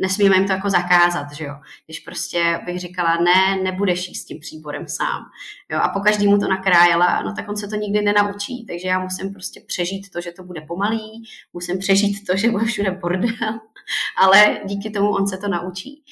nesmíme 0.00 0.36
jim 0.36 0.46
to 0.46 0.52
jako 0.52 0.70
zakázat, 0.70 1.32
že 1.32 1.44
jo. 1.44 1.54
Když 1.86 2.00
prostě 2.00 2.60
bych 2.66 2.80
říkala, 2.80 3.16
ne, 3.16 3.62
nebudeš 3.62 4.08
jíst 4.08 4.22
s 4.22 4.24
tím 4.24 4.40
příborem 4.40 4.88
sám. 4.88 5.22
Jo, 5.70 5.78
a 5.82 5.88
po 5.88 6.00
každému 6.00 6.38
to 6.38 6.48
nakrájela, 6.48 7.22
no 7.22 7.34
tak 7.34 7.48
on 7.48 7.56
se 7.56 7.68
to 7.68 7.76
nikdy 7.76 8.02
nenaučí, 8.02 8.66
takže 8.66 8.88
já 8.88 8.98
musím 8.98 9.32
prostě 9.32 9.60
přežít 9.66 10.10
to, 10.10 10.20
že 10.20 10.32
to 10.32 10.42
bude 10.42 10.60
pomalý, 10.60 11.24
musím 11.52 11.78
přežít 11.78 12.26
to, 12.26 12.36
že 12.36 12.50
bude 12.50 12.64
všude 12.64 12.90
bordel, 12.90 13.60
ale 14.16 14.60
díky 14.64 14.90
tomu 14.90 15.10
on 15.10 15.26
se 15.26 15.38
to 15.38 15.48
naučí. 15.48 16.04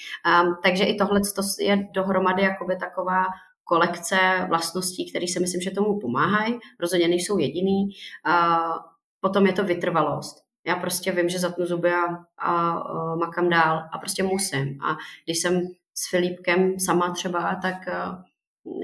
Um, 0.43 0.57
takže 0.63 0.85
i 0.85 0.95
tohle 0.95 1.21
je 1.61 1.89
dohromady 1.93 2.43
jakoby 2.43 2.77
taková 2.77 3.25
kolekce 3.65 4.47
vlastností, 4.49 5.11
které 5.11 5.27
si 5.27 5.41
myslím, 5.41 5.61
že 5.61 5.71
tomu 5.71 6.01
pomáhají, 6.01 6.59
rozhodně 6.81 7.09
nejsou 7.09 7.39
jediný. 7.39 7.89
Uh, 8.27 8.77
potom 9.21 9.47
je 9.47 9.53
to 9.53 9.65
vytrvalost 9.65 10.48
já 10.69 10.77
prostě 10.77 11.13
vím, 11.13 11.29
že 11.29 11.39
zatnu 11.39 11.67
zuby 11.67 11.93
a, 11.93 12.05
a, 12.39 12.71
a 12.71 13.15
makám 13.17 13.49
dál 13.49 13.89
a 13.93 13.99
prostě 13.99 14.23
musím. 14.23 14.83
A 14.83 14.97
když 15.25 15.39
jsem 15.39 15.61
s 15.95 16.11
Filipkem 16.11 16.81
sama 16.81 17.11
třeba, 17.11 17.59
tak 17.63 17.89
a, 17.89 18.25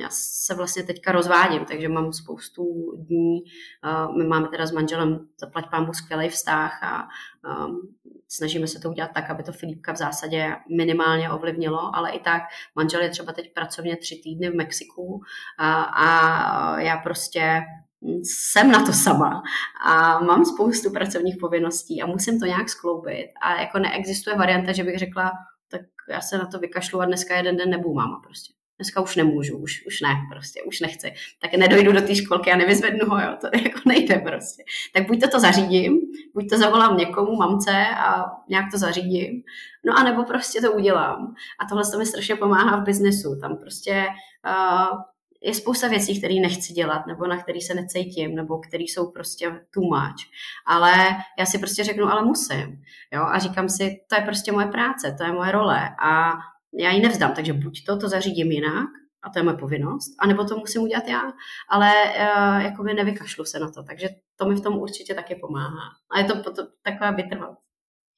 já 0.00 0.08
se 0.10 0.54
vlastně 0.54 0.82
teďka 0.82 1.12
rozvádím, 1.12 1.64
takže 1.64 1.88
mám 1.88 2.12
spoustu 2.12 2.64
dní. 2.96 3.38
A, 3.82 4.08
my 4.08 4.24
máme 4.24 4.48
teda 4.48 4.66
s 4.66 4.72
manželem 4.72 5.26
zaplať 5.40 5.70
pámu 5.70 5.92
skvělý 5.92 6.28
vztah 6.28 6.82
a, 6.82 7.08
a 7.48 7.66
snažíme 8.28 8.66
se 8.66 8.80
to 8.80 8.90
udělat 8.90 9.10
tak, 9.14 9.30
aby 9.30 9.42
to 9.42 9.52
Filipka 9.52 9.92
v 9.92 9.96
zásadě 9.96 10.56
minimálně 10.76 11.30
ovlivnilo, 11.30 11.96
ale 11.96 12.10
i 12.10 12.20
tak 12.20 12.42
manžel 12.74 13.02
je 13.02 13.10
třeba 13.10 13.32
teď 13.32 13.54
pracovně 13.54 13.96
tři 13.96 14.20
týdny 14.24 14.50
v 14.50 14.54
Mexiku 14.54 15.22
a, 15.58 15.82
a 15.82 16.80
já 16.80 16.96
prostě 16.96 17.62
jsem 18.22 18.70
na 18.70 18.86
to 18.86 18.92
sama 18.92 19.42
a 19.84 20.18
mám 20.20 20.44
spoustu 20.44 20.90
pracovních 20.90 21.36
povinností 21.40 22.02
a 22.02 22.06
musím 22.06 22.40
to 22.40 22.46
nějak 22.46 22.68
skloubit 22.68 23.26
a 23.42 23.60
jako 23.60 23.78
neexistuje 23.78 24.36
varianta, 24.36 24.72
že 24.72 24.84
bych 24.84 24.98
řekla, 24.98 25.32
tak 25.70 25.80
já 26.10 26.20
se 26.20 26.38
na 26.38 26.46
to 26.46 26.58
vykašlu 26.58 27.00
a 27.00 27.04
dneska 27.04 27.36
jeden 27.36 27.56
den 27.56 27.70
nebudu 27.70 27.94
máma 27.94 28.20
prostě. 28.24 28.54
Dneska 28.78 29.00
už 29.00 29.16
nemůžu, 29.16 29.58
už, 29.58 29.86
už 29.86 30.00
ne, 30.00 30.14
prostě, 30.32 30.62
už 30.62 30.80
nechci. 30.80 31.12
Tak 31.42 31.54
nedojdu 31.54 31.92
do 31.92 32.00
té 32.02 32.14
školky 32.14 32.52
a 32.52 32.56
nevyzvednu 32.56 33.06
ho, 33.06 33.20
jo, 33.20 33.36
to 33.40 33.46
jako 33.64 33.80
nejde 33.86 34.18
prostě. 34.18 34.62
Tak 34.94 35.06
buď 35.06 35.20
to 35.20 35.28
to 35.28 35.40
zařídím, 35.40 36.00
buď 36.34 36.50
to 36.50 36.58
zavolám 36.58 36.96
někomu, 36.96 37.36
mamce 37.36 37.86
a 37.96 38.24
nějak 38.48 38.70
to 38.70 38.78
zařídím, 38.78 39.42
no 39.84 39.98
a 39.98 40.02
nebo 40.02 40.24
prostě 40.24 40.60
to 40.60 40.72
udělám. 40.72 41.34
A 41.60 41.66
tohle 41.68 41.84
to 41.90 41.98
mi 41.98 42.06
strašně 42.06 42.36
pomáhá 42.36 42.80
v 42.80 42.84
biznesu. 42.84 43.38
Tam 43.40 43.56
prostě 43.56 44.06
uh, 44.46 44.98
je 45.44 45.54
spousta 45.54 45.88
věcí, 45.88 46.18
které 46.18 46.34
nechci 46.34 46.72
dělat, 46.72 47.06
nebo 47.06 47.26
na 47.26 47.42
který 47.42 47.60
se 47.60 47.74
necítím, 47.74 48.34
nebo 48.34 48.58
které 48.58 48.82
jsou 48.82 49.10
prostě 49.10 49.60
too 49.74 49.84
much. 49.84 50.20
Ale 50.66 50.92
já 51.38 51.46
si 51.46 51.58
prostě 51.58 51.84
řeknu, 51.84 52.06
ale 52.06 52.24
musím. 52.24 52.82
Jo? 53.12 53.22
A 53.22 53.38
říkám 53.38 53.68
si, 53.68 54.00
to 54.08 54.16
je 54.16 54.22
prostě 54.22 54.52
moje 54.52 54.66
práce, 54.66 55.14
to 55.18 55.24
je 55.24 55.32
moje 55.32 55.52
role 55.52 55.90
a 56.02 56.32
já 56.78 56.90
ji 56.90 57.02
nevzdám, 57.02 57.32
takže 57.32 57.52
buď 57.52 57.84
to, 57.86 57.98
to 57.98 58.08
zařídím 58.08 58.52
jinak, 58.52 58.88
a 59.22 59.30
to 59.30 59.38
je 59.38 59.42
moje 59.42 59.56
povinnost, 59.56 60.14
anebo 60.18 60.44
to 60.44 60.56
musím 60.56 60.82
udělat 60.82 61.08
já, 61.08 61.22
ale 61.70 61.92
uh, 62.04 62.64
jakoby 62.64 62.94
nevykašlu 62.94 63.44
se 63.44 63.58
na 63.58 63.70
to, 63.70 63.82
takže 63.82 64.08
to 64.36 64.44
mi 64.48 64.54
v 64.54 64.60
tom 64.60 64.78
určitě 64.78 65.14
taky 65.14 65.34
pomáhá. 65.34 65.90
A 66.10 66.18
je 66.18 66.24
to, 66.24 66.52
to 66.52 66.66
taková 66.82 67.10
vytrvalost 67.10 67.63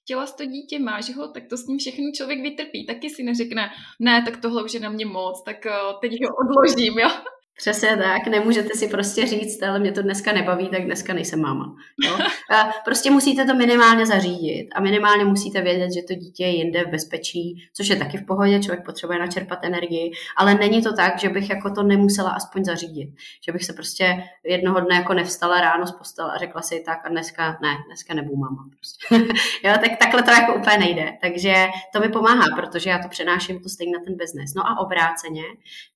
chtěla 0.07 0.27
to 0.27 0.45
dítě, 0.45 0.79
máš 0.79 1.15
ho, 1.15 1.29
tak 1.29 1.47
to 1.47 1.57
s 1.57 1.67
ním 1.67 1.79
všechno 1.79 2.05
člověk 2.15 2.41
vytrpí. 2.41 2.87
Taky 2.87 3.11
si 3.11 3.23
neřekne, 3.23 3.71
ne, 3.99 4.23
tak 4.23 4.37
tohle 4.37 4.65
už 4.65 4.75
je 4.75 4.81
na 4.81 4.89
mě 4.89 5.07
moc, 5.07 5.43
tak 5.43 5.67
uh, 5.67 6.01
teď 6.01 6.13
ho 6.13 6.37
odložím, 6.37 6.99
jo. 6.99 7.09
Přesně 7.57 7.97
tak, 7.97 8.27
nemůžete 8.27 8.75
si 8.75 8.89
prostě 8.89 9.27
říct, 9.27 9.63
ale 9.63 9.79
mě 9.79 9.93
to 9.93 10.03
dneska 10.03 10.33
nebaví, 10.33 10.69
tak 10.69 10.85
dneska 10.85 11.15
nejsem 11.15 11.41
máma. 11.41 11.77
Jo? 12.05 12.19
A 12.51 12.71
prostě 12.85 13.11
musíte 13.11 13.45
to 13.45 13.55
minimálně 13.55 14.07
zařídit 14.07 14.69
a 14.75 14.81
minimálně 14.81 15.25
musíte 15.25 15.63
vědět, 15.63 15.93
že 15.95 16.03
to 16.03 16.15
dítě 16.15 16.45
je 16.45 16.57
jinde 16.57 16.85
v 16.85 16.91
bezpečí, 16.91 17.69
což 17.73 17.89
je 17.89 17.97
taky 17.97 18.19
v 18.19 18.27
pohodě, 18.27 18.63
člověk 18.63 18.85
potřebuje 18.85 19.19
načerpat 19.19 19.59
energii, 19.63 20.13
ale 20.37 20.55
není 20.55 20.83
to 20.83 20.93
tak, 20.93 21.19
že 21.19 21.29
bych 21.29 21.51
jako 21.51 21.71
to 21.71 21.83
nemusela 21.83 22.31
aspoň 22.31 22.65
zařídit. 22.65 23.11
Že 23.47 23.53
bych 23.53 23.65
se 23.65 23.73
prostě 23.73 24.23
jednoho 24.45 24.81
dne 24.81 24.95
jako 24.95 25.15
nevstala 25.15 25.61
ráno 25.61 25.87
z 25.87 25.93
postele 25.93 26.33
a 26.33 26.39
řekla 26.39 26.63
si 26.63 26.83
tak 26.87 27.07
a 27.07 27.09
dneska 27.09 27.59
ne, 27.63 27.77
dneska 27.87 28.15
nebudu 28.15 28.37
máma. 28.37 28.65
Prostě. 28.77 29.33
jo, 29.69 29.75
tak 29.81 29.99
takhle 29.99 30.23
to 30.23 30.31
jako 30.31 30.55
úplně 30.55 30.79
nejde. 30.79 31.13
Takže 31.21 31.67
to 31.93 32.01
mi 32.01 32.09
pomáhá, 32.09 32.57
protože 32.57 32.91
já 32.91 32.99
to 32.99 33.09
přenáším 33.09 33.61
to 33.61 33.69
stejně 33.69 33.93
na 33.93 34.05
ten 34.05 34.17
biznes. 34.17 34.55
No 34.55 34.63
a 34.67 34.79
obráceně, 34.79 35.43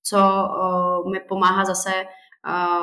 co 0.03 0.19
o, 0.19 1.11
mi 1.11 1.21
pomáhá 1.21 1.50
pomáhá 1.51 1.65
zase 1.65 1.91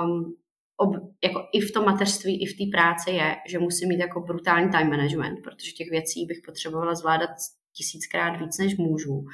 um, 0.04 0.36
ob, 0.78 0.96
jako 1.24 1.42
i 1.54 1.62
v 1.62 1.72
tom 1.72 1.86
mateřství, 1.86 2.44
i 2.44 2.46
v 2.46 2.58
té 2.58 2.78
práci 2.78 3.12
je, 3.12 3.36
že 3.48 3.60
musím 3.60 3.90
mít 3.90 4.00
jako 4.00 4.20
brutální 4.22 4.70
time 4.70 4.90
management, 4.90 5.38
protože 5.44 5.72
těch 5.72 5.90
věcí 5.90 6.26
bych 6.26 6.38
potřebovala 6.46 6.96
zvládat 6.96 7.30
tisíckrát 7.78 8.40
víc, 8.40 8.58
než 8.58 8.78
můžu. 8.78 9.26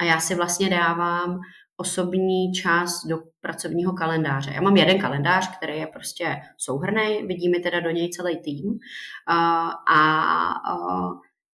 A 0.00 0.04
já 0.04 0.20
si 0.20 0.34
vlastně 0.34 0.70
dávám 0.70 1.40
osobní 1.76 2.52
čas 2.52 3.06
do 3.06 3.18
pracovního 3.40 3.92
kalendáře. 3.92 4.52
Já 4.54 4.60
mám 4.60 4.76
jeden 4.76 5.00
kalendář, 5.00 5.56
který 5.56 5.78
je 5.78 5.86
prostě 5.86 6.36
souhrný, 6.58 7.26
vidíme 7.26 7.58
teda 7.60 7.80
do 7.80 7.90
něj 7.90 8.10
celý 8.10 8.36
tým 8.42 8.78
a, 9.28 9.68
a, 9.88 9.98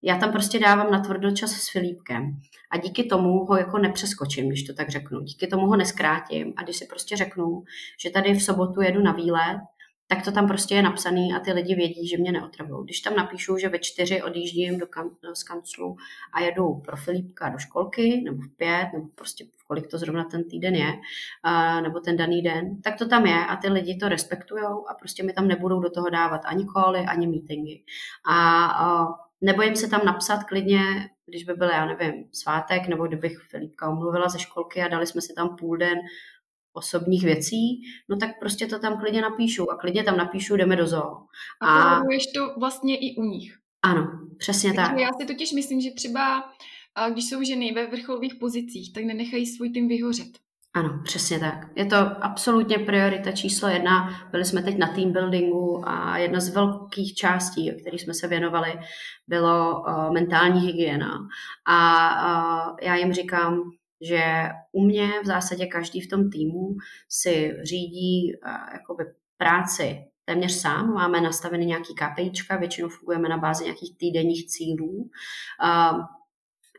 já 0.07 0.18
tam 0.18 0.32
prostě 0.32 0.59
dávám 0.59 0.90
na 0.90 1.00
tvrdo 1.00 1.30
čas 1.30 1.50
s 1.50 1.70
Filipkem 1.70 2.40
a 2.70 2.76
díky 2.76 3.04
tomu 3.04 3.44
ho 3.44 3.57
jako 3.57 3.78
nepřeskočím, 3.78 4.48
když 4.48 4.62
to 4.62 4.74
tak 4.74 4.88
řeknu. 4.88 5.20
Díky 5.20 5.46
tomu 5.46 5.66
ho 5.66 5.76
neskrátím 5.76 6.52
a 6.57 6.62
když 6.62 6.76
si 6.76 6.86
prostě 6.86 7.16
řeknu, 7.16 7.62
že 8.00 8.11
tady 8.11 8.34
v 8.34 8.42
sobotu 8.42 8.82
jedu 8.82 9.02
na 9.02 9.12
výlet, 9.12 9.61
tak 10.09 10.24
to 10.24 10.32
tam 10.32 10.48
prostě 10.48 10.74
je 10.74 10.82
napsaný 10.82 11.34
a 11.34 11.40
ty 11.40 11.52
lidi 11.52 11.74
vědí, 11.74 12.09
že 12.09 12.16
mě 12.18 12.32
neotravují. 12.32 12.84
Když 12.84 13.00
tam 13.00 13.16
napíšu, 13.16 13.57
že 13.57 13.68
ve 13.68 13.78
čtyři 13.78 14.22
odjíždím 14.22 14.78
do 14.78 14.86
kan- 14.86 15.34
z 15.34 15.42
kanclu 15.42 15.96
a 16.32 16.40
jedu 16.40 16.74
pro 16.84 16.96
Filipka 16.96 17.48
do 17.48 17.59
školky, 17.59 18.22
nebo 18.24 18.42
v 18.42 18.57
pět, 18.57 18.88
nebo 18.92 19.07
prostě 19.14 19.44
v 19.57 19.64
kolik 19.66 19.86
to 19.86 19.98
zrovna 19.98 20.24
ten 20.24 20.44
týden 20.48 20.74
je, 20.74 20.92
uh, 20.92 21.82
nebo 21.82 22.00
ten 22.00 22.16
daný 22.16 22.42
den, 22.42 22.82
tak 22.82 22.98
to 22.98 23.09
tam 23.09 23.26
je 23.26 23.46
a 23.46 23.57
ty 23.57 23.68
lidi 23.68 23.96
to 23.96 24.09
respektují 24.09 24.62
a 24.62 24.94
prostě 24.94 25.22
mi 25.22 25.32
tam 25.32 25.48
nebudou 25.48 25.80
do 25.80 25.90
toho 25.90 26.11
dávat 26.11 26.40
ani 26.44 26.64
koly, 26.64 27.00
ani 27.00 27.26
meetingy. 27.26 27.82
A 28.30 29.07
uh, 29.07 29.25
nebojím 29.41 29.76
se 29.76 29.89
tam 29.89 30.01
napsat 30.05 30.45
klidně, 30.45 30.80
když 31.26 31.45
by 31.45 31.55
byl, 31.55 31.68
já 31.68 31.87
nevím, 31.87 32.24
svátek, 32.32 32.89
nebo 32.89 33.07
kdybych 33.07 33.39
Filipka 33.51 33.89
omluvila 33.89 34.28
ze 34.28 34.39
školky 34.39 34.82
a 34.82 34.89
dali 34.89 35.07
jsme 35.07 35.20
si 35.20 35.34
tam 35.34 35.57
půl 35.57 35.76
den 35.76 35.99
osobních 36.72 37.24
věcí, 37.24 37.82
no 38.09 38.16
tak 38.16 38.30
prostě 38.41 38.66
to 38.66 38.78
tam 38.78 39.01
klidně 39.01 39.20
napíšu 39.20 39.70
a 39.70 39.76
klidně 39.76 40.05
tam 40.05 40.16
napíšu, 40.16 40.57
jdeme 40.57 40.76
do 40.76 40.87
zoo. 40.87 41.16
A, 41.61 41.97
a 41.97 42.01
to 42.34 42.61
vlastně 42.61 42.97
i 42.97 43.16
u 43.16 43.24
nich. 43.24 43.59
Ano, 43.82 44.07
přesně 44.39 44.74
Takže 44.74 44.91
tak. 44.91 44.99
Já 45.01 45.09
si 45.20 45.26
totiž 45.26 45.53
myslím, 45.53 45.80
že 45.80 45.91
třeba 45.91 46.53
když 47.11 47.28
jsou 47.28 47.43
ženy 47.43 47.72
ve 47.72 47.87
vrcholových 47.87 48.34
pozicích, 48.34 48.93
tak 48.93 49.05
nenechají 49.05 49.47
svůj 49.47 49.70
tým 49.70 49.89
vyhořet. 49.89 50.28
Ano, 50.76 51.00
přesně 51.04 51.38
tak. 51.38 51.66
Je 51.76 51.86
to 51.86 51.96
absolutně 51.96 52.78
priorita 52.78 53.32
číslo 53.32 53.68
jedna. 53.68 54.10
Byli 54.30 54.44
jsme 54.44 54.62
teď 54.62 54.78
na 54.78 54.86
team 54.86 55.12
buildingu 55.12 55.88
a 55.88 56.18
jedna 56.18 56.40
z 56.40 56.48
velkých 56.48 57.14
částí, 57.14 57.72
o 57.72 57.80
kterých 57.80 58.02
jsme 58.02 58.14
se 58.14 58.28
věnovali, 58.28 58.78
bylo 59.28 59.80
uh, 59.80 60.12
mentální 60.12 60.60
hygiena. 60.60 61.28
A 61.66 62.08
uh, 62.68 62.76
já 62.82 62.96
jim 62.96 63.12
říkám, 63.12 63.60
že 64.00 64.48
u 64.72 64.84
mě 64.84 65.10
v 65.22 65.26
zásadě 65.26 65.66
každý 65.66 66.00
v 66.00 66.08
tom 66.08 66.30
týmu 66.30 66.76
si 67.08 67.56
řídí 67.64 68.32
uh, 68.34 68.52
jakoby 68.72 69.04
práci 69.36 70.04
téměř 70.24 70.52
sám. 70.52 70.94
Máme 70.94 71.20
nastavený 71.20 71.66
nějaký 71.66 71.94
KPIčka, 71.94 72.56
většinou 72.56 72.88
fungujeme 72.88 73.28
na 73.28 73.38
bázi 73.38 73.64
nějakých 73.64 73.96
týdenních 73.98 74.46
cílů. 74.46 75.10
Uh, 75.64 76.00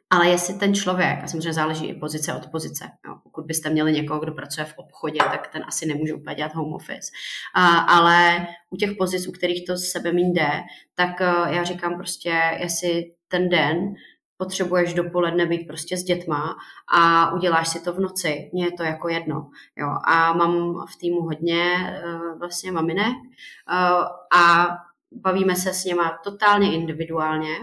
ale 0.09 0.29
jestli 0.29 0.53
ten 0.53 0.73
člověk, 0.73 1.23
a 1.23 1.27
samozřejmě 1.27 1.53
záleží 1.53 1.85
i 1.85 1.99
pozice 1.99 2.33
od 2.33 2.47
pozice, 2.47 2.85
jo, 3.07 3.15
pokud 3.23 3.45
byste 3.45 3.69
měli 3.69 3.93
někoho, 3.93 4.19
kdo 4.19 4.31
pracuje 4.31 4.65
v 4.65 4.73
obchodě, 4.77 5.19
tak 5.19 5.47
ten 5.47 5.63
asi 5.67 5.85
nemůže 5.85 6.13
úplně 6.13 6.35
dělat 6.35 6.55
home 6.55 6.73
office. 6.73 7.11
A, 7.55 7.77
ale 7.77 8.47
u 8.69 8.77
těch 8.77 8.91
pozic, 8.97 9.27
u 9.27 9.31
kterých 9.31 9.65
to 9.65 9.77
sebe 9.77 10.13
mín 10.13 10.33
jde, 10.33 10.49
tak 10.95 11.09
uh, 11.21 11.53
já 11.53 11.63
říkám 11.63 11.97
prostě, 11.97 12.57
jestli 12.59 13.13
ten 13.27 13.49
den 13.49 13.93
potřebuješ 14.37 14.93
dopoledne 14.93 15.45
být 15.45 15.67
prostě 15.67 15.97
s 15.97 16.03
dětma 16.03 16.55
a 16.93 17.31
uděláš 17.33 17.67
si 17.67 17.79
to 17.79 17.93
v 17.93 17.99
noci. 17.99 18.49
Mně 18.53 18.65
je 18.65 18.71
to 18.71 18.83
jako 18.83 19.09
jedno. 19.09 19.49
Jo. 19.77 19.87
A 20.05 20.33
mám 20.33 20.85
v 20.93 20.97
týmu 20.99 21.21
hodně 21.21 21.73
uh, 22.05 22.39
vlastně 22.39 22.71
maminek 22.71 23.13
uh, 23.13 24.05
a 24.39 24.67
bavíme 25.11 25.55
se 25.55 25.73
s 25.73 25.85
něma 25.85 26.19
totálně 26.23 26.73
individuálně, 26.73 27.55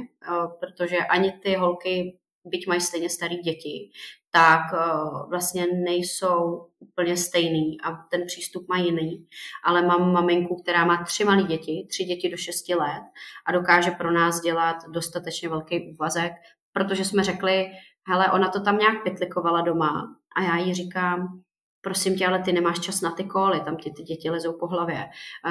protože 0.60 0.96
ani 0.98 1.32
ty 1.32 1.54
holky 1.54 2.18
byť 2.44 2.66
mají 2.66 2.80
stejně 2.80 3.10
staré 3.10 3.34
děti, 3.34 3.90
tak 4.30 4.60
uh, 4.72 5.30
vlastně 5.30 5.66
nejsou 5.66 6.66
úplně 6.78 7.16
stejný 7.16 7.80
a 7.80 7.92
ten 7.92 8.26
přístup 8.26 8.68
má 8.68 8.78
jiný. 8.78 9.26
Ale 9.64 9.82
mám 9.82 10.12
maminku, 10.12 10.62
která 10.62 10.84
má 10.84 11.04
tři 11.04 11.24
malé 11.24 11.42
děti, 11.42 11.86
tři 11.90 12.04
děti 12.04 12.30
do 12.30 12.36
šesti 12.36 12.74
let 12.74 13.02
a 13.46 13.52
dokáže 13.52 13.90
pro 13.90 14.12
nás 14.12 14.40
dělat 14.40 14.76
dostatečně 14.90 15.48
velký 15.48 15.94
úvazek, 15.94 16.32
protože 16.72 17.04
jsme 17.04 17.24
řekli, 17.24 17.66
hele, 18.08 18.32
ona 18.32 18.48
to 18.48 18.60
tam 18.60 18.78
nějak 18.78 19.04
pitlikovala 19.04 19.60
doma 19.60 20.16
a 20.36 20.42
já 20.42 20.56
jí 20.56 20.74
říkám, 20.74 21.43
prosím 21.84 22.16
tě, 22.16 22.26
ale 22.26 22.42
ty 22.42 22.52
nemáš 22.52 22.80
čas 22.80 23.00
na 23.00 23.10
ty 23.10 23.24
koly, 23.24 23.60
tam 23.60 23.76
ti 23.76 23.90
ty 23.90 24.02
děti 24.02 24.30
lezou 24.30 24.52
po 24.52 24.66
hlavě. 24.66 25.04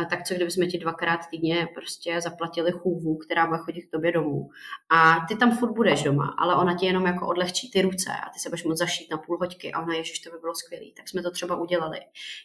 Tak 0.10 0.24
co 0.24 0.34
kdybychom 0.34 0.68
ti 0.68 0.78
dvakrát 0.78 1.20
týdně 1.32 1.68
prostě 1.74 2.22
zaplatili 2.22 2.72
chůvu, 2.72 3.18
která 3.18 3.48
bude 3.48 3.60
chodit 3.60 3.82
k 3.82 3.92
tobě 3.92 4.12
domů. 4.12 4.50
A 4.90 5.26
ty 5.28 5.36
tam 5.36 5.58
furt 5.58 5.74
budeš 5.74 6.04
doma, 6.04 6.36
ale 6.40 6.56
ona 6.56 6.78
ti 6.78 6.86
jenom 6.86 7.06
jako 7.06 7.28
odlehčí 7.28 7.72
ty 7.72 7.82
ruce 7.82 8.12
a 8.12 8.30
ty 8.30 8.40
se 8.40 8.50
budeš 8.50 8.64
moct 8.64 8.78
zašít 8.78 9.12
na 9.12 9.18
půl 9.18 9.38
hoďky 9.38 9.72
a 9.72 9.82
ona, 9.82 9.96
ježiš, 9.96 10.20
to 10.20 10.30
by 10.32 10.38
bylo 10.38 10.56
skvělé. 10.56 10.86
Tak 10.98 11.10
jsme 11.10 11.22
to 11.22 11.32
třeba 11.32 11.56
udělali. 11.56 12.00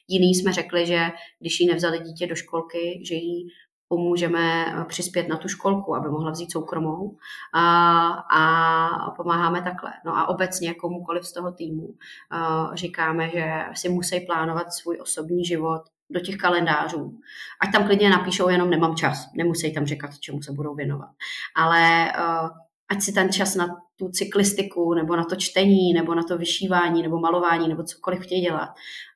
Jiný 0.08 0.34
jsme 0.34 0.52
řekli, 0.52 0.86
že 0.86 1.08
když 1.40 1.60
jí 1.60 1.66
nevzali 1.66 1.98
dítě 1.98 2.26
do 2.26 2.34
školky, 2.34 3.02
že 3.04 3.14
jí 3.14 3.48
pomůžeme 3.88 4.66
eh, 4.66 4.84
přispět 4.84 5.28
na 5.28 5.36
tu 5.36 5.48
školku, 5.48 5.96
aby 5.96 6.08
mohla 6.08 6.30
vzít 6.30 6.52
soukromou 6.52 7.16
a, 7.54 8.06
a 8.10 9.10
pomáháme 9.10 9.62
takhle. 9.62 9.92
No 10.04 10.16
a 10.16 10.28
obecně 10.28 10.74
komukoliv 10.74 11.26
z 11.26 11.32
toho 11.32 11.52
týmu 11.52 11.88
eh, 12.32 12.76
říkáme, 12.76 13.30
že 13.30 13.64
si 13.74 13.88
musí 13.88 14.20
plánovat 14.20 14.72
svůj 14.72 14.98
osobní 15.02 15.44
život 15.44 15.82
do 16.10 16.20
těch 16.20 16.36
kalendářů. 16.36 17.18
Ať 17.60 17.72
tam 17.72 17.86
klidně 17.86 18.10
napíšou, 18.10 18.48
jenom 18.48 18.70
nemám 18.70 18.96
čas. 18.96 19.28
Nemusí 19.34 19.74
tam 19.74 19.86
říkat, 19.86 20.18
čemu 20.18 20.42
se 20.42 20.52
budou 20.52 20.74
věnovat. 20.74 21.08
Ale 21.56 22.12
uh, 22.18 22.48
ať 22.88 23.02
si 23.02 23.12
ten 23.12 23.32
čas 23.32 23.54
na 23.54 23.66
tu 23.98 24.08
cyklistiku, 24.08 24.94
nebo 24.94 25.16
na 25.16 25.24
to 25.24 25.36
čtení, 25.36 25.92
nebo 25.92 26.14
na 26.14 26.22
to 26.22 26.38
vyšívání, 26.38 27.02
nebo 27.02 27.18
malování, 27.18 27.68
nebo 27.68 27.82
cokoliv 27.82 28.20
chtějí 28.20 28.40
dělat, 28.40 28.68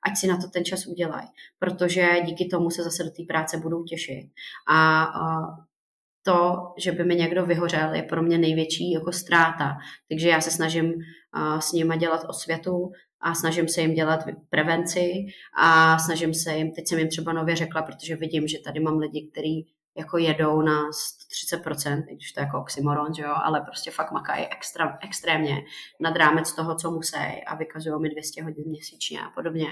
ať 0.06 0.16
si 0.16 0.26
na 0.26 0.36
to 0.36 0.48
ten 0.48 0.64
čas 0.64 0.86
udělají, 0.86 1.28
protože 1.58 2.08
díky 2.24 2.44
tomu 2.46 2.70
se 2.70 2.82
zase 2.82 3.04
do 3.04 3.10
té 3.10 3.22
práce 3.28 3.56
budou 3.56 3.84
těšit. 3.84 4.30
A, 4.68 5.02
a 5.04 5.42
to, 6.22 6.56
že 6.78 6.92
by 6.92 7.04
mi 7.04 7.14
někdo 7.14 7.46
vyhořel, 7.46 7.94
je 7.94 8.02
pro 8.02 8.22
mě 8.22 8.38
největší 8.38 8.92
jako 8.92 9.12
ztráta. 9.12 9.76
Takže 10.08 10.28
já 10.28 10.40
se 10.40 10.50
snažím 10.50 10.94
a, 11.32 11.60
s 11.60 11.72
nima 11.72 11.96
dělat 11.96 12.24
osvětu 12.28 12.92
a 13.20 13.34
snažím 13.34 13.68
se 13.68 13.80
jim 13.80 13.94
dělat 13.94 14.20
prevenci 14.50 15.12
a 15.58 15.98
snažím 15.98 16.34
se 16.34 16.56
jim, 16.56 16.72
teď 16.72 16.88
jsem 16.88 16.98
jim 16.98 17.08
třeba 17.08 17.32
nově 17.32 17.56
řekla, 17.56 17.82
protože 17.82 18.16
vidím, 18.16 18.48
že 18.48 18.58
tady 18.58 18.80
mám 18.80 18.98
lidi, 18.98 19.28
kteří 19.32 19.66
jako 19.96 20.18
jedou 20.18 20.62
na 20.62 20.90
30%, 21.54 22.04
i 22.08 22.14
když 22.14 22.32
to 22.32 22.40
je 22.40 22.44
jako 22.44 22.60
oxymoron, 22.60 23.14
že 23.14 23.22
jo, 23.22 23.34
ale 23.44 23.60
prostě 23.60 23.90
fakt 23.90 24.12
makají 24.12 24.46
extra, 24.46 24.98
extrémně 25.02 25.64
nad 26.00 26.16
rámec 26.16 26.54
toho, 26.54 26.74
co 26.74 26.90
musí 26.90 27.44
a 27.46 27.54
vykazují 27.54 28.02
mi 28.02 28.08
200 28.08 28.42
hodin 28.42 28.64
měsíčně 28.66 29.20
a 29.20 29.30
podobně. 29.30 29.66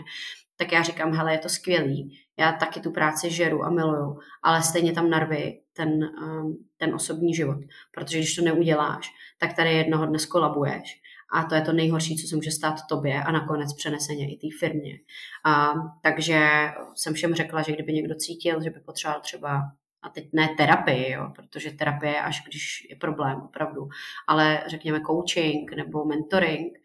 Tak 0.56 0.72
já 0.72 0.82
říkám, 0.82 1.12
hele, 1.12 1.32
je 1.32 1.38
to 1.38 1.48
skvělý, 1.48 2.18
já 2.38 2.52
taky 2.52 2.80
tu 2.80 2.90
práci 2.90 3.30
žeru 3.30 3.64
a 3.64 3.70
miluju, 3.70 4.18
ale 4.42 4.62
stejně 4.62 4.92
tam 4.92 5.10
narvi 5.10 5.60
ten, 5.72 5.88
um, 5.88 6.66
ten 6.76 6.94
osobní 6.94 7.34
život, 7.34 7.58
protože 7.94 8.18
když 8.18 8.36
to 8.36 8.42
neuděláš, 8.42 9.10
tak 9.38 9.52
tady 9.52 9.72
jednoho 9.72 10.06
dne 10.06 10.18
skolabuješ 10.18 11.00
a 11.32 11.44
to 11.44 11.54
je 11.54 11.60
to 11.60 11.72
nejhorší, 11.72 12.16
co 12.16 12.28
se 12.28 12.36
může 12.36 12.50
stát 12.50 12.86
tobě 12.88 13.22
a 13.22 13.32
nakonec 13.32 13.72
přeneseně 13.72 14.34
i 14.34 14.36
té 14.36 14.46
firmě. 14.60 14.98
A, 15.44 15.72
takže 16.02 16.48
jsem 16.94 17.14
všem 17.14 17.34
řekla, 17.34 17.62
že 17.62 17.72
kdyby 17.72 17.92
někdo 17.92 18.14
cítil, 18.14 18.62
že 18.62 18.70
by 18.70 18.80
potřeboval 18.80 19.20
třeba 19.20 19.62
a 20.02 20.08
teď 20.08 20.28
ne 20.32 20.48
terapii, 20.56 21.12
jo, 21.12 21.32
protože 21.36 21.70
terapie 21.70 22.12
je 22.12 22.22
až 22.22 22.42
když 22.48 22.86
je 22.90 22.96
problém, 22.96 23.40
opravdu, 23.40 23.88
ale 24.28 24.62
řekněme 24.66 25.00
coaching 25.06 25.72
nebo 25.72 26.04
mentoring, 26.04 26.78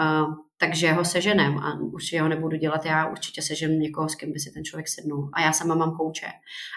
uh, 0.00 0.34
takže 0.56 0.92
ho 0.92 1.04
seženem 1.04 1.58
a 1.58 1.74
určitě 1.74 2.22
ho 2.22 2.28
nebudu 2.28 2.56
dělat 2.56 2.84
já, 2.84 3.06
určitě 3.06 3.42
sežen 3.42 3.78
někoho, 3.78 4.08
s 4.08 4.14
kým 4.14 4.32
by 4.32 4.38
si 4.40 4.52
ten 4.52 4.64
člověk 4.64 4.88
sednul. 4.88 5.30
A 5.32 5.40
já 5.40 5.52
sama 5.52 5.74
mám 5.74 5.96
kouče. 5.96 6.26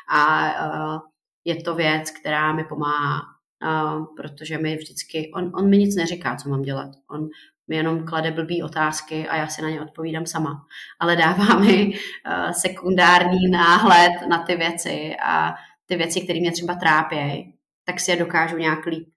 A 0.09 0.51
uh, 0.67 0.99
je 1.45 1.55
to 1.55 1.75
věc, 1.75 2.11
která 2.11 2.53
mi 2.53 2.63
pomáhá, 2.63 3.21
uh, 3.63 4.05
protože 4.15 4.57
mi 4.57 4.75
vždycky, 4.75 5.31
on, 5.35 5.51
on 5.55 5.69
mi 5.69 5.77
nic 5.77 5.95
neříká, 5.95 6.35
co 6.35 6.49
mám 6.49 6.61
dělat. 6.61 6.89
On 7.09 7.29
mi 7.67 7.75
jenom 7.75 8.05
klade 8.05 8.31
blbý 8.31 8.63
otázky 8.63 9.27
a 9.27 9.35
já 9.35 9.47
si 9.47 9.61
na 9.61 9.69
ně 9.69 9.81
odpovídám 9.81 10.25
sama. 10.25 10.65
Ale 10.99 11.15
dává 11.15 11.59
mi 11.59 11.87
uh, 11.87 12.51
sekundární 12.51 13.49
náhled 13.51 14.13
na 14.29 14.43
ty 14.43 14.55
věci 14.55 15.15
a 15.25 15.53
ty 15.86 15.95
věci, 15.95 16.21
které 16.21 16.39
mě 16.39 16.51
třeba 16.51 16.75
trápějí, 16.75 17.53
tak 17.86 17.99
si 17.99 18.11
je 18.11 18.17
dokážu 18.17 18.57
nějak 18.57 18.86
líp 18.86 19.09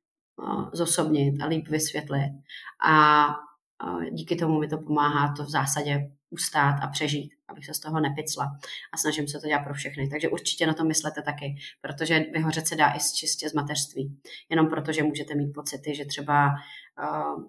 uh, 0.42 0.70
zosobnit 0.72 1.42
a 1.42 1.46
líp 1.46 1.68
vysvětlit. 1.68 2.32
A 2.86 3.26
uh, 3.84 4.04
díky 4.04 4.36
tomu 4.36 4.58
mi 4.58 4.68
to 4.68 4.78
pomáhá 4.78 5.34
to 5.36 5.44
v 5.44 5.50
zásadě 5.50 6.10
ustát 6.30 6.76
a 6.82 6.86
přežít, 6.86 7.32
abych 7.48 7.66
se 7.66 7.74
z 7.74 7.80
toho 7.80 8.00
nepicla. 8.00 8.58
A 8.92 8.96
snažím 8.96 9.28
se 9.28 9.38
to 9.40 9.46
dělat 9.46 9.64
pro 9.64 9.74
všechny. 9.74 10.08
Takže 10.08 10.28
určitě 10.28 10.66
na 10.66 10.74
to 10.74 10.84
myslete 10.84 11.22
taky, 11.22 11.54
protože 11.80 12.24
vyhořet 12.32 12.66
se 12.66 12.76
dá 12.76 12.92
i 12.96 12.98
čistě 13.14 13.48
z 13.48 13.54
mateřství. 13.54 14.20
Jenom 14.50 14.68
proto, 14.68 14.92
že 14.92 15.02
můžete 15.02 15.34
mít 15.34 15.52
pocity, 15.52 15.94
že 15.94 16.04
třeba 16.04 16.48
uh, 17.02 17.44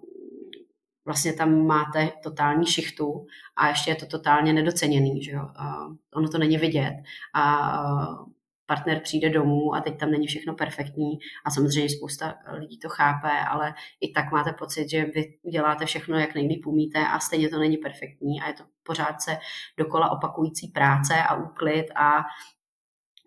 vlastně 1.04 1.32
tam 1.32 1.66
máte 1.66 2.10
totální 2.22 2.66
šichtu 2.66 3.26
a 3.56 3.68
ještě 3.68 3.90
je 3.90 3.94
to 3.94 4.06
totálně 4.06 4.52
nedoceněný, 4.52 5.22
že 5.22 5.30
jo? 5.30 5.42
Uh, 5.42 5.96
ono 6.14 6.28
to 6.28 6.38
není 6.38 6.56
vidět 6.56 6.94
a 7.34 7.82
uh, 7.82 8.26
partner 8.68 9.00
přijde 9.00 9.30
domů 9.30 9.74
a 9.74 9.80
teď 9.80 9.98
tam 9.98 10.10
není 10.10 10.26
všechno 10.26 10.54
perfektní 10.54 11.18
a 11.44 11.50
samozřejmě 11.50 11.90
spousta 11.90 12.34
lidí 12.52 12.78
to 12.78 12.88
chápe, 12.88 13.30
ale 13.50 13.74
i 14.00 14.12
tak 14.12 14.32
máte 14.32 14.52
pocit, 14.52 14.90
že 14.90 15.04
vy 15.04 15.38
uděláte 15.42 15.86
všechno, 15.86 16.18
jak 16.18 16.34
nejlíp 16.34 16.66
umíte 16.66 16.98
a 17.06 17.18
stejně 17.18 17.48
to 17.48 17.58
není 17.58 17.76
perfektní 17.76 18.40
a 18.40 18.48
je 18.48 18.54
to 18.54 18.64
pořád 18.82 19.22
se 19.22 19.38
dokola 19.78 20.10
opakující 20.10 20.68
práce 20.68 21.14
a 21.22 21.34
úklid 21.34 21.86
a 21.96 22.24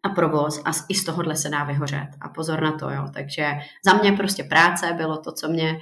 a 0.03 0.09
provoz 0.09 0.61
a 0.65 0.71
i 0.89 0.95
z 0.95 1.05
tohohle 1.05 1.35
se 1.35 1.49
dá 1.49 1.63
vyhořet. 1.63 2.07
A 2.21 2.29
pozor 2.29 2.61
na 2.61 2.71
to, 2.71 2.89
jo. 2.89 3.07
Takže 3.13 3.51
za 3.85 3.93
mě 3.93 4.11
prostě 4.11 4.43
práce 4.43 4.93
bylo 4.93 5.17
to, 5.17 5.31
co 5.31 5.47
mě 5.47 5.79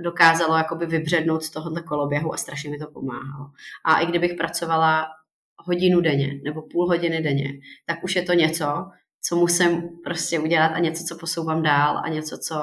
dokázalo 0.00 0.56
jakoby 0.56 0.86
vybřednout 0.86 1.42
z 1.42 1.50
tohohle 1.50 1.82
koloběhu 1.82 2.34
a 2.34 2.36
strašně 2.36 2.70
mi 2.70 2.78
to 2.78 2.86
pomáhalo. 2.86 3.50
A 3.84 4.00
i 4.00 4.06
kdybych 4.06 4.34
pracovala 4.34 5.06
hodinu 5.64 6.00
denně 6.00 6.40
nebo 6.44 6.62
půl 6.62 6.86
hodiny 6.86 7.22
denně, 7.22 7.52
tak 7.86 8.04
už 8.04 8.16
je 8.16 8.22
to 8.22 8.32
něco, 8.32 8.66
co 9.22 9.36
musím 9.36 9.82
prostě 10.04 10.38
udělat 10.38 10.68
a 10.68 10.78
něco, 10.78 11.04
co 11.04 11.18
posouvám 11.18 11.62
dál 11.62 11.98
a 12.04 12.08
něco, 12.08 12.38
co 12.38 12.54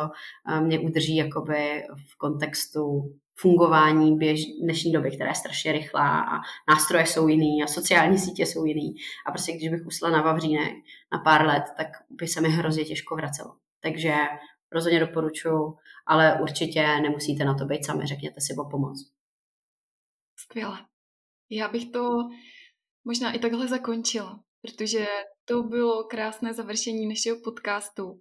eh, 0.50 0.62
mě 0.62 0.80
udrží 0.80 1.16
jakoby 1.16 1.84
v 2.12 2.18
kontextu 2.18 3.14
fungování 3.40 4.18
běž, 4.18 4.46
dnešní 4.62 4.92
doby, 4.92 5.12
která 5.12 5.30
je 5.30 5.36
strašně 5.36 5.72
rychlá 5.72 6.22
a 6.22 6.42
nástroje 6.70 7.06
jsou 7.06 7.28
jiný 7.28 7.64
a 7.64 7.68
sociální 7.68 8.18
sítě 8.18 8.46
jsou 8.46 8.66
jiný. 8.66 8.96
A 9.28 9.32
prostě 9.32 9.52
když 9.52 9.70
bych 9.70 9.86
usla 9.86 10.10
na 10.10 10.22
Vavřínek 10.22 10.74
na 11.12 11.20
pár 11.20 11.46
let, 11.46 11.64
tak 11.78 11.88
by 12.10 12.28
se 12.28 12.42
mi 12.42 12.50
hrozně 12.50 12.86
těžko 12.86 13.16
vracelo. 13.16 13.56
Takže 13.82 14.14
rozhodně 14.72 15.00
doporučuji, 15.00 15.78
ale 16.08 16.40
určitě 16.42 16.88
nemusíte 17.02 17.46
na 17.46 17.54
to 17.54 17.66
být 17.66 17.86
sami, 17.86 18.06
řekněte 18.06 18.42
si 18.42 18.56
o 18.56 18.70
pomoc. 18.70 19.12
Skvěle. 20.36 20.78
Já 21.50 21.68
bych 21.68 21.92
to 21.92 22.10
možná 23.08 23.32
i 23.32 23.40
takhle 23.40 23.68
zakončila, 23.68 24.40
protože 24.62 25.06
to 25.46 25.64
bylo 25.64 26.04
krásné 26.04 26.54
završení 26.54 27.08
našeho 27.08 27.38
podcastu. 27.44 28.20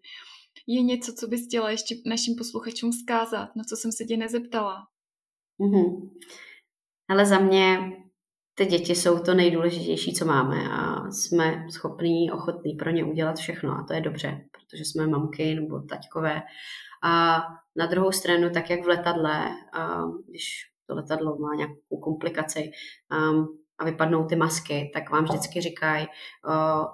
Je 0.66 0.82
něco, 0.82 1.12
co 1.12 1.26
bys 1.26 1.46
chtěla 1.46 1.70
ještě 1.70 1.94
našim 2.06 2.34
posluchačům 2.38 2.92
zkázat, 2.92 3.48
na 3.56 3.64
co 3.64 3.76
jsem 3.76 3.92
se 3.92 4.04
tě 4.04 4.16
nezeptala? 4.16 4.76
Mm-hmm. 5.60 6.10
Ale 7.08 7.26
za 7.26 7.38
mě 7.38 7.92
ty 8.54 8.66
děti 8.66 8.94
jsou 8.94 9.18
to 9.18 9.34
nejdůležitější, 9.34 10.14
co 10.14 10.24
máme 10.24 10.68
a 10.70 11.10
jsme 11.10 11.66
schopní, 11.70 12.30
ochotní 12.30 12.74
pro 12.74 12.90
ně 12.90 13.04
udělat 13.04 13.36
všechno 13.36 13.72
a 13.72 13.84
to 13.88 13.94
je 13.94 14.00
dobře, 14.00 14.48
protože 14.52 14.84
jsme 14.84 15.06
mamky 15.06 15.54
nebo 15.54 15.80
taťkové. 15.80 16.42
A 17.04 17.42
na 17.76 17.86
druhou 17.86 18.12
stranu, 18.12 18.50
tak 18.50 18.70
jak 18.70 18.84
v 18.84 18.88
letadle, 18.88 19.50
když 20.28 20.44
to 20.88 20.94
letadlo 20.94 21.38
má 21.38 21.54
nějakou 21.56 22.00
komplikaci, 22.02 22.70
a 23.78 23.84
vypadnou 23.84 24.24
ty 24.24 24.36
masky, 24.36 24.90
tak 24.94 25.10
vám 25.10 25.24
vždycky 25.24 25.60
říkají, 25.60 26.06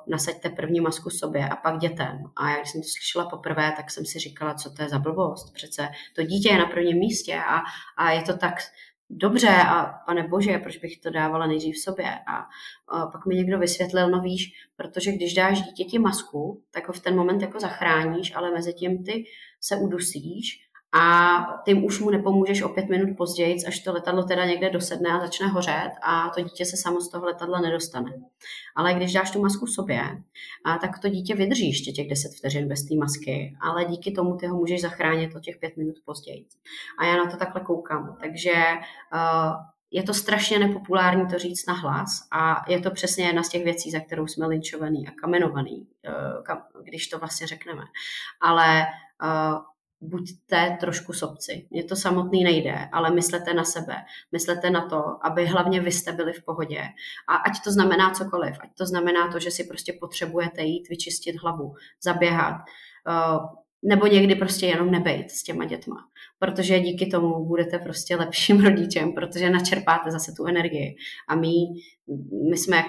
nasaďte 0.08 0.50
první 0.50 0.80
masku 0.80 1.10
sobě 1.10 1.48
a 1.48 1.56
pak 1.56 1.78
dětem. 1.78 2.18
A 2.36 2.50
já, 2.50 2.56
když 2.56 2.70
jsem 2.70 2.82
to 2.82 2.88
slyšela 2.88 3.30
poprvé, 3.30 3.72
tak 3.76 3.90
jsem 3.90 4.06
si 4.06 4.18
říkala, 4.18 4.54
co 4.54 4.70
to 4.70 4.82
je 4.82 4.88
za 4.88 4.98
blbost. 4.98 5.54
Přece 5.54 5.88
to 6.16 6.22
dítě 6.22 6.48
je 6.48 6.58
na 6.58 6.66
prvním 6.66 6.98
místě 6.98 7.34
a, 7.48 7.60
a 7.96 8.10
je 8.10 8.22
to 8.22 8.36
tak 8.36 8.54
dobře 9.10 9.48
a 9.48 9.84
pane 10.06 10.28
bože, 10.28 10.58
proč 10.58 10.76
bych 10.76 11.00
to 11.00 11.10
dávala 11.10 11.46
nejdřív 11.46 11.78
sobě. 11.78 12.18
A, 12.26 12.46
a 12.88 13.06
pak 13.06 13.26
mi 13.26 13.34
někdo 13.34 13.58
vysvětlil, 13.58 14.10
no 14.10 14.20
víš, 14.20 14.52
protože 14.76 15.12
když 15.12 15.34
dáš 15.34 15.62
dítěti 15.62 15.98
masku, 15.98 16.62
tak 16.70 16.88
ho 16.88 16.94
v 16.94 17.00
ten 17.00 17.16
moment 17.16 17.42
jako 17.42 17.60
zachráníš, 17.60 18.34
ale 18.34 18.50
mezi 18.50 18.72
tím 18.72 19.04
ty 19.04 19.24
se 19.60 19.76
udusíš 19.76 20.71
a 20.94 21.38
tím 21.64 21.84
už 21.84 22.00
mu 22.00 22.10
nepomůžeš 22.10 22.62
o 22.62 22.68
pět 22.68 22.88
minut 22.88 23.16
později, 23.16 23.64
až 23.66 23.80
to 23.80 23.92
letadlo 23.92 24.22
teda 24.22 24.44
někde 24.44 24.70
dosedne 24.70 25.10
a 25.10 25.20
začne 25.20 25.46
hořet 25.46 25.90
a 26.02 26.28
to 26.28 26.40
dítě 26.40 26.64
se 26.64 26.76
samo 26.76 27.00
z 27.00 27.08
toho 27.08 27.26
letadla 27.26 27.60
nedostane. 27.60 28.12
Ale 28.76 28.94
když 28.94 29.12
dáš 29.12 29.30
tu 29.30 29.40
masku 29.40 29.66
sobě, 29.66 30.02
a 30.64 30.78
tak 30.78 30.98
to 30.98 31.08
dítě 31.08 31.34
vydrží 31.34 31.68
ještě 31.68 31.92
těch 31.92 32.08
10 32.08 32.32
vteřin 32.38 32.68
bez 32.68 32.84
té 32.84 32.94
masky, 32.94 33.56
ale 33.60 33.84
díky 33.84 34.12
tomu 34.12 34.36
ty 34.36 34.46
ho 34.46 34.56
můžeš 34.56 34.80
zachránit 34.80 35.36
o 35.36 35.40
těch 35.40 35.56
pět 35.56 35.76
minut 35.76 35.94
později. 36.04 36.46
A 36.98 37.04
já 37.06 37.16
na 37.16 37.30
to 37.30 37.36
takhle 37.36 37.60
koukám. 37.60 38.16
Takže 38.20 38.52
uh, 39.14 39.52
je 39.90 40.02
to 40.02 40.14
strašně 40.14 40.58
nepopulární 40.58 41.26
to 41.26 41.38
říct 41.38 41.66
na 41.66 41.74
hlas 41.74 42.28
a 42.30 42.64
je 42.68 42.80
to 42.80 42.90
přesně 42.90 43.24
jedna 43.24 43.42
z 43.42 43.48
těch 43.48 43.64
věcí, 43.64 43.90
za 43.90 44.00
kterou 44.00 44.26
jsme 44.26 44.46
linčovaný 44.46 45.08
a 45.08 45.10
kamenovaný, 45.10 45.86
uh, 46.08 46.82
když 46.82 47.08
to 47.08 47.18
vlastně 47.18 47.46
řekneme. 47.46 47.82
Ale 48.40 48.86
uh, 49.22 49.71
buďte 50.02 50.76
trošku 50.80 51.12
sobci. 51.12 51.66
Mně 51.70 51.84
to 51.84 51.96
samotný 51.96 52.44
nejde, 52.44 52.88
ale 52.92 53.10
myslete 53.10 53.54
na 53.54 53.64
sebe. 53.64 53.94
Myslete 54.32 54.70
na 54.70 54.88
to, 54.88 55.26
aby 55.26 55.46
hlavně 55.46 55.80
vy 55.80 55.92
jste 55.92 56.12
byli 56.12 56.32
v 56.32 56.44
pohodě. 56.44 56.82
A 57.28 57.34
ať 57.36 57.52
to 57.64 57.72
znamená 57.72 58.10
cokoliv, 58.10 58.56
ať 58.60 58.70
to 58.78 58.86
znamená 58.86 59.32
to, 59.32 59.38
že 59.38 59.50
si 59.50 59.64
prostě 59.64 59.92
potřebujete 60.00 60.62
jít 60.62 60.88
vyčistit 60.88 61.36
hlavu, 61.42 61.74
zaběhat, 62.02 62.56
eh, 63.08 63.38
nebo 63.82 64.06
někdy 64.06 64.34
prostě 64.34 64.66
jenom 64.66 64.90
nebejt 64.90 65.30
s 65.30 65.42
těma 65.42 65.64
dětma. 65.64 65.96
Protože 66.38 66.80
díky 66.80 67.06
tomu 67.06 67.44
budete 67.44 67.78
prostě 67.78 68.16
lepším 68.16 68.60
rodičem, 68.64 69.12
protože 69.12 69.50
načerpáte 69.50 70.10
zase 70.10 70.32
tu 70.36 70.46
energii. 70.46 70.96
A 71.28 71.34
my, 71.34 71.48
my 72.50 72.56
jsme 72.56 72.82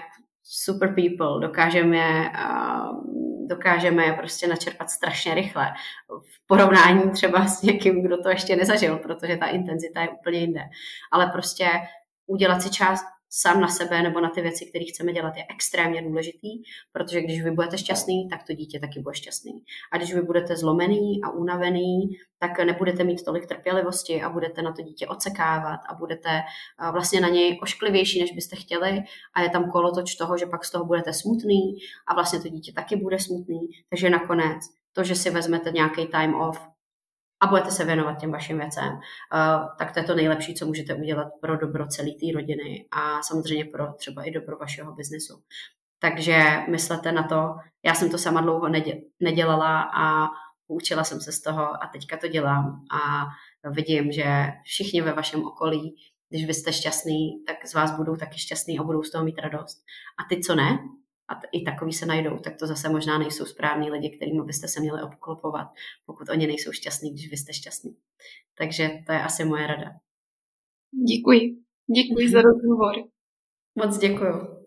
super 0.44 0.96
people, 0.96 1.48
dokážeme 1.48 2.32
uh, 2.32 3.23
dokážeme 3.56 4.06
je 4.06 4.14
prostě 4.14 4.48
načerpat 4.48 4.90
strašně 4.90 5.34
rychle. 5.34 5.74
V 6.10 6.48
porovnání 6.48 7.12
třeba 7.12 7.48
s 7.48 7.62
někým, 7.62 8.04
kdo 8.04 8.18
to 8.18 8.30
ještě 8.30 8.56
nezažil, 8.56 8.98
protože 8.98 9.38
ta 9.38 9.46
intenzita 9.46 10.02
je 10.02 10.10
úplně 10.10 10.40
jinde. 10.40 10.62
Ale 11.12 11.28
prostě 11.28 11.68
udělat 12.28 12.62
si 12.62 12.70
čas 12.70 13.06
sám 13.36 13.62
na 13.62 13.68
sebe 13.68 14.02
nebo 14.02 14.22
na 14.22 14.30
ty 14.30 14.42
věci, 14.42 14.66
které 14.66 14.86
chceme 14.86 15.14
dělat, 15.14 15.38
je 15.38 15.46
extrémně 15.50 16.02
důležitý, 16.02 16.64
protože 16.92 17.22
když 17.22 17.44
vy 17.44 17.52
budete 17.52 17.78
šťastný, 17.78 18.30
tak 18.30 18.44
to 18.44 18.54
dítě 18.54 18.80
taky 18.80 19.00
bude 19.00 19.16
šťastný. 19.16 19.52
A 19.92 19.98
když 19.98 20.14
vy 20.14 20.22
budete 20.22 20.56
zlomený 20.56 21.24
a 21.24 21.30
unavený, 21.30 22.10
tak 22.40 22.60
nebudete 22.60 23.04
mít 23.04 23.24
tolik 23.26 23.46
trpělivosti 23.48 24.22
a 24.22 24.30
budete 24.30 24.62
na 24.62 24.72
to 24.74 24.82
dítě 24.82 25.08
ocekávat 25.08 25.80
a 25.90 25.94
budete 25.94 26.42
vlastně 26.92 27.22
na 27.22 27.30
něj 27.30 27.60
ošklivější, 27.62 28.22
než 28.22 28.32
byste 28.32 28.56
chtěli 28.56 29.04
a 29.34 29.42
je 29.42 29.50
tam 29.50 29.72
kolotoč 29.72 30.16
toho, 30.16 30.38
že 30.38 30.46
pak 30.46 30.66
z 30.66 30.72
toho 30.72 30.86
budete 30.86 31.14
smutný 31.14 31.78
a 32.08 32.14
vlastně 32.14 32.40
to 32.40 32.50
dítě 32.50 32.74
taky 32.74 32.96
bude 32.96 33.20
smutný, 33.20 33.60
takže 33.90 34.10
nakonec 34.10 34.64
to, 34.94 35.04
že 35.04 35.16
si 35.16 35.30
vezmete 35.30 35.72
nějaký 35.72 36.08
time 36.08 36.36
off, 36.36 36.73
a 37.44 37.48
budete 37.48 37.72
se 37.72 37.86
věnovat 37.86 38.20
těm 38.20 38.32
vašim 38.32 38.58
věcem, 38.58 38.94
uh, 38.94 39.00
tak 39.78 39.92
to 39.92 40.00
je 40.00 40.06
to 40.06 40.16
nejlepší, 40.16 40.56
co 40.56 40.66
můžete 40.66 40.96
udělat 40.96 41.28
pro 41.42 41.58
dobro 41.58 41.88
celé 41.88 42.10
té 42.10 42.34
rodiny 42.34 42.86
a 42.92 43.22
samozřejmě 43.22 43.66
pro 43.66 43.94
třeba 43.94 44.24
i 44.24 44.32
dobro 44.32 44.58
vašeho 44.58 44.94
biznesu. 44.94 45.44
Takže 46.00 46.44
myslete 46.70 47.12
na 47.12 47.24
to, 47.24 47.56
já 47.86 47.94
jsem 47.94 48.10
to 48.10 48.18
sama 48.18 48.42
dlouho 48.42 48.70
nedělala 49.20 49.82
a 49.82 50.28
učila 50.68 51.04
jsem 51.04 51.22
se 51.22 51.32
z 51.32 51.42
toho 51.42 51.84
a 51.84 51.88
teďka 51.94 52.18
to 52.18 52.28
dělám 52.28 52.86
a 52.92 53.26
vidím, 53.70 54.12
že 54.12 54.48
všichni 54.64 55.02
ve 55.02 55.14
vašem 55.14 55.46
okolí, 55.46 55.96
když 56.30 56.46
vy 56.46 56.54
jste 56.54 56.74
šťastný, 56.74 57.44
tak 57.48 57.68
z 57.68 57.74
vás 57.74 57.98
budou 57.98 58.16
taky 58.16 58.38
šťastný 58.38 58.80
a 58.80 58.84
budou 58.84 59.04
z 59.04 59.12
toho 59.12 59.24
mít 59.24 59.40
radost. 59.40 59.84
A 60.20 60.24
ty, 60.30 60.40
co 60.40 60.56
ne, 60.56 60.80
a 61.28 61.34
i 61.52 61.62
takový 61.62 61.94
se 61.94 62.06
najdou, 62.06 62.38
tak 62.38 62.58
to 62.60 62.68
zase 62.68 62.90
možná 62.90 63.18
nejsou 63.18 63.46
správní 63.46 63.92
lidi, 63.92 64.10
kterým 64.10 64.46
byste 64.46 64.68
se 64.68 64.80
měli 64.80 65.02
obklopovat, 65.02 65.68
pokud 66.06 66.30
oni 66.30 66.48
nejsou 66.48 66.72
šťastní, 66.72 67.12
když 67.12 67.30
vy 67.30 67.38
jste 67.38 67.54
šťastní. 67.54 67.96
Takže 68.58 68.90
to 69.06 69.12
je 69.12 69.24
asi 69.24 69.46
moje 69.46 69.68
rada. 69.68 69.92
Děkuji. 71.08 71.64
Děkuji 71.96 72.30
za 72.30 72.42
rozhovor. 72.42 72.96
Moc 73.76 73.98
děkuji. 73.98 74.64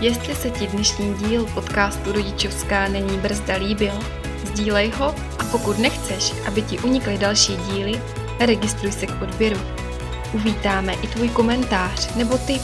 Jestli 0.00 0.34
se 0.34 0.50
ti 0.50 0.66
dnešní 0.66 1.14
díl 1.14 1.46
podcastu 1.54 2.12
Rodičovská 2.12 2.88
není 2.88 3.18
brzda 3.18 3.56
líbil, 3.56 3.92
sdílej 4.46 4.90
ho 4.90 5.06
a 5.38 5.44
pokud 5.52 5.78
nechceš, 5.78 6.46
aby 6.48 6.62
ti 6.62 6.78
unikly 6.78 7.18
další 7.18 7.56
díly, 7.56 8.21
registruj 8.46 8.92
se 8.92 9.06
k 9.06 9.22
odběru 9.22 9.60
uvítáme 10.32 10.92
i 10.92 11.06
tvůj 11.06 11.28
komentář 11.28 12.14
nebo 12.14 12.38
ty, 12.38 12.60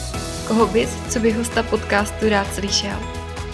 koho 0.49 0.67
bys, 0.67 0.91
co 1.09 1.21
by 1.21 1.33
hosta 1.33 1.63
podcastu 1.63 2.29
rád 2.29 2.55
slyšel. 2.55 2.99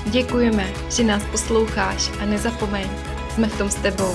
Děkujeme, 0.07 0.67
že 0.97 1.05
nás 1.05 1.23
posloucháš 1.31 2.11
a 2.21 2.25
nezapomeň, 2.25 2.89
jsme 3.35 3.49
v 3.49 3.59
tom 3.59 3.71
s 3.71 3.75
tebou. 3.75 4.15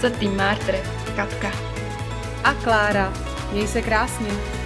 Za 0.00 0.10
tým 0.10 0.36
Mártr, 0.36 0.74
Katka. 1.16 1.52
A 2.44 2.54
Klára. 2.54 3.12
Měj 3.52 3.66
se 3.66 3.82
krásně. 3.82 4.57